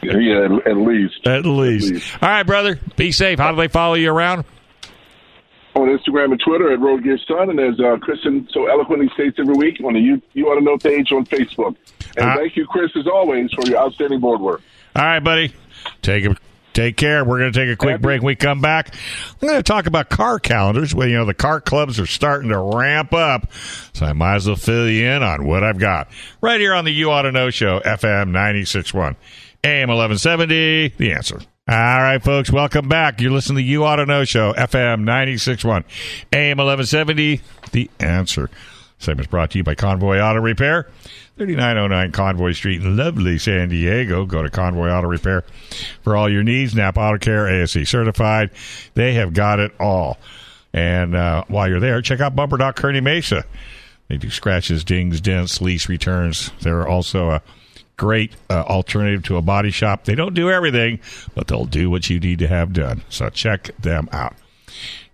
Yeah, 0.02 0.44
at, 0.46 0.66
at 0.68 0.76
least 0.78 1.26
At 1.26 1.44
least. 1.46 1.92
least. 1.92 2.18
All 2.22 2.28
right, 2.28 2.42
brother. 2.42 2.80
Be 2.96 3.12
safe. 3.12 3.38
How 3.38 3.50
do 3.50 3.56
they 3.58 3.68
follow 3.68 3.94
you 3.94 4.10
around? 4.10 4.44
On 5.76 5.88
Instagram 5.88 6.32
and 6.32 6.40
Twitter 6.40 6.72
at 6.72 6.80
Road 6.80 7.04
Gear 7.04 7.18
Son, 7.28 7.50
and 7.50 7.60
as 7.60 7.78
uh, 7.78 7.98
Kristen 7.98 8.48
so 8.50 8.66
eloquently 8.66 9.10
states 9.12 9.36
every 9.38 9.54
week 9.54 9.78
on 9.84 9.92
the 9.92 10.00
You 10.00 10.22
You 10.32 10.46
Want 10.46 10.58
to 10.58 10.64
Know 10.64 10.78
page 10.78 11.12
on 11.12 11.26
Facebook. 11.26 11.76
And 12.16 12.30
Uh, 12.30 12.36
thank 12.36 12.56
you, 12.56 12.66
Chris, 12.66 12.90
as 12.96 13.06
always, 13.06 13.52
for 13.52 13.62
your 13.68 13.78
outstanding 13.78 14.20
board 14.20 14.40
work. 14.40 14.62
All 14.94 15.04
right, 15.04 15.20
buddy. 15.20 15.52
Take 16.00 16.24
a, 16.24 16.34
take 16.72 16.96
care. 16.96 17.22
We're 17.26 17.40
going 17.40 17.52
to 17.52 17.58
take 17.58 17.68
a 17.70 17.76
quick 17.76 17.90
Happy- 17.90 18.02
break. 18.02 18.22
When 18.22 18.28
we 18.28 18.36
come 18.36 18.62
back. 18.62 18.94
I'm 19.42 19.48
going 19.48 19.58
to 19.58 19.62
talk 19.62 19.86
about 19.86 20.08
car 20.08 20.38
calendars. 20.38 20.94
Well, 20.94 21.08
you 21.08 21.16
know, 21.16 21.26
the 21.26 21.34
car 21.34 21.60
clubs 21.60 22.00
are 22.00 22.06
starting 22.06 22.48
to 22.48 22.58
ramp 22.58 23.12
up, 23.12 23.52
so 23.92 24.06
I 24.06 24.14
might 24.14 24.36
as 24.36 24.46
well 24.46 24.56
fill 24.56 24.88
you 24.88 25.04
in 25.06 25.22
on 25.22 25.46
what 25.46 25.62
I've 25.62 25.78
got 25.78 26.08
right 26.40 26.58
here 26.58 26.72
on 26.72 26.86
the 26.86 26.90
You 26.92 27.10
Auto 27.10 27.30
Know 27.30 27.50
Show, 27.50 27.80
FM 27.80 28.30
96.1, 28.30 29.14
AM 29.62 29.88
1170. 29.90 30.94
The 30.96 31.12
answer. 31.12 31.40
All 31.68 31.74
right, 31.74 32.22
folks, 32.22 32.52
welcome 32.52 32.88
back. 32.88 33.20
You're 33.20 33.32
listening 33.32 33.56
to 33.56 33.62
You 33.68 33.84
Auto 33.84 34.04
to 34.04 34.06
Know 34.06 34.24
Show, 34.24 34.52
FM 34.52 35.02
96.1, 35.02 35.82
AM 36.32 36.58
1170. 36.58 37.40
The 37.72 37.90
answer. 37.98 38.48
Segment's 39.00 39.28
brought 39.28 39.50
to 39.50 39.58
you 39.58 39.64
by 39.64 39.74
Convoy 39.74 40.20
Auto 40.20 40.38
Repair, 40.38 40.88
3909 41.38 42.12
Convoy 42.12 42.52
Street 42.52 42.82
in 42.82 42.96
lovely 42.96 43.36
San 43.38 43.70
Diego. 43.70 44.24
Go 44.26 44.44
to 44.44 44.48
Convoy 44.48 44.90
Auto 44.90 45.08
Repair 45.08 45.42
for 46.02 46.16
all 46.16 46.28
your 46.30 46.44
needs. 46.44 46.72
NAPA 46.72 47.00
Auto 47.00 47.18
Care, 47.18 47.48
ASE 47.48 47.88
certified. 47.88 48.52
They 48.94 49.14
have 49.14 49.32
got 49.32 49.58
it 49.58 49.72
all. 49.80 50.18
And 50.72 51.16
uh, 51.16 51.42
while 51.48 51.68
you're 51.68 51.80
there, 51.80 52.00
check 52.00 52.20
out 52.20 52.36
Bumper 52.36 52.58
Doc 52.58 52.76
Kearney 52.76 53.00
Mesa. 53.00 53.44
They 54.06 54.18
do 54.18 54.30
scratches, 54.30 54.84
dings, 54.84 55.20
dents, 55.20 55.60
lease 55.60 55.88
returns. 55.88 56.52
They're 56.60 56.86
also 56.86 57.30
a 57.30 57.42
great 57.96 58.32
uh, 58.50 58.62
alternative 58.62 59.22
to 59.24 59.36
a 59.36 59.42
body 59.42 59.70
shop. 59.70 60.04
They 60.04 60.14
don't 60.14 60.34
do 60.34 60.50
everything, 60.50 61.00
but 61.34 61.46
they'll 61.46 61.64
do 61.64 61.90
what 61.90 62.08
you 62.10 62.20
need 62.20 62.38
to 62.40 62.46
have 62.46 62.72
done. 62.72 63.02
So 63.08 63.30
check 63.30 63.70
them 63.80 64.08
out. 64.12 64.34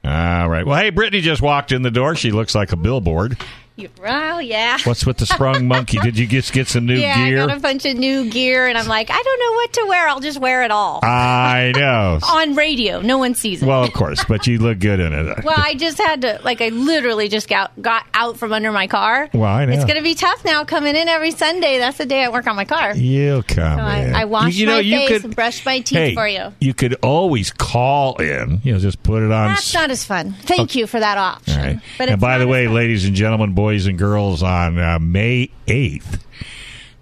All 0.04 0.48
right. 0.48 0.66
Well, 0.66 0.78
hey, 0.78 0.90
Brittany 0.90 1.20
just 1.20 1.42
walked 1.42 1.70
in 1.70 1.82
the 1.82 1.90
door. 1.90 2.16
She 2.16 2.32
looks 2.32 2.54
like 2.54 2.72
a 2.72 2.76
billboard. 2.76 3.38
You- 3.76 3.88
Well, 4.02 4.42
yeah. 4.42 4.76
What's 4.84 5.06
with 5.06 5.16
the 5.16 5.26
sprung 5.26 5.66
monkey? 5.68 5.98
Did 5.98 6.18
you 6.18 6.26
just 6.26 6.52
get 6.52 6.68
some 6.68 6.84
new 6.86 6.94
yeah, 6.96 7.24
gear? 7.26 7.42
I 7.42 7.46
got 7.46 7.56
a 7.56 7.60
bunch 7.60 7.86
of 7.86 7.96
new 7.96 8.28
gear, 8.28 8.66
and 8.66 8.76
I'm 8.76 8.86
like, 8.86 9.10
I 9.10 9.22
don't 9.22 9.40
know 9.40 9.52
what 9.52 9.72
to 9.74 9.84
wear. 9.88 10.08
I'll 10.08 10.20
just 10.20 10.38
wear 10.40 10.62
it 10.62 10.70
all. 10.70 11.00
I 11.02 11.72
know. 11.74 12.18
On 12.28 12.54
radio, 12.54 13.00
no 13.00 13.16
one 13.18 13.34
sees 13.34 13.62
it. 13.62 13.66
Well, 13.66 13.82
of 13.82 13.92
course, 13.94 14.22
but 14.24 14.46
you 14.46 14.58
look 14.58 14.78
good 14.78 15.00
in 15.00 15.12
it. 15.12 15.22
Well, 15.44 15.54
I 15.58 15.74
just 15.74 15.98
had 15.98 16.22
to, 16.22 16.40
like, 16.44 16.60
I 16.60 16.68
literally 16.68 17.28
just 17.28 17.48
got 17.48 17.72
got 17.80 18.04
out 18.14 18.38
from 18.38 18.52
under 18.52 18.70
my 18.72 18.86
car. 18.86 19.28
Well, 19.32 19.44
I 19.44 19.64
know. 19.64 19.72
It's 19.72 19.84
going 19.84 19.96
to 19.96 20.02
be 20.02 20.14
tough 20.14 20.44
now 20.44 20.64
coming 20.64 20.94
in 20.94 21.08
every 21.08 21.30
Sunday. 21.30 21.78
That's 21.78 21.98
the 21.98 22.06
day 22.06 22.22
I 22.24 22.28
work 22.28 22.46
on 22.46 22.54
my 22.56 22.64
car. 22.64 22.94
You'll 22.94 23.42
come 23.42 23.78
So 23.78 23.82
I, 23.84 23.98
in. 24.00 24.14
I 24.14 24.24
washed 24.26 24.54
You- 24.56 24.60
you 24.60 24.66
know, 24.66 24.74
my 24.74 24.80
you 24.80 24.96
face 24.98 25.08
could- 25.08 25.24
and 25.24 25.34
brushed 25.36 25.64
my 25.66 25.80
teeth 25.80 25.98
hey, 25.98 26.14
for 26.14 26.28
you. 26.28 26.52
You 26.60 26.74
could 26.74 26.94
always 27.02 27.50
call 27.50 28.16
in. 28.16 28.60
You 28.64 28.74
know, 28.74 28.78
just 28.78 29.02
put 29.02 29.22
it 29.22 29.32
on. 29.32 29.48
That's 29.48 29.72
not 29.74 29.90
as 29.90 30.04
fun. 30.04 30.32
Thank 30.42 30.74
you 30.74 30.86
for 30.86 31.00
that 31.00 31.18
option. 31.18 31.58
All 31.58 31.64
right. 31.66 31.80
But 31.98 32.08
and 32.10 32.20
by 32.20 32.38
the 32.38 32.46
way, 32.46 32.66
fun. 32.66 32.74
ladies 32.74 33.04
and 33.04 33.14
gentlemen, 33.16 33.54
boys 33.62 33.86
and 33.86 33.96
girls, 33.96 34.42
on 34.42 34.76
uh, 34.76 34.98
May 34.98 35.48
8th, 35.68 36.18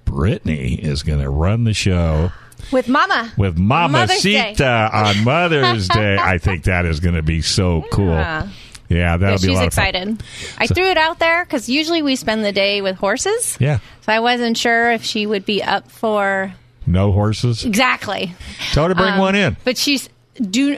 Brittany 0.05 0.75
is 0.75 1.03
going 1.03 1.21
to 1.21 1.31
run 1.31 1.65
the 1.65 1.73
show 1.73 2.33
with 2.71 2.87
Mama. 2.87 3.33
with 3.39 3.57
Mama. 3.57 4.01
Mamacita 4.07 4.91
on 4.93 5.25
Mother's 5.25 5.89
Day. 5.95 6.19
I 6.21 6.37
think 6.37 6.65
that 6.65 6.85
is 6.85 7.01
going 7.01 7.15
to 7.15 7.23
be 7.23 7.41
so 7.41 7.83
cool. 7.91 8.09
Yeah. 8.11 8.49
Yeah, 8.91 9.17
that'll 9.17 9.23
Yeah, 9.23 9.31
be 9.31 9.35
a 9.35 9.39
she's 9.39 9.57
lot 9.57 9.67
of 9.69 9.73
fun. 9.75 9.87
excited. 9.87 10.23
I 10.59 10.67
threw 10.67 10.85
it 10.91 10.99
out 10.99 11.19
there 11.19 11.45
because 11.47 11.69
usually 11.71 12.03
we 12.03 12.15
spend 12.17 12.45
the 12.45 12.53
day 12.53 12.83
with 12.83 12.97
horses. 12.97 13.57
Yeah. 13.59 13.79
So 14.03 14.13
I 14.13 14.21
wasn't 14.21 14.59
sure 14.59 14.91
if 14.91 15.03
she 15.05 15.25
would 15.27 15.47
be 15.47 15.63
up 15.63 15.91
for 15.91 16.53
No 16.87 17.11
horses. 17.13 17.65
exactly. 17.65 18.35
Tell 18.73 18.83
her 18.85 18.89
to 18.91 18.95
bring 18.97 19.15
Um, 19.15 19.19
one 19.19 19.35
in. 19.35 19.57
But 19.65 19.79
she's 19.79 20.11
do. 20.39 20.77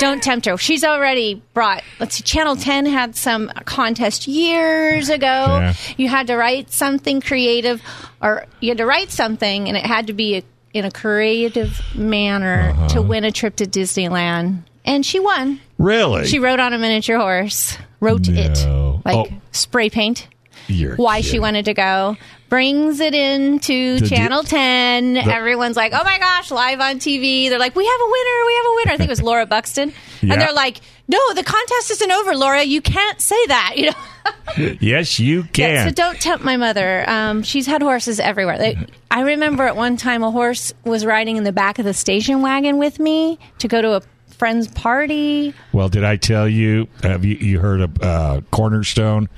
Don't 0.00 0.22
tempt 0.22 0.46
her. 0.46 0.56
She's 0.56 0.82
already 0.82 1.42
brought. 1.54 1.82
Let's 2.00 2.16
see. 2.16 2.22
Channel 2.24 2.56
Ten 2.56 2.86
had 2.86 3.14
some 3.14 3.48
contest 3.66 4.26
years 4.26 5.08
ago. 5.10 5.26
Yeah. 5.26 5.74
You 5.96 6.08
had 6.08 6.26
to 6.28 6.36
write 6.36 6.70
something 6.72 7.20
creative, 7.20 7.80
or 8.20 8.46
you 8.60 8.70
had 8.70 8.78
to 8.78 8.86
write 8.86 9.10
something, 9.10 9.68
and 9.68 9.76
it 9.76 9.84
had 9.86 10.06
to 10.08 10.12
be 10.14 10.36
a, 10.38 10.42
in 10.72 10.84
a 10.84 10.90
creative 10.90 11.80
manner 11.94 12.70
Uh-huh. 12.70 12.88
to 12.88 13.02
win 13.02 13.24
a 13.24 13.30
trip 13.30 13.56
to 13.56 13.66
Disneyland. 13.66 14.62
And 14.84 15.04
she 15.04 15.20
won. 15.20 15.60
Really? 15.78 16.26
She 16.26 16.38
rode 16.38 16.58
on 16.60 16.72
a 16.72 16.78
miniature 16.78 17.18
horse. 17.18 17.76
Wrote 18.00 18.26
No. 18.28 18.40
it 18.40 19.04
like 19.04 19.30
Oh. 19.32 19.36
spray 19.52 19.90
paint. 19.90 20.26
You're 20.70 20.96
Why 20.96 21.20
she 21.20 21.38
wanted 21.38 21.66
to 21.66 21.74
go. 21.74 22.16
Brings 22.48 22.98
it 22.98 23.14
into 23.14 24.00
The 24.00 24.08
Channel 24.08 24.42
10. 24.42 25.16
Everyone's 25.16 25.76
like, 25.76 25.92
oh 25.92 26.02
my 26.02 26.18
gosh, 26.18 26.50
live 26.50 26.80
on 26.80 26.96
TV. 26.98 27.48
They're 27.48 27.60
like, 27.60 27.76
we 27.76 27.86
have 27.86 28.00
a 28.00 28.10
winner. 28.10 28.46
We 28.46 28.54
have 28.54 28.64
a 28.64 28.74
winner. 28.74 28.92
I 28.92 28.96
think 28.96 29.08
it 29.08 29.12
was 29.12 29.22
Laura 29.30 29.46
Buxton. 29.46 29.92
Yeah. 30.20 30.32
And 30.32 30.42
they're 30.42 30.52
like, 30.52 30.80
no, 31.06 31.18
the 31.34 31.44
contest 31.44 31.92
isn't 31.92 32.10
over, 32.10 32.34
Laura. 32.36 32.62
You 32.64 32.80
can't 32.80 33.20
say 33.20 33.46
that. 33.46 33.74
You 33.80 33.86
know? 33.90 33.96
Yes, 34.80 35.18
you 35.20 35.44
can. 35.44 35.70
Yeah, 35.70 35.84
so 35.86 35.92
don't 35.92 36.20
tempt 36.20 36.44
my 36.44 36.56
mother. 36.56 37.08
Um, 37.08 37.42
she's 37.44 37.66
had 37.66 37.82
horses 37.82 38.18
everywhere. 38.20 38.58
They, 38.58 38.76
I 39.10 39.22
remember 39.22 39.62
at 39.64 39.76
one 39.76 39.96
time 39.96 40.22
a 40.24 40.30
horse 40.30 40.72
was 40.84 41.06
riding 41.06 41.36
in 41.36 41.44
the 41.44 41.52
back 41.52 41.78
of 41.78 41.84
the 41.84 41.94
station 41.94 42.42
wagon 42.42 42.78
with 42.78 42.98
me 42.98 43.38
to 43.58 43.68
go 43.68 43.80
to 43.80 43.94
a 43.96 44.02
friend's 44.36 44.68
party. 44.68 45.54
Well, 45.72 45.88
did 45.88 46.02
I 46.04 46.16
tell 46.16 46.48
you? 46.48 46.88
Have 47.02 47.24
you, 47.24 47.36
you 47.36 47.60
heard 47.60 47.80
of 47.80 48.02
uh, 48.02 48.40
Cornerstone 48.50 49.28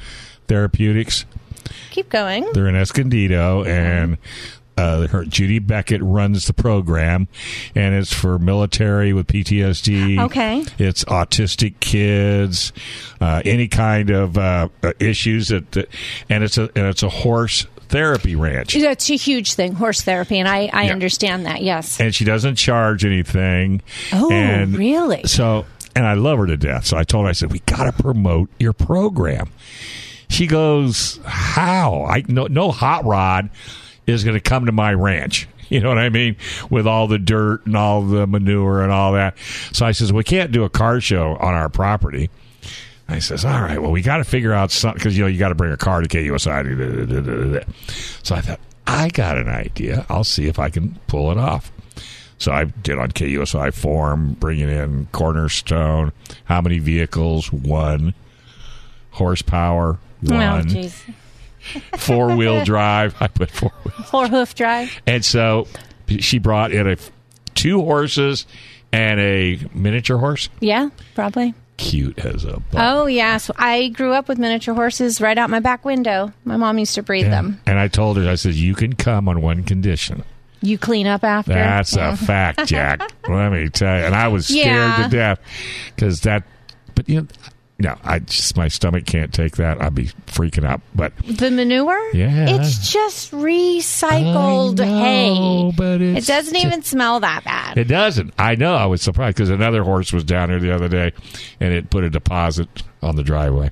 Therapeutics? 0.48 1.24
Keep 1.90 2.08
going. 2.10 2.46
They're 2.52 2.68
in 2.68 2.74
Escondido, 2.76 3.64
and 3.64 4.18
uh, 4.76 5.06
her 5.08 5.24
Judy 5.24 5.58
Beckett 5.58 6.00
runs 6.02 6.46
the 6.46 6.52
program, 6.54 7.28
and 7.74 7.94
it's 7.94 8.12
for 8.12 8.38
military 8.38 9.12
with 9.12 9.26
PTSD. 9.26 10.18
Okay. 10.18 10.64
it's 10.78 11.04
autistic 11.04 11.78
kids, 11.80 12.72
uh, 13.20 13.42
any 13.44 13.68
kind 13.68 14.10
of 14.10 14.38
uh, 14.38 14.68
issues 14.98 15.48
that, 15.48 15.70
that, 15.72 15.88
and 16.28 16.42
it's 16.42 16.56
a 16.58 16.62
and 16.74 16.86
it's 16.86 17.02
a 17.02 17.08
horse 17.10 17.66
therapy 17.88 18.34
ranch. 18.34 18.74
That's 18.74 19.10
a 19.10 19.16
huge 19.16 19.52
thing, 19.54 19.74
horse 19.74 20.00
therapy, 20.00 20.38
and 20.38 20.48
I, 20.48 20.70
I 20.72 20.84
Yeah. 20.84 20.92
understand 20.92 21.44
that. 21.46 21.62
Yes. 21.62 22.00
and 22.00 22.14
she 22.14 22.24
doesn't 22.24 22.56
charge 22.56 23.04
anything. 23.04 23.82
Oh, 24.14 24.32
and 24.32 24.76
really? 24.76 25.24
So, 25.24 25.66
and 25.94 26.06
I 26.06 26.14
love 26.14 26.38
her 26.38 26.46
to 26.46 26.56
death. 26.56 26.86
So 26.86 26.96
I 26.96 27.04
told 27.04 27.26
her, 27.26 27.28
I 27.28 27.32
said, 27.32 27.52
we 27.52 27.58
got 27.60 27.84
to 27.84 28.02
promote 28.02 28.48
your 28.58 28.72
program. 28.72 29.50
She 30.32 30.46
goes, 30.46 31.20
how? 31.26 32.04
I 32.04 32.24
no, 32.26 32.46
no 32.46 32.70
hot 32.70 33.04
rod 33.04 33.50
is 34.06 34.24
going 34.24 34.34
to 34.34 34.40
come 34.40 34.66
to 34.66 34.72
my 34.72 34.92
ranch. 34.94 35.48
You 35.68 35.80
know 35.80 35.88
what 35.88 35.96
I 35.96 36.10
mean? 36.10 36.36
With 36.68 36.86
all 36.86 37.06
the 37.06 37.18
dirt 37.18 37.64
and 37.64 37.74
all 37.78 38.02
the 38.02 38.26
manure 38.26 38.82
and 38.82 38.92
all 38.92 39.14
that. 39.14 39.38
So 39.72 39.86
I 39.86 39.92
says, 39.92 40.12
we 40.12 40.22
can't 40.22 40.52
do 40.52 40.64
a 40.64 40.68
car 40.68 41.00
show 41.00 41.34
on 41.36 41.54
our 41.54 41.70
property. 41.70 42.28
I 43.08 43.20
says, 43.20 43.46
all 43.46 43.62
right, 43.62 43.80
well, 43.80 43.90
we 43.90 44.02
got 44.02 44.18
to 44.18 44.24
figure 44.24 44.52
out 44.52 44.70
something 44.70 44.98
because, 44.98 45.16
you 45.16 45.24
know, 45.24 45.28
you 45.28 45.38
got 45.38 45.48
to 45.48 45.54
bring 45.54 45.72
a 45.72 45.78
car 45.78 46.02
to 46.02 46.08
KUSI. 46.08 47.64
So 48.22 48.34
I 48.34 48.42
thought, 48.42 48.60
I 48.86 49.08
got 49.08 49.38
an 49.38 49.48
idea. 49.48 50.04
I'll 50.10 50.24
see 50.24 50.46
if 50.46 50.58
I 50.58 50.68
can 50.68 50.98
pull 51.06 51.32
it 51.32 51.38
off. 51.38 51.72
So 52.36 52.52
I 52.52 52.64
did 52.64 52.98
on 52.98 53.10
KUSI 53.12 53.72
form, 53.72 54.34
bringing 54.34 54.68
in 54.68 55.06
Cornerstone, 55.12 56.12
how 56.44 56.60
many 56.60 56.80
vehicles, 56.80 57.50
one, 57.50 58.12
horsepower, 59.12 59.98
one, 60.22 60.40
oh, 60.42 60.62
jeez. 60.62 60.94
four 61.98 62.36
wheel 62.36 62.64
drive. 62.64 63.14
I 63.20 63.28
put 63.28 63.50
four 63.50 63.72
wheel. 63.84 63.94
Four 64.06 64.28
hoof 64.28 64.54
drive. 64.54 64.90
And 65.06 65.24
so 65.24 65.66
she 66.20 66.38
brought 66.38 66.72
in 66.72 66.88
a 66.88 66.96
two 67.54 67.80
horses 67.82 68.46
and 68.92 69.20
a 69.20 69.58
miniature 69.74 70.18
horse. 70.18 70.48
Yeah, 70.60 70.90
probably. 71.14 71.54
Cute 71.78 72.18
as 72.18 72.44
a. 72.44 72.62
Oh, 72.74 73.06
yeah. 73.06 73.38
So 73.38 73.54
I 73.56 73.88
grew 73.88 74.12
up 74.12 74.28
with 74.28 74.38
miniature 74.38 74.74
horses 74.74 75.20
right 75.20 75.36
out 75.38 75.50
my 75.50 75.58
back 75.60 75.84
window. 75.84 76.32
My 76.44 76.56
mom 76.56 76.78
used 76.78 76.94
to 76.96 77.02
breed 77.02 77.24
them. 77.24 77.60
And 77.66 77.78
I 77.78 77.88
told 77.88 78.18
her, 78.18 78.28
I 78.28 78.34
said, 78.36 78.54
you 78.54 78.74
can 78.74 78.92
come 78.94 79.28
on 79.28 79.40
one 79.40 79.64
condition. 79.64 80.22
You 80.60 80.78
clean 80.78 81.06
up 81.08 81.24
after. 81.24 81.52
That's 81.54 81.96
Yeah. 81.96 82.12
a 82.12 82.16
fact, 82.16 82.66
Jack. 82.66 83.00
Let 83.28 83.50
me 83.50 83.68
tell 83.68 83.98
you. 83.98 84.04
And 84.04 84.14
I 84.14 84.28
was 84.28 84.46
scared 84.46 84.66
Yeah. 84.66 85.02
to 85.02 85.08
death 85.08 85.40
because 85.96 86.20
that, 86.20 86.44
but 86.94 87.08
you 87.08 87.22
know, 87.22 87.26
no, 87.82 87.98
I 88.04 88.20
just, 88.20 88.56
my 88.56 88.68
stomach 88.68 89.04
can't 89.06 89.34
take 89.34 89.56
that. 89.56 89.82
I'd 89.82 89.94
be 89.94 90.06
freaking 90.26 90.64
out. 90.64 90.80
But 90.94 91.12
The 91.26 91.50
manure? 91.50 92.14
Yeah. 92.14 92.46
It's 92.48 92.90
just 92.92 93.32
recycled 93.32 94.78
know, 94.78 94.84
hay. 95.00 95.72
but 95.76 96.00
it 96.00 96.24
doesn't 96.26 96.54
ju- 96.54 96.66
even 96.66 96.82
smell 96.82 97.20
that 97.20 97.44
bad. 97.44 97.76
it 97.78 97.84
doesn't. 97.88 98.32
I 98.38 98.54
know. 98.54 98.74
I 98.74 98.86
was 98.86 99.02
surprised 99.02 99.36
because 99.36 99.50
another 99.50 99.82
horse 99.82 100.12
was 100.12 100.24
down 100.24 100.48
here 100.50 100.60
the 100.60 100.74
other 100.74 100.88
day 100.88 101.12
and 101.60 101.74
it 101.74 101.90
put 101.90 102.04
a 102.04 102.10
deposit 102.10 102.68
on 103.02 103.16
the 103.16 103.22
driveway. 103.24 103.70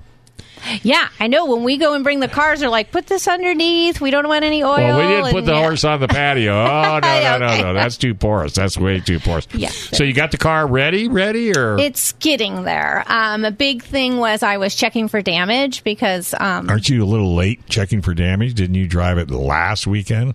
Yeah, 0.82 1.08
I 1.18 1.26
know. 1.26 1.46
When 1.46 1.64
we 1.64 1.76
go 1.76 1.94
and 1.94 2.04
bring 2.04 2.20
the 2.20 2.28
cars, 2.28 2.60
they're 2.60 2.68
like, 2.68 2.90
put 2.92 3.06
this 3.06 3.26
underneath. 3.26 4.00
We 4.00 4.10
don't 4.10 4.28
want 4.28 4.44
any 4.44 4.62
oil. 4.62 4.76
Well, 4.76 4.98
we 4.98 5.14
didn't 5.14 5.32
put 5.32 5.44
the 5.44 5.52
yeah. 5.52 5.60
horse 5.62 5.84
on 5.84 6.00
the 6.00 6.08
patio. 6.08 6.50
Oh, 6.80 6.98
no, 7.02 7.20
no, 7.22 7.38
no, 7.38 7.46
Okay. 7.46 7.62
no. 7.62 7.74
That's 7.74 7.96
too 7.96 8.14
porous. 8.14 8.54
That's 8.54 8.76
way 8.78 9.00
too 9.00 9.18
porous. 9.20 9.46
Yeah. 9.52 9.68
So 9.70 10.04
you 10.04 10.12
got 10.12 10.30
the 10.30 10.38
car 10.38 10.66
ready, 10.66 11.08
ready, 11.08 11.52
or 11.56 11.78
It's 11.78 12.12
getting 12.12 12.64
there. 12.64 13.04
Um, 13.06 13.44
a 13.44 13.50
big 13.50 13.82
thing 13.82 14.18
was 14.18 14.42
I 14.42 14.56
was 14.56 14.74
checking 14.74 15.08
for 15.08 15.20
damage 15.22 15.84
because, 15.84 16.34
um, 16.38 16.68
aren't 16.68 16.88
you 16.88 17.02
a 17.02 17.06
little 17.06 17.34
late 17.34 17.66
checking 17.68 18.02
for 18.02 18.14
damage? 18.14 18.54
Didn't 18.54 18.76
you 18.76 18.86
drive 18.86 19.18
it 19.18 19.30
last 19.30 19.86
weekend? 19.86 20.34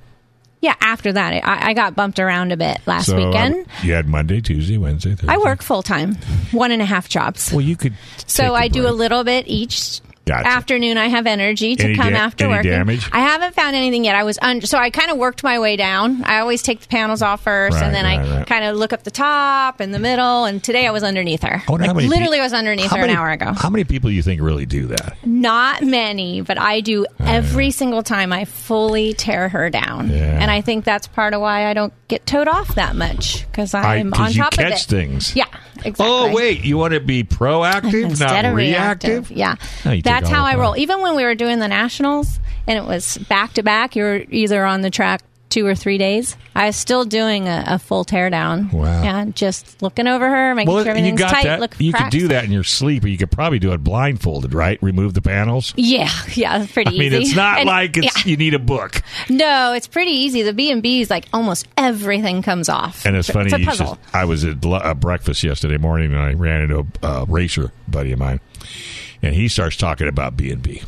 Yeah, 0.62 0.76
after 0.82 1.12
that, 1.14 1.34
I, 1.46 1.70
I 1.70 1.74
got 1.74 1.96
bumped 1.96 2.20
around 2.20 2.52
a 2.52 2.58
bit 2.58 2.80
last 2.86 3.08
So, 3.08 3.16
weekend. 3.16 3.68
uh, 3.68 3.72
you 3.84 3.94
had 3.94 4.08
Monday, 4.08 4.42
Tuesday, 4.42 4.78
Wednesday, 4.78 5.12
Thursday. 5.12 5.28
I 5.28 5.38
work 5.38 5.62
full 5.62 5.84
time, 5.84 6.16
one 6.52 6.72
and 6.72 6.82
a 6.82 6.86
half 6.86 7.08
jobs. 7.10 7.52
Well, 7.52 7.62
you 7.62 7.76
could. 7.76 7.94
So 8.26 8.56
I 8.56 8.68
do 8.68 8.88
a 8.88 8.92
little 8.92 9.24
bit 9.24 9.48
each 9.48 10.02
Gotcha. 10.26 10.48
afternoon. 10.48 10.98
I 10.98 11.08
have 11.08 11.28
energy 11.28 11.76
to 11.76 11.84
Any 11.86 11.96
come 11.96 12.12
da- 12.14 12.18
after 12.20 12.50
work. 12.50 12.64
damage? 12.64 13.08
I 13.12 13.20
haven't 13.20 13.54
found 13.54 13.76
anything 13.76 14.04
yet. 14.06 14.16
I 14.16 14.24
was 14.24 14.40
under, 14.42 14.66
so 14.66 14.78
I 14.78 14.90
kind 14.90 15.12
of 15.12 15.18
worked 15.18 15.44
my 15.44 15.60
way 15.60 15.76
down. 15.76 16.24
I 16.24 16.40
always 16.40 16.64
take 16.64 16.80
the 16.82 16.88
panels 16.88 17.22
off 17.22 17.44
first, 17.44 17.76
Right, 17.76 17.84
and 17.86 17.94
then 17.96 18.06
I 18.06 18.18
right, 18.18 18.38
right. 18.40 18.48
kind 18.48 18.66
of 18.66 18.76
look 18.76 18.92
up 18.92 19.04
the 19.04 19.12
top 19.12 19.80
and 19.80 19.94
the 19.94 20.00
middle. 20.00 20.46
And 20.46 20.64
today 20.64 20.88
I 20.88 20.92
was 20.92 21.04
underneath 21.04 21.44
her. 21.44 21.62
Oh, 21.70 21.76
I 21.78 21.88
Like, 21.92 22.08
literally 22.08 22.38
peo- 22.38 22.44
was 22.44 22.54
underneath 22.54 22.90
her 22.92 22.98
many- 23.02 23.14
an 23.14 23.18
hour 23.20 23.30
ago. 23.30 23.54
How 23.56 23.70
many 23.70 23.84
people 23.84 24.10
do 24.10 24.16
you 24.16 24.24
think 24.24 24.42
really 24.42 24.66
do 24.66 24.88
that? 24.88 25.16
Not 25.24 25.84
many, 25.84 26.42
but 26.42 26.60
I 26.60 26.82
do 26.82 27.06
every 27.20 27.70
single 27.72 28.02
time. 28.04 28.34
I 28.34 28.46
fully 28.46 29.14
tear 29.14 29.50
her 29.50 29.70
down, 29.70 30.10
Yeah. 30.10 30.40
and 30.42 30.50
I 30.50 30.62
think 30.62 30.86
that's 30.86 31.06
part 31.08 31.34
of 31.36 31.42
why 31.42 31.68
I 31.68 31.74
don't 31.74 31.94
get 32.08 32.26
towed 32.26 32.48
off 32.48 32.74
that 32.76 32.96
much 32.96 33.46
because 33.52 33.74
I'm 33.74 34.12
'cause 34.12 34.38
on 34.38 34.44
top 34.44 34.54
of 34.54 34.60
catch 34.60 34.84
it. 34.84 34.88
things. 34.90 35.36
Yeah, 35.36 35.46
exactly. 35.86 36.06
Oh 36.08 36.34
wait, 36.34 36.64
you 36.64 36.78
want 36.78 36.94
to 36.94 37.00
be 37.00 37.24
proactive, 37.24 38.04
instead 38.04 38.44
not 38.44 38.46
of 38.46 38.56
reactive? 38.56 39.30
reactive. 39.30 39.38
Yeah, 39.38 39.56
No, 39.86 40.02
that's 40.02 40.30
how 40.30 40.44
I 40.44 40.56
roll. 40.56 40.78
Even 40.78 41.02
when 41.02 41.16
we 41.16 41.24
were 41.24 41.36
doing 41.36 41.60
the 41.60 41.68
nationals 41.68 42.40
and 42.68 42.78
it 42.78 42.86
was 42.86 43.18
back 43.30 43.54
to 43.54 43.64
back, 43.64 43.96
you're 43.96 44.24
either 44.30 44.66
on 44.66 44.82
the 44.82 44.90
track 44.90 45.22
two 45.50 45.66
or 45.66 45.76
three 45.76 45.98
days. 45.98 46.36
I 46.54 46.66
was 46.66 46.76
still 46.76 47.06
doing 47.06 47.48
a, 47.48 47.64
a 47.68 47.80
full 47.80 48.04
teardown. 48.04 48.74
Wow. 48.74 49.04
Yeah, 49.04 49.26
just 49.26 49.82
looking 49.82 50.08
over 50.08 50.28
her, 50.30 50.56
making 50.56 50.74
Well, 50.74 50.84
sure 50.84 50.96
you 50.98 51.16
got 51.16 51.30
tight. 51.32 51.44
that. 51.44 51.60
Look 51.60 51.76
you 51.80 51.94
could 51.94 52.10
do 52.10 52.28
that 52.30 52.44
in 52.44 52.52
your 52.52 52.64
sleep, 52.64 53.04
or 53.06 53.08
you 53.08 53.18
could 53.18 53.32
probably 53.32 53.60
do 53.60 53.72
it 53.72 53.84
blindfolded, 53.84 54.54
right? 54.54 54.82
Remove 54.82 55.14
the 55.14 55.22
panels. 55.22 55.74
Yeah, 55.78 56.10
yeah, 56.34 56.62
it's 56.62 56.72
pretty 56.72 56.96
I 56.96 57.00
mean, 57.00 57.14
it's 57.14 57.36
not 57.36 57.60
And- 57.60 57.68
like 57.68 57.96
it's 57.98 58.26
yeah. 58.26 58.32
you 58.32 58.38
need 58.38 58.54
a 58.54 58.60
book. 58.60 59.02
No, 59.30 59.74
it's 59.74 59.88
pretty 59.88 60.12
easy. 60.12 60.42
The 60.42 60.54
B 60.54 60.72
and 60.72 60.82
B's 60.82 61.10
like 61.10 61.28
almost 61.32 61.68
everything 61.78 62.42
comes 62.42 62.68
off. 62.68 63.06
And 63.06 63.16
it's 63.16 63.30
funny. 63.30 63.46
It's 63.46 63.54
a 63.56 63.60
you 63.60 63.66
puzzle. 63.68 63.98
I 64.14 64.26
was 64.26 64.44
at 64.44 64.66
uh, 64.66 64.94
breakfast 64.96 65.44
yesterday 65.44 65.78
morning, 65.78 66.12
and 66.14 66.22
I 66.22 66.34
ran 66.34 66.62
into 66.64 66.88
a 67.04 67.06
uh, 67.06 67.26
racer 67.30 67.72
buddy 67.88 68.12
of 68.12 68.20
mine, 68.20 68.40
and 69.22 69.34
he 69.36 69.48
starts 69.48 69.78
talking 69.78 70.08
about 70.08 70.36
B 70.36 70.52
and 70.52 70.62
B, 70.62 70.82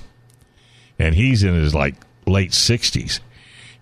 and 0.99 1.15
he's 1.15 1.43
in 1.43 1.53
his 1.53 1.73
like 1.75 1.95
late 2.25 2.53
sixties. 2.53 3.21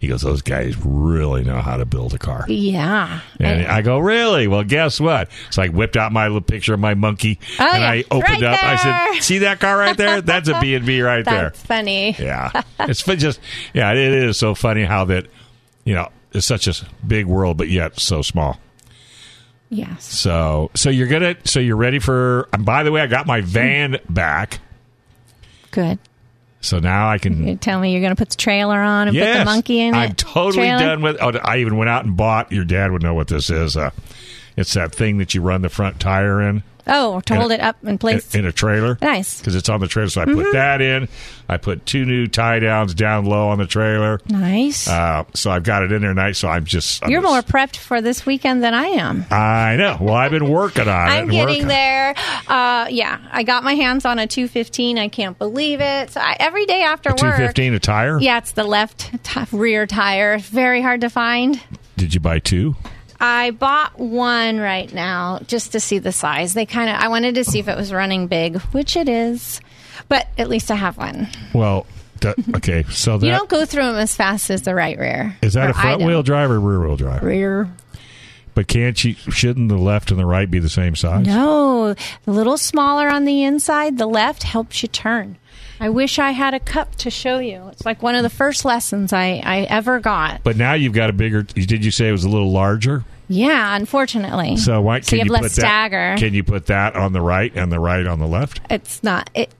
He 0.05 0.09
goes, 0.11 0.21
"Those 0.21 0.41
guys 0.43 0.75
really 0.77 1.43
know 1.43 1.61
how 1.61 1.77
to 1.77 1.85
build 1.85 2.13
a 2.13 2.19
car." 2.19 2.45
yeah. 2.47 3.21
And 3.39 3.65
I 3.65 3.81
go, 3.81 3.97
really? 3.97 4.47
Well, 4.47 4.63
guess 4.63 4.99
what? 4.99 5.29
So 5.49 5.63
I 5.63 5.69
whipped 5.69 5.97
out 5.97 6.11
my 6.11 6.27
little 6.27 6.41
picture 6.41 6.75
of 6.75 6.79
my 6.79 6.93
monkey, 6.93 7.39
Oh, 7.59 7.67
and 7.73 7.81
yeah. 7.81 7.89
I 7.89 8.03
opened 8.11 8.41
Right 8.41 8.43
up. 8.43 8.63
I 8.63 8.75
said, 8.75 9.21
"See 9.23 9.37
that 9.39 9.59
car 9.59 9.77
right 9.77 9.97
there? 9.97 10.21
That's 10.21 10.47
a 10.47 10.59
B 10.61 10.75
and 10.75 10.85
B 10.85 11.01
right 11.01 11.25
there." 11.25 11.49
That's 11.49 11.61
funny. 11.61 12.15
Yeah, 12.19 12.61
it's 12.79 13.03
just 13.03 13.39
yeah, 13.73 13.91
it 13.91 13.97
is 13.97 14.37
so 14.37 14.53
funny 14.53 14.83
how 14.83 15.05
that 15.05 15.25
you 15.83 15.95
know 15.95 16.09
it's 16.31 16.45
such 16.45 16.67
a 16.67 16.73
big 17.05 17.25
world, 17.25 17.57
but 17.57 17.69
yet 17.69 17.99
so 17.99 18.21
small. 18.21 18.59
Yes. 19.69 20.05
So 20.05 20.69
so 20.75 20.89
you're 20.89 21.07
gonna 21.07 21.35
so 21.45 21.59
you're 21.59 21.75
ready 21.75 21.99
for. 21.99 22.47
And 22.53 22.63
by 22.63 22.83
the 22.83 22.91
way, 22.91 23.01
I 23.01 23.07
got 23.07 23.25
my 23.25 23.41
van 23.41 23.97
back, 24.09 24.59
Good. 25.71 25.97
So 26.65 26.79
now 26.79 27.09
I 27.09 27.17
can. 27.17 27.47
You 27.47 27.55
tell 27.55 27.79
me 27.79 27.91
you're 27.91 28.01
going 28.01 28.15
to 28.15 28.19
put 28.19 28.29
the 28.29 28.37
trailer 28.37 28.79
on 28.79 29.07
and 29.07 29.15
yes, 29.15 29.37
put 29.37 29.39
the 29.39 29.45
monkey 29.45 29.79
in 29.79 29.93
it. 29.93 29.97
I'm 29.97 30.15
totally 30.15 30.67
Trailer? 30.67 30.79
done 30.79 31.01
with. 31.01 31.17
Oh, 31.21 31.31
I 31.43 31.57
even 31.57 31.77
went 31.77 31.89
out 31.89 32.05
and 32.05 32.17
bought. 32.17 32.51
Your 32.51 32.65
dad 32.65 32.91
would 32.91 33.03
know 33.03 33.13
what 33.13 33.27
this 33.27 33.49
is. 33.49 33.77
Uh, 33.77 33.91
it's 34.57 34.73
that 34.73 34.93
thing 34.93 35.17
that 35.19 35.33
you 35.33 35.41
run 35.41 35.61
the 35.61 35.69
front 35.69 35.99
tire 35.99 36.41
in. 36.41 36.63
Oh, 36.87 37.19
to 37.21 37.33
In 37.33 37.37
a- 37.37 37.39
hold 37.41 37.51
it 37.51 37.59
up 37.61 37.77
in 37.83 37.97
place. 37.97 38.33
in, 38.35 38.41
in 38.41 38.45
a 38.45 38.51
trailer. 38.51 38.97
Nice. 39.01 39.39
Because 39.39 39.55
it's 39.55 39.69
on 39.69 39.79
the 39.79 39.87
trailer. 39.87 40.09
So 40.09 40.21
I 40.21 40.25
Mm-hmm. 40.25 40.41
put 40.41 40.53
that 40.53 40.81
in. 40.81 41.07
I 41.47 41.57
put 41.57 41.85
two 41.85 42.05
new 42.05 42.27
tie 42.27 42.59
downs 42.59 42.93
down 42.93 43.25
low 43.25 43.49
on 43.49 43.57
the 43.59 43.67
trailer. 43.67 44.19
nice. 44.27 44.87
Uh, 44.87 45.23
so 45.33 45.51
I've 45.51 45.63
got 45.63 45.83
it 45.83 45.91
in 45.91 46.01
there 46.01 46.13
nice. 46.13 46.39
So 46.39 46.47
I'm 46.47 46.65
just. 46.65 47.03
I'm 47.03 47.09
You're 47.11 47.21
just- 47.21 47.31
more 47.31 47.41
prepped 47.41 47.77
for 47.77 48.01
this 48.01 48.25
weekend 48.25 48.63
than 48.63 48.73
I 48.73 48.85
am. 48.87 49.25
I 49.31 49.75
know. 49.77 49.97
Well, 49.99 50.15
I've 50.15 50.31
been 50.31 50.49
working 50.49 50.87
on 50.87 51.07
it. 51.07 51.11
I'm 51.11 51.27
getting 51.29 51.67
there. 51.67 52.15
Uh, 52.47 52.87
yeah, 52.89 53.19
I 53.31 53.43
got 53.43 53.63
my 53.63 53.73
hands 53.75 54.05
on 54.05 54.19
a 54.19 54.27
215. 54.27 54.97
I 54.97 55.07
can't 55.07 55.37
believe 55.37 55.81
it. 55.81 56.11
So 56.11 56.19
I, 56.21 56.35
every 56.39 56.65
day 56.65 56.81
after 56.83 57.11
Two 57.11 57.25
work. 57.27 57.37
fifteen 57.37 57.73
a 57.73 57.79
tire. 57.79 58.19
Yeah, 58.19 58.37
it's 58.39 58.51
the 58.53 58.63
left 58.63 59.11
t- 59.23 59.41
rear 59.51 59.85
tire. 59.87 60.37
Very 60.39 60.81
hard 60.81 61.01
to 61.01 61.09
find. 61.09 61.59
Did 61.97 62.13
you 62.13 62.19
buy 62.19 62.39
two? 62.39 62.75
I 63.25 63.51
bought 63.51 63.99
one 63.99 64.59
right 64.59 64.91
now 64.93 65.39
just 65.47 65.71
to 65.71 65.79
see 65.79 65.97
the 65.97 66.11
size. 66.11 66.53
They 66.53 66.65
kind 66.65 66.89
of. 66.89 66.97
I 66.97 67.07
wanted 67.07 67.35
to 67.35 67.43
see 67.43 67.59
if 67.59 67.67
it 67.67 67.75
was 67.75 67.91
running 67.91 68.27
big, 68.27 68.57
which 68.71 68.95
it 68.95 69.09
is. 69.09 69.61
But 70.07 70.27
at 70.37 70.47
least 70.47 70.69
I 70.69 70.75
have 70.75 70.97
one. 70.97 71.27
Well, 71.53 71.87
that, 72.21 72.35
okay. 72.55 72.83
So 72.83 73.17
that 73.17 73.25
you 73.25 73.31
don't 73.31 73.49
go 73.49 73.65
through 73.65 73.83
them 73.83 73.95
as 73.95 74.15
fast 74.15 74.51
as 74.51 74.61
the 74.61 74.75
right 74.75 74.97
rear. 74.97 75.37
is 75.41 75.53
that 75.53 75.71
a 75.71 75.73
front 75.73 76.03
wheel 76.03 76.21
drive 76.21 76.51
or 76.51 76.59
rear 76.59 76.79
wheel 76.79 76.97
drive? 76.97 77.23
Rear. 77.23 77.71
But 78.53 78.67
can't 78.67 79.03
you? 79.03 79.15
Shouldn't 79.15 79.69
the 79.69 79.77
left 79.77 80.11
and 80.11 80.19
the 80.19 80.25
right 80.25 80.49
be 80.49 80.59
the 80.59 80.69
same 80.69 80.95
size? 80.95 81.25
No, 81.25 81.95
a 82.27 82.31
little 82.31 82.57
smaller 82.57 83.09
on 83.09 83.25
the 83.25 83.43
inside. 83.43 83.97
The 83.97 84.07
left 84.07 84.43
helps 84.43 84.83
you 84.83 84.87
turn. 84.87 85.37
I 85.79 85.89
wish 85.89 86.19
I 86.19 86.31
had 86.31 86.53
a 86.53 86.59
cup 86.59 86.95
to 86.97 87.09
show 87.09 87.39
you. 87.39 87.67
It's 87.69 87.85
like 87.85 88.01
one 88.01 88.15
of 88.15 88.23
the 88.23 88.29
first 88.29 88.63
lessons 88.63 89.11
I, 89.11 89.41
I 89.43 89.61
ever 89.63 89.99
got. 89.99 90.43
But 90.43 90.55
now 90.55 90.73
you've 90.73 90.93
got 90.93 91.09
a 91.09 91.13
bigger. 91.13 91.43
Did 91.43 91.83
you 91.83 91.91
say 91.91 92.07
it 92.07 92.13
was 92.13 92.23
a 92.23 92.29
little 92.29 92.51
larger? 92.51 93.03
Yeah, 93.27 93.75
unfortunately. 93.75 94.57
So 94.57 94.81
why 94.81 94.99
So 95.01 95.09
can 95.09 95.17
you 95.17 95.19
have 95.21 95.27
you 95.27 95.33
less 95.33 95.41
put 95.43 95.51
stagger. 95.51 95.95
that? 95.97 96.19
Can 96.19 96.33
you 96.33 96.43
put 96.43 96.67
that 96.67 96.95
on 96.95 97.13
the 97.13 97.21
right 97.21 97.51
and 97.55 97.71
the 97.71 97.79
right 97.79 98.05
on 98.05 98.19
the 98.19 98.27
left? 98.27 98.61
it's 98.69 99.01
not. 99.03 99.29
It, 99.33 99.53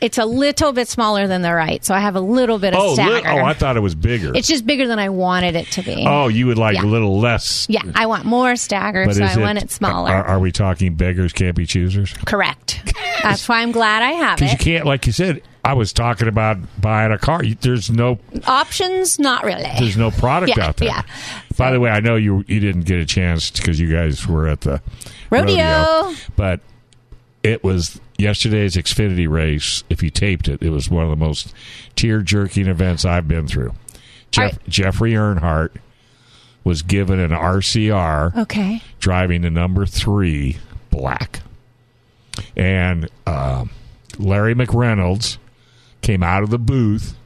it's 0.00 0.16
a 0.16 0.24
little 0.24 0.72
bit 0.72 0.86
smaller 0.86 1.26
than 1.26 1.42
the 1.42 1.52
right, 1.52 1.84
so 1.84 1.92
I 1.92 1.98
have 1.98 2.14
a 2.14 2.20
little 2.20 2.60
bit 2.60 2.72
of 2.72 2.78
Oh, 2.78 2.84
li- 2.84 2.90
oh, 2.90 2.94
stagger. 2.94 3.28
oh, 3.40 3.44
I 3.44 3.52
thought 3.52 3.76
it 3.76 3.80
was 3.80 3.96
bigger. 3.96 4.32
it's 4.32 4.46
just 4.46 4.64
bigger 4.64 4.86
than 4.86 5.00
I 5.00 5.08
wanted 5.08 5.56
it 5.56 5.66
to 5.72 5.82
be. 5.82 6.04
oh, 6.06 6.28
you 6.28 6.46
would 6.46 6.56
like 6.58 6.76
Yeah. 6.76 6.84
a 6.84 6.86
little 6.86 7.18
less. 7.18 7.66
Yeah, 7.68 7.82
I 7.96 8.06
want 8.06 8.24
more 8.24 8.54
stagger, 8.54 9.06
But 9.06 9.16
so 9.16 9.24
I 9.24 9.36
want 9.38 9.58
it 9.58 9.72
smaller. 9.72 10.12
Are, 10.12 10.24
are 10.24 10.38
we 10.38 10.52
talking 10.52 10.94
beggars 10.94 11.32
can't 11.32 11.56
be 11.56 11.66
choosers? 11.66 12.12
Correct. 12.26 12.80
That's 13.24 13.48
why 13.48 13.60
I'm 13.62 13.72
glad 13.72 14.02
I 14.04 14.12
have 14.12 14.38
it. 14.38 14.42
Because 14.44 14.52
you 14.52 14.58
can't, 14.58 14.86
like 14.86 15.04
you 15.06 15.12
said, 15.12 15.42
I 15.64 15.72
was 15.72 15.92
talking 15.92 16.28
about 16.28 16.58
buying 16.80 17.10
a 17.10 17.18
car. 17.18 17.42
There's 17.60 17.90
no, 17.90 18.20
Options, 18.46 19.18
not 19.18 19.42
really. 19.42 19.62
there's 19.80 19.96
no 19.96 20.12
product 20.12 20.56
Yeah, 20.56 20.66
out 20.68 20.76
there. 20.76 20.88
yeah. 20.90 21.02
By 21.58 21.70
the 21.72 21.80
way, 21.80 21.90
I 21.90 22.00
know 22.00 22.16
you 22.16 22.44
you 22.48 22.60
didn't 22.60 22.82
get 22.86 22.98
a 23.00 23.04
chance 23.04 23.50
because 23.50 23.78
you 23.78 23.92
guys 23.92 24.26
were 24.26 24.48
at 24.48 24.62
the 24.62 24.80
Rodeo. 25.28 26.14
but 26.36 26.60
it 27.42 27.62
was 27.62 28.00
yesterday's 28.16 28.76
Xfinity 28.76 29.28
race. 29.28 29.84
If 29.90 30.02
you 30.02 30.08
taped 30.10 30.48
it, 30.48 30.62
it 30.62 30.70
was 30.70 30.88
one 30.90 31.04
of 31.04 31.10
the 31.10 31.16
most 31.16 31.52
tear 31.96 32.22
jerking 32.22 32.66
events 32.66 33.04
I've 33.04 33.28
been 33.28 33.46
through. 33.46 33.74
Jeff, 34.30 34.58
Jeffrey 34.68 35.12
Earnhardt 35.12 35.70
was 36.64 36.82
given 36.82 37.18
an 37.18 37.30
RCR 37.30 38.36
Okay. 38.36 38.82
driving 39.00 39.40
the 39.42 39.50
number 39.50 39.84
three 39.86 40.58
black, 40.90 41.40
and 42.56 43.08
um, 43.26 43.70
Larry 44.18 44.54
McReynolds 44.54 45.38
came 46.02 46.22
out 46.22 46.42
of 46.42 46.50
the 46.50 46.58
booth 46.58 47.16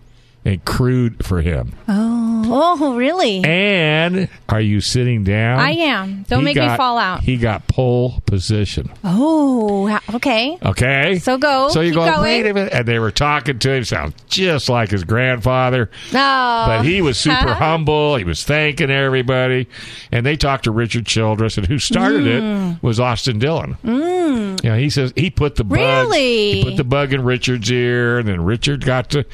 and 0.45 0.65
crewed 0.65 1.25
for 1.25 1.41
him. 1.41 1.73
Oh, 1.87 2.79
oh, 2.81 2.97
really? 2.97 3.45
And 3.45 4.29
are 4.49 4.61
you 4.61 4.81
sitting 4.81 5.23
down? 5.25 5.61
I 5.61 5.71
am. 5.71 6.25
Don't 6.29 6.41
He 6.41 6.45
make 6.47 6.57
me 6.57 6.77
fall 6.77 6.99
out. 6.99 7.21
He 7.23 7.37
got 7.37 7.69
pole 7.69 8.21
position. 8.27 8.91
Oh, 9.05 9.99
okay. 10.15 10.59
Okay. 10.63 11.19
So 11.21 11.39
go. 11.39 11.69
So 11.69 11.81
you 11.81 11.95
go, 11.95 12.23
wait 12.23 12.45
a 12.47 12.53
minute. 12.55 12.73
And 12.73 12.87
they 12.89 12.99
were 12.99 13.13
talking 13.13 13.59
to 13.61 13.71
him, 13.73 13.85
sounds 13.85 14.15
just 14.29 14.69
like 14.69 14.91
his 14.91 15.05
grandfather. 15.05 15.91
No. 16.13 16.65
But 16.67 16.83
he 16.85 17.01
was 17.03 17.19
super 17.19 17.55
humble. 17.55 18.17
He 18.17 18.25
was 18.25 18.43
thanking 18.45 18.91
everybody. 18.91 19.69
And 20.11 20.27
they 20.27 20.37
talked 20.37 20.65
to 20.65 20.71
Richard 20.73 21.07
Childress, 21.07 21.57
and 21.57 21.67
who 21.67 21.79
started 21.79 22.23
Mm. 22.23 22.77
it 22.77 22.83
was 22.83 22.99
Austin 23.01 23.39
Dillon. 23.39 23.77
Mm. 23.85 24.63
Yeah, 24.65 24.77
he 24.77 24.91
says 24.91 25.13
he 25.17 25.31
put 25.31 25.57
the 25.57 25.65
bug. 25.65 25.79
Really? 25.79 26.53
He 26.53 26.65
put 26.65 26.77
the 26.77 26.85
bug 26.85 27.13
in 27.13 27.23
Richard's 27.25 27.71
ear, 27.71 28.19
and 28.19 28.27
then 28.29 28.45
Richard 28.45 28.85
got 28.85 29.11
to, 29.11 29.25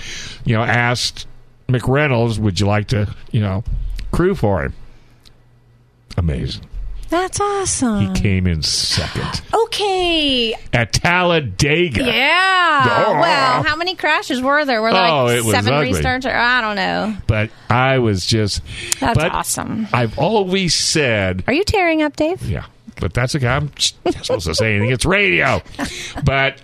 you 0.45 0.55
know, 0.55 0.63
asked 0.99 1.27
McReynolds, 1.69 2.39
"Would 2.39 2.59
you 2.61 2.67
like 2.67 2.89
to, 2.89 3.15
you 3.31 3.41
know, 3.41 3.63
crew 4.11 4.35
for 4.35 4.65
him?" 4.65 4.75
Amazing. 6.17 6.65
That's 7.09 7.41
awesome. 7.41 8.01
He 8.15 8.21
came 8.21 8.47
in 8.47 8.63
second 8.63 9.41
okay. 9.55 10.55
at 10.75 10.93
Talladega. 10.93 12.05
Yeah. 12.05 13.05
Oh. 13.07 13.13
Well, 13.21 13.63
how 13.63 13.77
many 13.77 13.95
crashes 13.95 14.43
were 14.43 14.65
there? 14.67 14.83
Were 14.83 14.93
there 14.93 15.07
Oh, 15.07 15.25
like 15.25 15.43
seven 15.43 15.73
restarts? 15.73 16.27
Or, 16.27 16.37
I 16.37 16.61
don't 16.61 16.77
know. 16.77 17.17
But 17.27 17.49
I 17.71 17.99
was 17.99 18.27
just. 18.27 18.61
That's 19.01 19.19
awesome. 19.19 19.89
I've 19.93 20.19
always 20.19 20.75
said 20.75 21.45
Are 21.47 21.53
you 21.55 21.65
tearing 21.65 22.03
up, 22.03 22.15
Dave? 22.17 22.43
Yeah, 22.43 22.67
but 23.01 23.15
that's 23.15 23.35
okay. 23.37 23.47
I'm 23.49 23.71
not 24.05 24.25
supposed 24.25 24.47
to 24.47 24.55
say 24.55 24.75
anything. 24.75 24.91
It's 24.91 25.07
radio. 25.07 25.63
But 26.25 26.61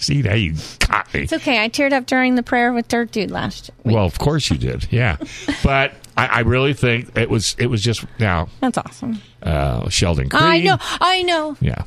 see, 0.00 0.22
now 0.22 0.34
you 0.34 0.54
caught 0.80 1.12
me. 1.14 1.20
It's 1.22 1.32
okay. 1.32 1.62
I 1.62 1.68
teared 1.68 1.92
up 1.92 2.06
during 2.06 2.34
the 2.34 2.42
prayer 2.42 2.72
with 2.72 2.88
Dirt 2.88 3.12
Dude 3.12 3.30
last 3.30 3.70
week. 3.84 3.94
Well, 3.94 4.04
of 4.04 4.18
course 4.18 4.50
you 4.50 4.58
did. 4.58 4.90
Yeah, 4.92 5.16
but 5.62 5.92
I, 6.16 6.26
I 6.26 6.40
really 6.40 6.74
think 6.74 7.16
it 7.16 7.30
was 7.30 7.54
it 7.58 7.66
was 7.66 7.82
just 7.82 8.04
now 8.18 8.48
That's 8.60 8.78
awesome. 8.78 9.20
uh, 9.42 9.88
Sheldon 9.88 10.28
Creed. 10.28 10.42
I 10.42 10.58
know. 10.60 10.76
I 10.80 11.22
know. 11.22 11.56
Yeah, 11.60 11.82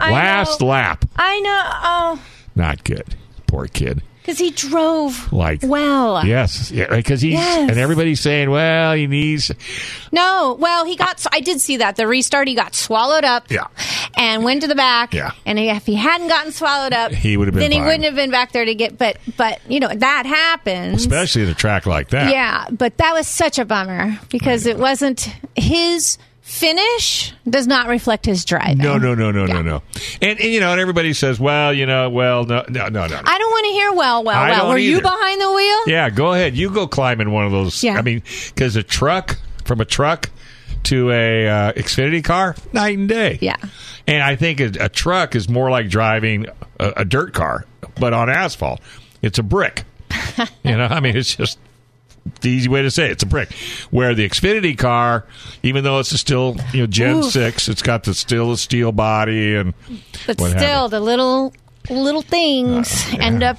I 0.00 0.12
last 0.12 0.60
know. 0.60 0.66
lap, 0.68 1.04
I 1.16 1.40
know. 1.40 1.62
Oh, 1.64 2.22
not 2.56 2.84
good. 2.84 3.14
Poor 3.46 3.66
kid. 3.66 4.02
Because 4.28 4.38
he 4.38 4.50
drove 4.50 5.32
Like 5.32 5.60
well. 5.62 6.22
Yes, 6.26 6.70
yeah, 6.70 6.94
because 6.94 7.22
he's 7.22 7.32
Yes. 7.32 7.70
and 7.70 7.78
everybody's 7.78 8.20
saying, 8.20 8.50
well, 8.50 8.92
he 8.92 9.06
needs. 9.06 9.50
No, 10.12 10.54
well, 10.60 10.84
he 10.84 10.96
got. 10.96 11.24
I 11.32 11.40
did 11.40 11.62
see 11.62 11.78
that 11.78 11.96
the 11.96 12.06
restart. 12.06 12.46
He 12.46 12.54
got 12.54 12.74
swallowed 12.74 13.24
up. 13.24 13.50
Yeah. 13.50 13.68
and 14.18 14.44
went 14.44 14.60
to 14.62 14.68
the 14.68 14.74
back. 14.74 15.14
Yeah. 15.14 15.30
and 15.46 15.58
if 15.58 15.86
he 15.86 15.94
hadn't 15.94 16.28
gotten 16.28 16.52
swallowed 16.52 16.92
up, 16.92 17.12
He 17.12 17.38
would 17.38 17.48
have 17.48 17.54
been 17.54 17.62
Then 17.62 17.72
he 17.72 17.80
wouldn't 17.80 18.04
have 18.04 18.16
been 18.16 18.30
back 18.30 18.52
there 18.52 18.66
to 18.66 18.74
get. 18.74 18.98
But 18.98 19.16
but 19.38 19.60
you 19.66 19.80
know 19.80 19.88
that 19.88 20.26
happens. 20.26 21.00
Especially 21.00 21.44
in 21.44 21.48
a 21.48 21.54
track 21.54 21.86
like 21.86 22.10
that. 22.10 22.30
Yeah, 22.30 22.66
but 22.70 22.98
that 22.98 23.14
was 23.14 23.26
such 23.26 23.58
a 23.58 23.64
bummer 23.64 24.18
because 24.28 24.66
it 24.66 24.78
wasn't 24.78 25.30
his 25.56 26.18
finish. 26.48 27.32
Does 27.48 27.66
not 27.66 27.88
reflect 27.88 28.24
his 28.24 28.44
driving. 28.44 28.78
No, 28.78 28.96
no, 28.96 29.14
no, 29.14 29.30
no, 29.30 29.44
no, 29.44 29.54
Yeah. 29.56 29.62
no. 29.62 29.82
And, 30.22 30.40
and 30.40 30.50
you 30.50 30.60
know, 30.60 30.72
and 30.72 30.80
everybody 30.80 31.12
says, 31.12 31.38
well, 31.38 31.72
you 31.74 31.84
know, 31.84 32.08
well, 32.08 32.44
no, 32.44 32.64
no, 32.68 32.88
no, 32.88 32.88
no. 32.88 33.06
no. 33.06 33.20
I 33.22 33.38
don't 33.38 33.50
want 33.50 33.64
to 33.66 33.70
hear. 33.72 33.92
Well, 33.92 34.24
well, 34.24 34.36
I 34.38 34.50
well. 34.50 34.68
Were 34.70 34.78
you 34.78 35.00
behind 35.00 35.40
the 35.40 35.52
wheel? 35.52 35.88
Yeah, 35.88 36.08
go 36.10 36.32
ahead. 36.32 36.56
You 36.56 36.70
go 36.70 36.86
climb 36.88 37.20
in 37.20 37.30
one 37.32 37.44
of 37.44 37.52
those. 37.52 37.82
Yeah. 37.84 37.98
I 37.98 38.02
mean, 38.02 38.22
because 38.48 38.76
a 38.76 38.82
truck 38.82 39.38
from 39.64 39.80
a 39.80 39.84
truck 39.84 40.30
to 40.84 41.10
a 41.10 41.46
uh, 41.48 41.72
Xfinity 41.74 42.24
car, 42.24 42.56
night 42.72 42.96
and 42.96 43.08
day. 43.08 43.38
Yeah. 43.42 43.56
And 44.06 44.22
I 44.22 44.36
think 44.36 44.60
a, 44.60 44.72
a 44.80 44.88
truck 44.88 45.36
is 45.36 45.48
more 45.50 45.70
like 45.70 45.90
driving 45.90 46.46
a, 46.80 46.92
a 46.98 47.04
dirt 47.04 47.34
car, 47.34 47.66
but 48.00 48.14
on 48.14 48.30
asphalt. 48.30 48.80
It's 49.20 49.38
a 49.38 49.42
brick. 49.42 49.84
you 50.64 50.76
know, 50.78 50.86
I 50.86 51.00
mean, 51.00 51.14
it's 51.16 51.34
just 51.36 51.58
the 52.40 52.50
easy 52.50 52.68
way 52.68 52.82
to 52.82 52.90
say 52.90 53.06
it. 53.06 53.12
It's 53.12 53.22
a 53.22 53.26
brick. 53.26 53.52
Where 53.90 54.14
the 54.14 54.28
Xfinity 54.28 54.76
car, 54.76 55.24
even 55.62 55.84
though 55.84 55.98
it's 55.98 56.12
a 56.12 56.18
still 56.18 56.56
you 56.72 56.80
know 56.80 56.86
Gen 56.86 57.16
Oof. 57.16 57.32
six, 57.32 57.68
it's 57.68 57.82
got 57.82 58.04
the 58.04 58.14
still 58.14 58.52
a 58.52 58.56
steel 58.58 58.92
body 58.92 59.54
and 59.56 59.74
But 60.26 60.40
still, 60.40 60.84
you. 60.84 60.90
the 60.90 61.00
little 61.00 61.52
little 61.90 62.22
things 62.22 63.06
Uh, 63.08 63.16
yeah. 63.16 63.24
end 63.24 63.42
up 63.42 63.56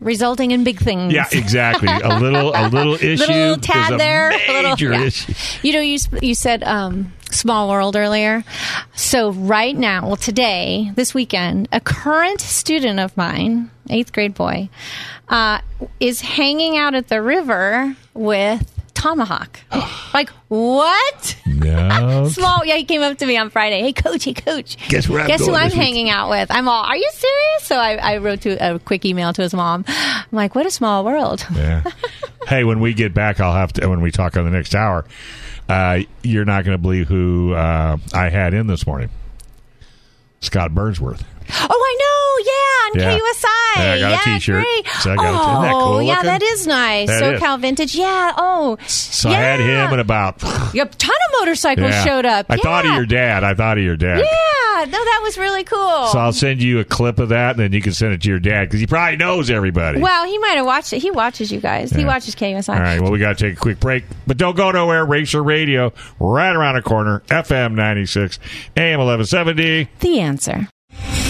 resulting 0.00 0.52
in 0.52 0.64
big 0.64 0.78
things. 0.78 1.12
Yeah, 1.12 1.26
exactly. 1.32 1.88
A 1.88 2.18
little, 2.20 2.52
a 2.54 2.68
little 2.68 2.94
issue, 2.94 3.16
little 3.26 3.56
tad 3.56 3.94
a 3.94 3.96
there, 3.98 4.30
a 4.30 4.52
little 4.52 4.92
yeah. 4.92 5.02
issue. 5.02 5.32
You 5.62 5.72
know, 5.74 5.80
you 5.80 5.98
you 6.22 6.34
said 6.34 6.62
um, 6.62 7.12
small 7.30 7.68
world 7.68 7.96
earlier. 7.96 8.44
So 8.94 9.32
right 9.32 9.76
now, 9.76 10.06
well, 10.06 10.16
today, 10.16 10.92
this 10.94 11.14
weekend, 11.14 11.68
a 11.72 11.80
current 11.80 12.40
student 12.40 13.00
of 13.00 13.16
mine, 13.16 13.70
eighth 13.90 14.12
grade 14.12 14.34
boy, 14.34 14.68
uh, 15.28 15.60
is 16.00 16.20
hanging 16.20 16.76
out 16.76 16.94
at 16.94 17.08
the 17.08 17.22
river 17.22 17.96
with 18.14 18.78
Tomahawk. 18.94 19.60
like 20.14 20.30
what? 20.48 21.36
No. 21.46 22.28
Small. 22.32 22.64
Yeah, 22.64 22.76
he 22.76 22.84
came 22.84 23.02
up 23.02 23.16
to 23.18 23.26
me 23.26 23.36
on 23.36 23.50
Friday. 23.50 23.80
Hey, 23.80 23.92
coach. 23.92 24.24
Hey, 24.24 24.34
coach. 24.34 24.76
Guess 24.88 25.08
where 25.08 25.20
I'm 25.20 25.28
Guess 25.28 25.46
who 25.46 25.54
I'm 25.54 25.64
this 25.68 25.74
week?" 25.74 25.82
hanging 25.82 26.10
out 26.10 26.30
with? 26.30 26.50
I'm 26.50 26.68
all. 26.68 26.84
Are 26.84 26.96
you 26.96 27.08
serious? 27.12 27.64
So 27.64 27.76
I, 27.76 27.94
I 27.96 28.16
wrote 28.18 28.40
to 28.42 28.56
a 28.56 28.78
quick 28.78 29.04
email 29.04 29.32
to 29.32 29.42
his 29.42 29.54
mom. 29.54 29.84
I'm 29.86 30.26
like, 30.32 30.54
what 30.54 30.66
a 30.66 30.70
small 30.70 31.04
world. 31.04 31.46
Yeah. 31.54 31.84
hey, 32.48 32.64
when 32.64 32.80
we 32.80 32.92
get 32.92 33.14
back, 33.14 33.40
I'll 33.40 33.54
have 33.54 33.72
to. 33.74 33.88
When 33.88 34.00
we 34.00 34.10
talk 34.10 34.36
on 34.36 34.44
the 34.44 34.50
next 34.50 34.74
hour, 34.74 35.04
uh, 35.68 36.00
you're 36.22 36.44
not 36.44 36.64
going 36.64 36.76
to 36.76 36.82
believe 36.82 37.06
who 37.08 37.54
uh, 37.54 37.98
I 38.12 38.30
had 38.30 38.52
in 38.52 38.66
this 38.66 38.86
morning. 38.86 39.10
Scott 40.40 40.72
Burnsworth. 40.72 41.24
Oh, 41.50 41.66
I 41.70 41.96
know. 42.00 43.02
Yeah, 43.02 43.10
on 43.10 43.12
Yeah. 43.12 43.18
KUSI. 43.18 43.44
Yeah, 43.76 43.92
I 43.92 44.00
got 44.00 44.10
yeah, 44.26 44.34
T-shirt. 44.34 44.62
Great. 44.64 44.86
So 45.00 45.12
I 45.12 45.16
got 45.16 45.24
a- 45.24 45.28
oh, 45.28 45.50
isn't 45.50 45.62
that 45.62 45.72
oh, 45.74 45.84
cool 45.86 46.02
yeah, 46.02 46.12
looking? 46.14 46.26
that 46.26 46.42
is 46.42 46.66
nice. 46.66 47.08
That 47.08 47.34
is. 47.34 47.40
SoCal 47.40 47.60
Vintage. 47.60 47.94
Yeah. 47.94 48.32
Oh, 48.36 48.76
So 48.86 49.30
yeah. 49.30 49.36
I 49.36 49.40
had 49.40 49.60
him 49.60 49.92
and 49.92 50.00
about. 50.00 50.42
a 50.42 50.46
ton 50.74 50.84
of 50.84 51.40
motorcycles 51.40 51.90
Yeah. 51.90 52.04
showed 52.04 52.24
up. 52.26 52.46
I 52.48 52.56
thought 52.56 52.86
of 52.86 52.92
your 52.94 53.06
dad. 53.06 53.44
I 53.44 53.54
thought 53.54 53.78
of 53.78 53.84
your 53.84 53.96
dad. 53.96 54.18
Yeah. 54.18 54.84
No, 54.84 54.92
that 54.92 55.20
was 55.24 55.36
really 55.36 55.64
cool. 55.64 56.06
So 56.08 56.18
I'll 56.18 56.32
send 56.32 56.62
you 56.62 56.78
a 56.78 56.84
clip 56.84 57.18
of 57.18 57.30
that, 57.30 57.50
and 57.52 57.58
then 57.58 57.72
you 57.72 57.82
can 57.82 57.92
send 57.92 58.12
it 58.12 58.22
to 58.22 58.28
your 58.28 58.38
dad 58.38 58.66
because 58.66 58.78
he 58.78 58.86
probably 58.86 59.16
knows 59.16 59.50
everybody. 59.50 59.98
well, 60.00 60.24
he 60.26 60.38
might 60.38 60.56
have 60.56 60.66
watched 60.66 60.92
it. 60.92 61.00
He 61.00 61.10
watches 61.10 61.50
you 61.50 61.60
guys. 61.60 61.90
He 61.90 62.04
watches 62.04 62.36
KUSI. 62.36 62.68
All 62.74 62.80
right. 62.80 63.00
Well, 63.00 63.10
we 63.10 63.18
got 63.18 63.36
to 63.36 63.48
take 63.48 63.56
a 63.56 63.60
quick 63.60 63.80
break, 63.80 64.04
but 64.26 64.36
don't 64.36 64.56
go 64.56 64.70
nowhere. 64.70 65.04
Racer 65.04 65.42
Radio, 65.42 65.92
right 66.20 66.54
around 66.54 66.76
the 66.76 66.82
corner. 66.82 67.22
FM 67.28 67.74
ninety 67.74 68.06
six, 68.06 68.38
AM 68.76 69.00
eleven 69.00 69.26
seventy. 69.26 69.88
The 70.00 70.20
answer. 70.20 70.68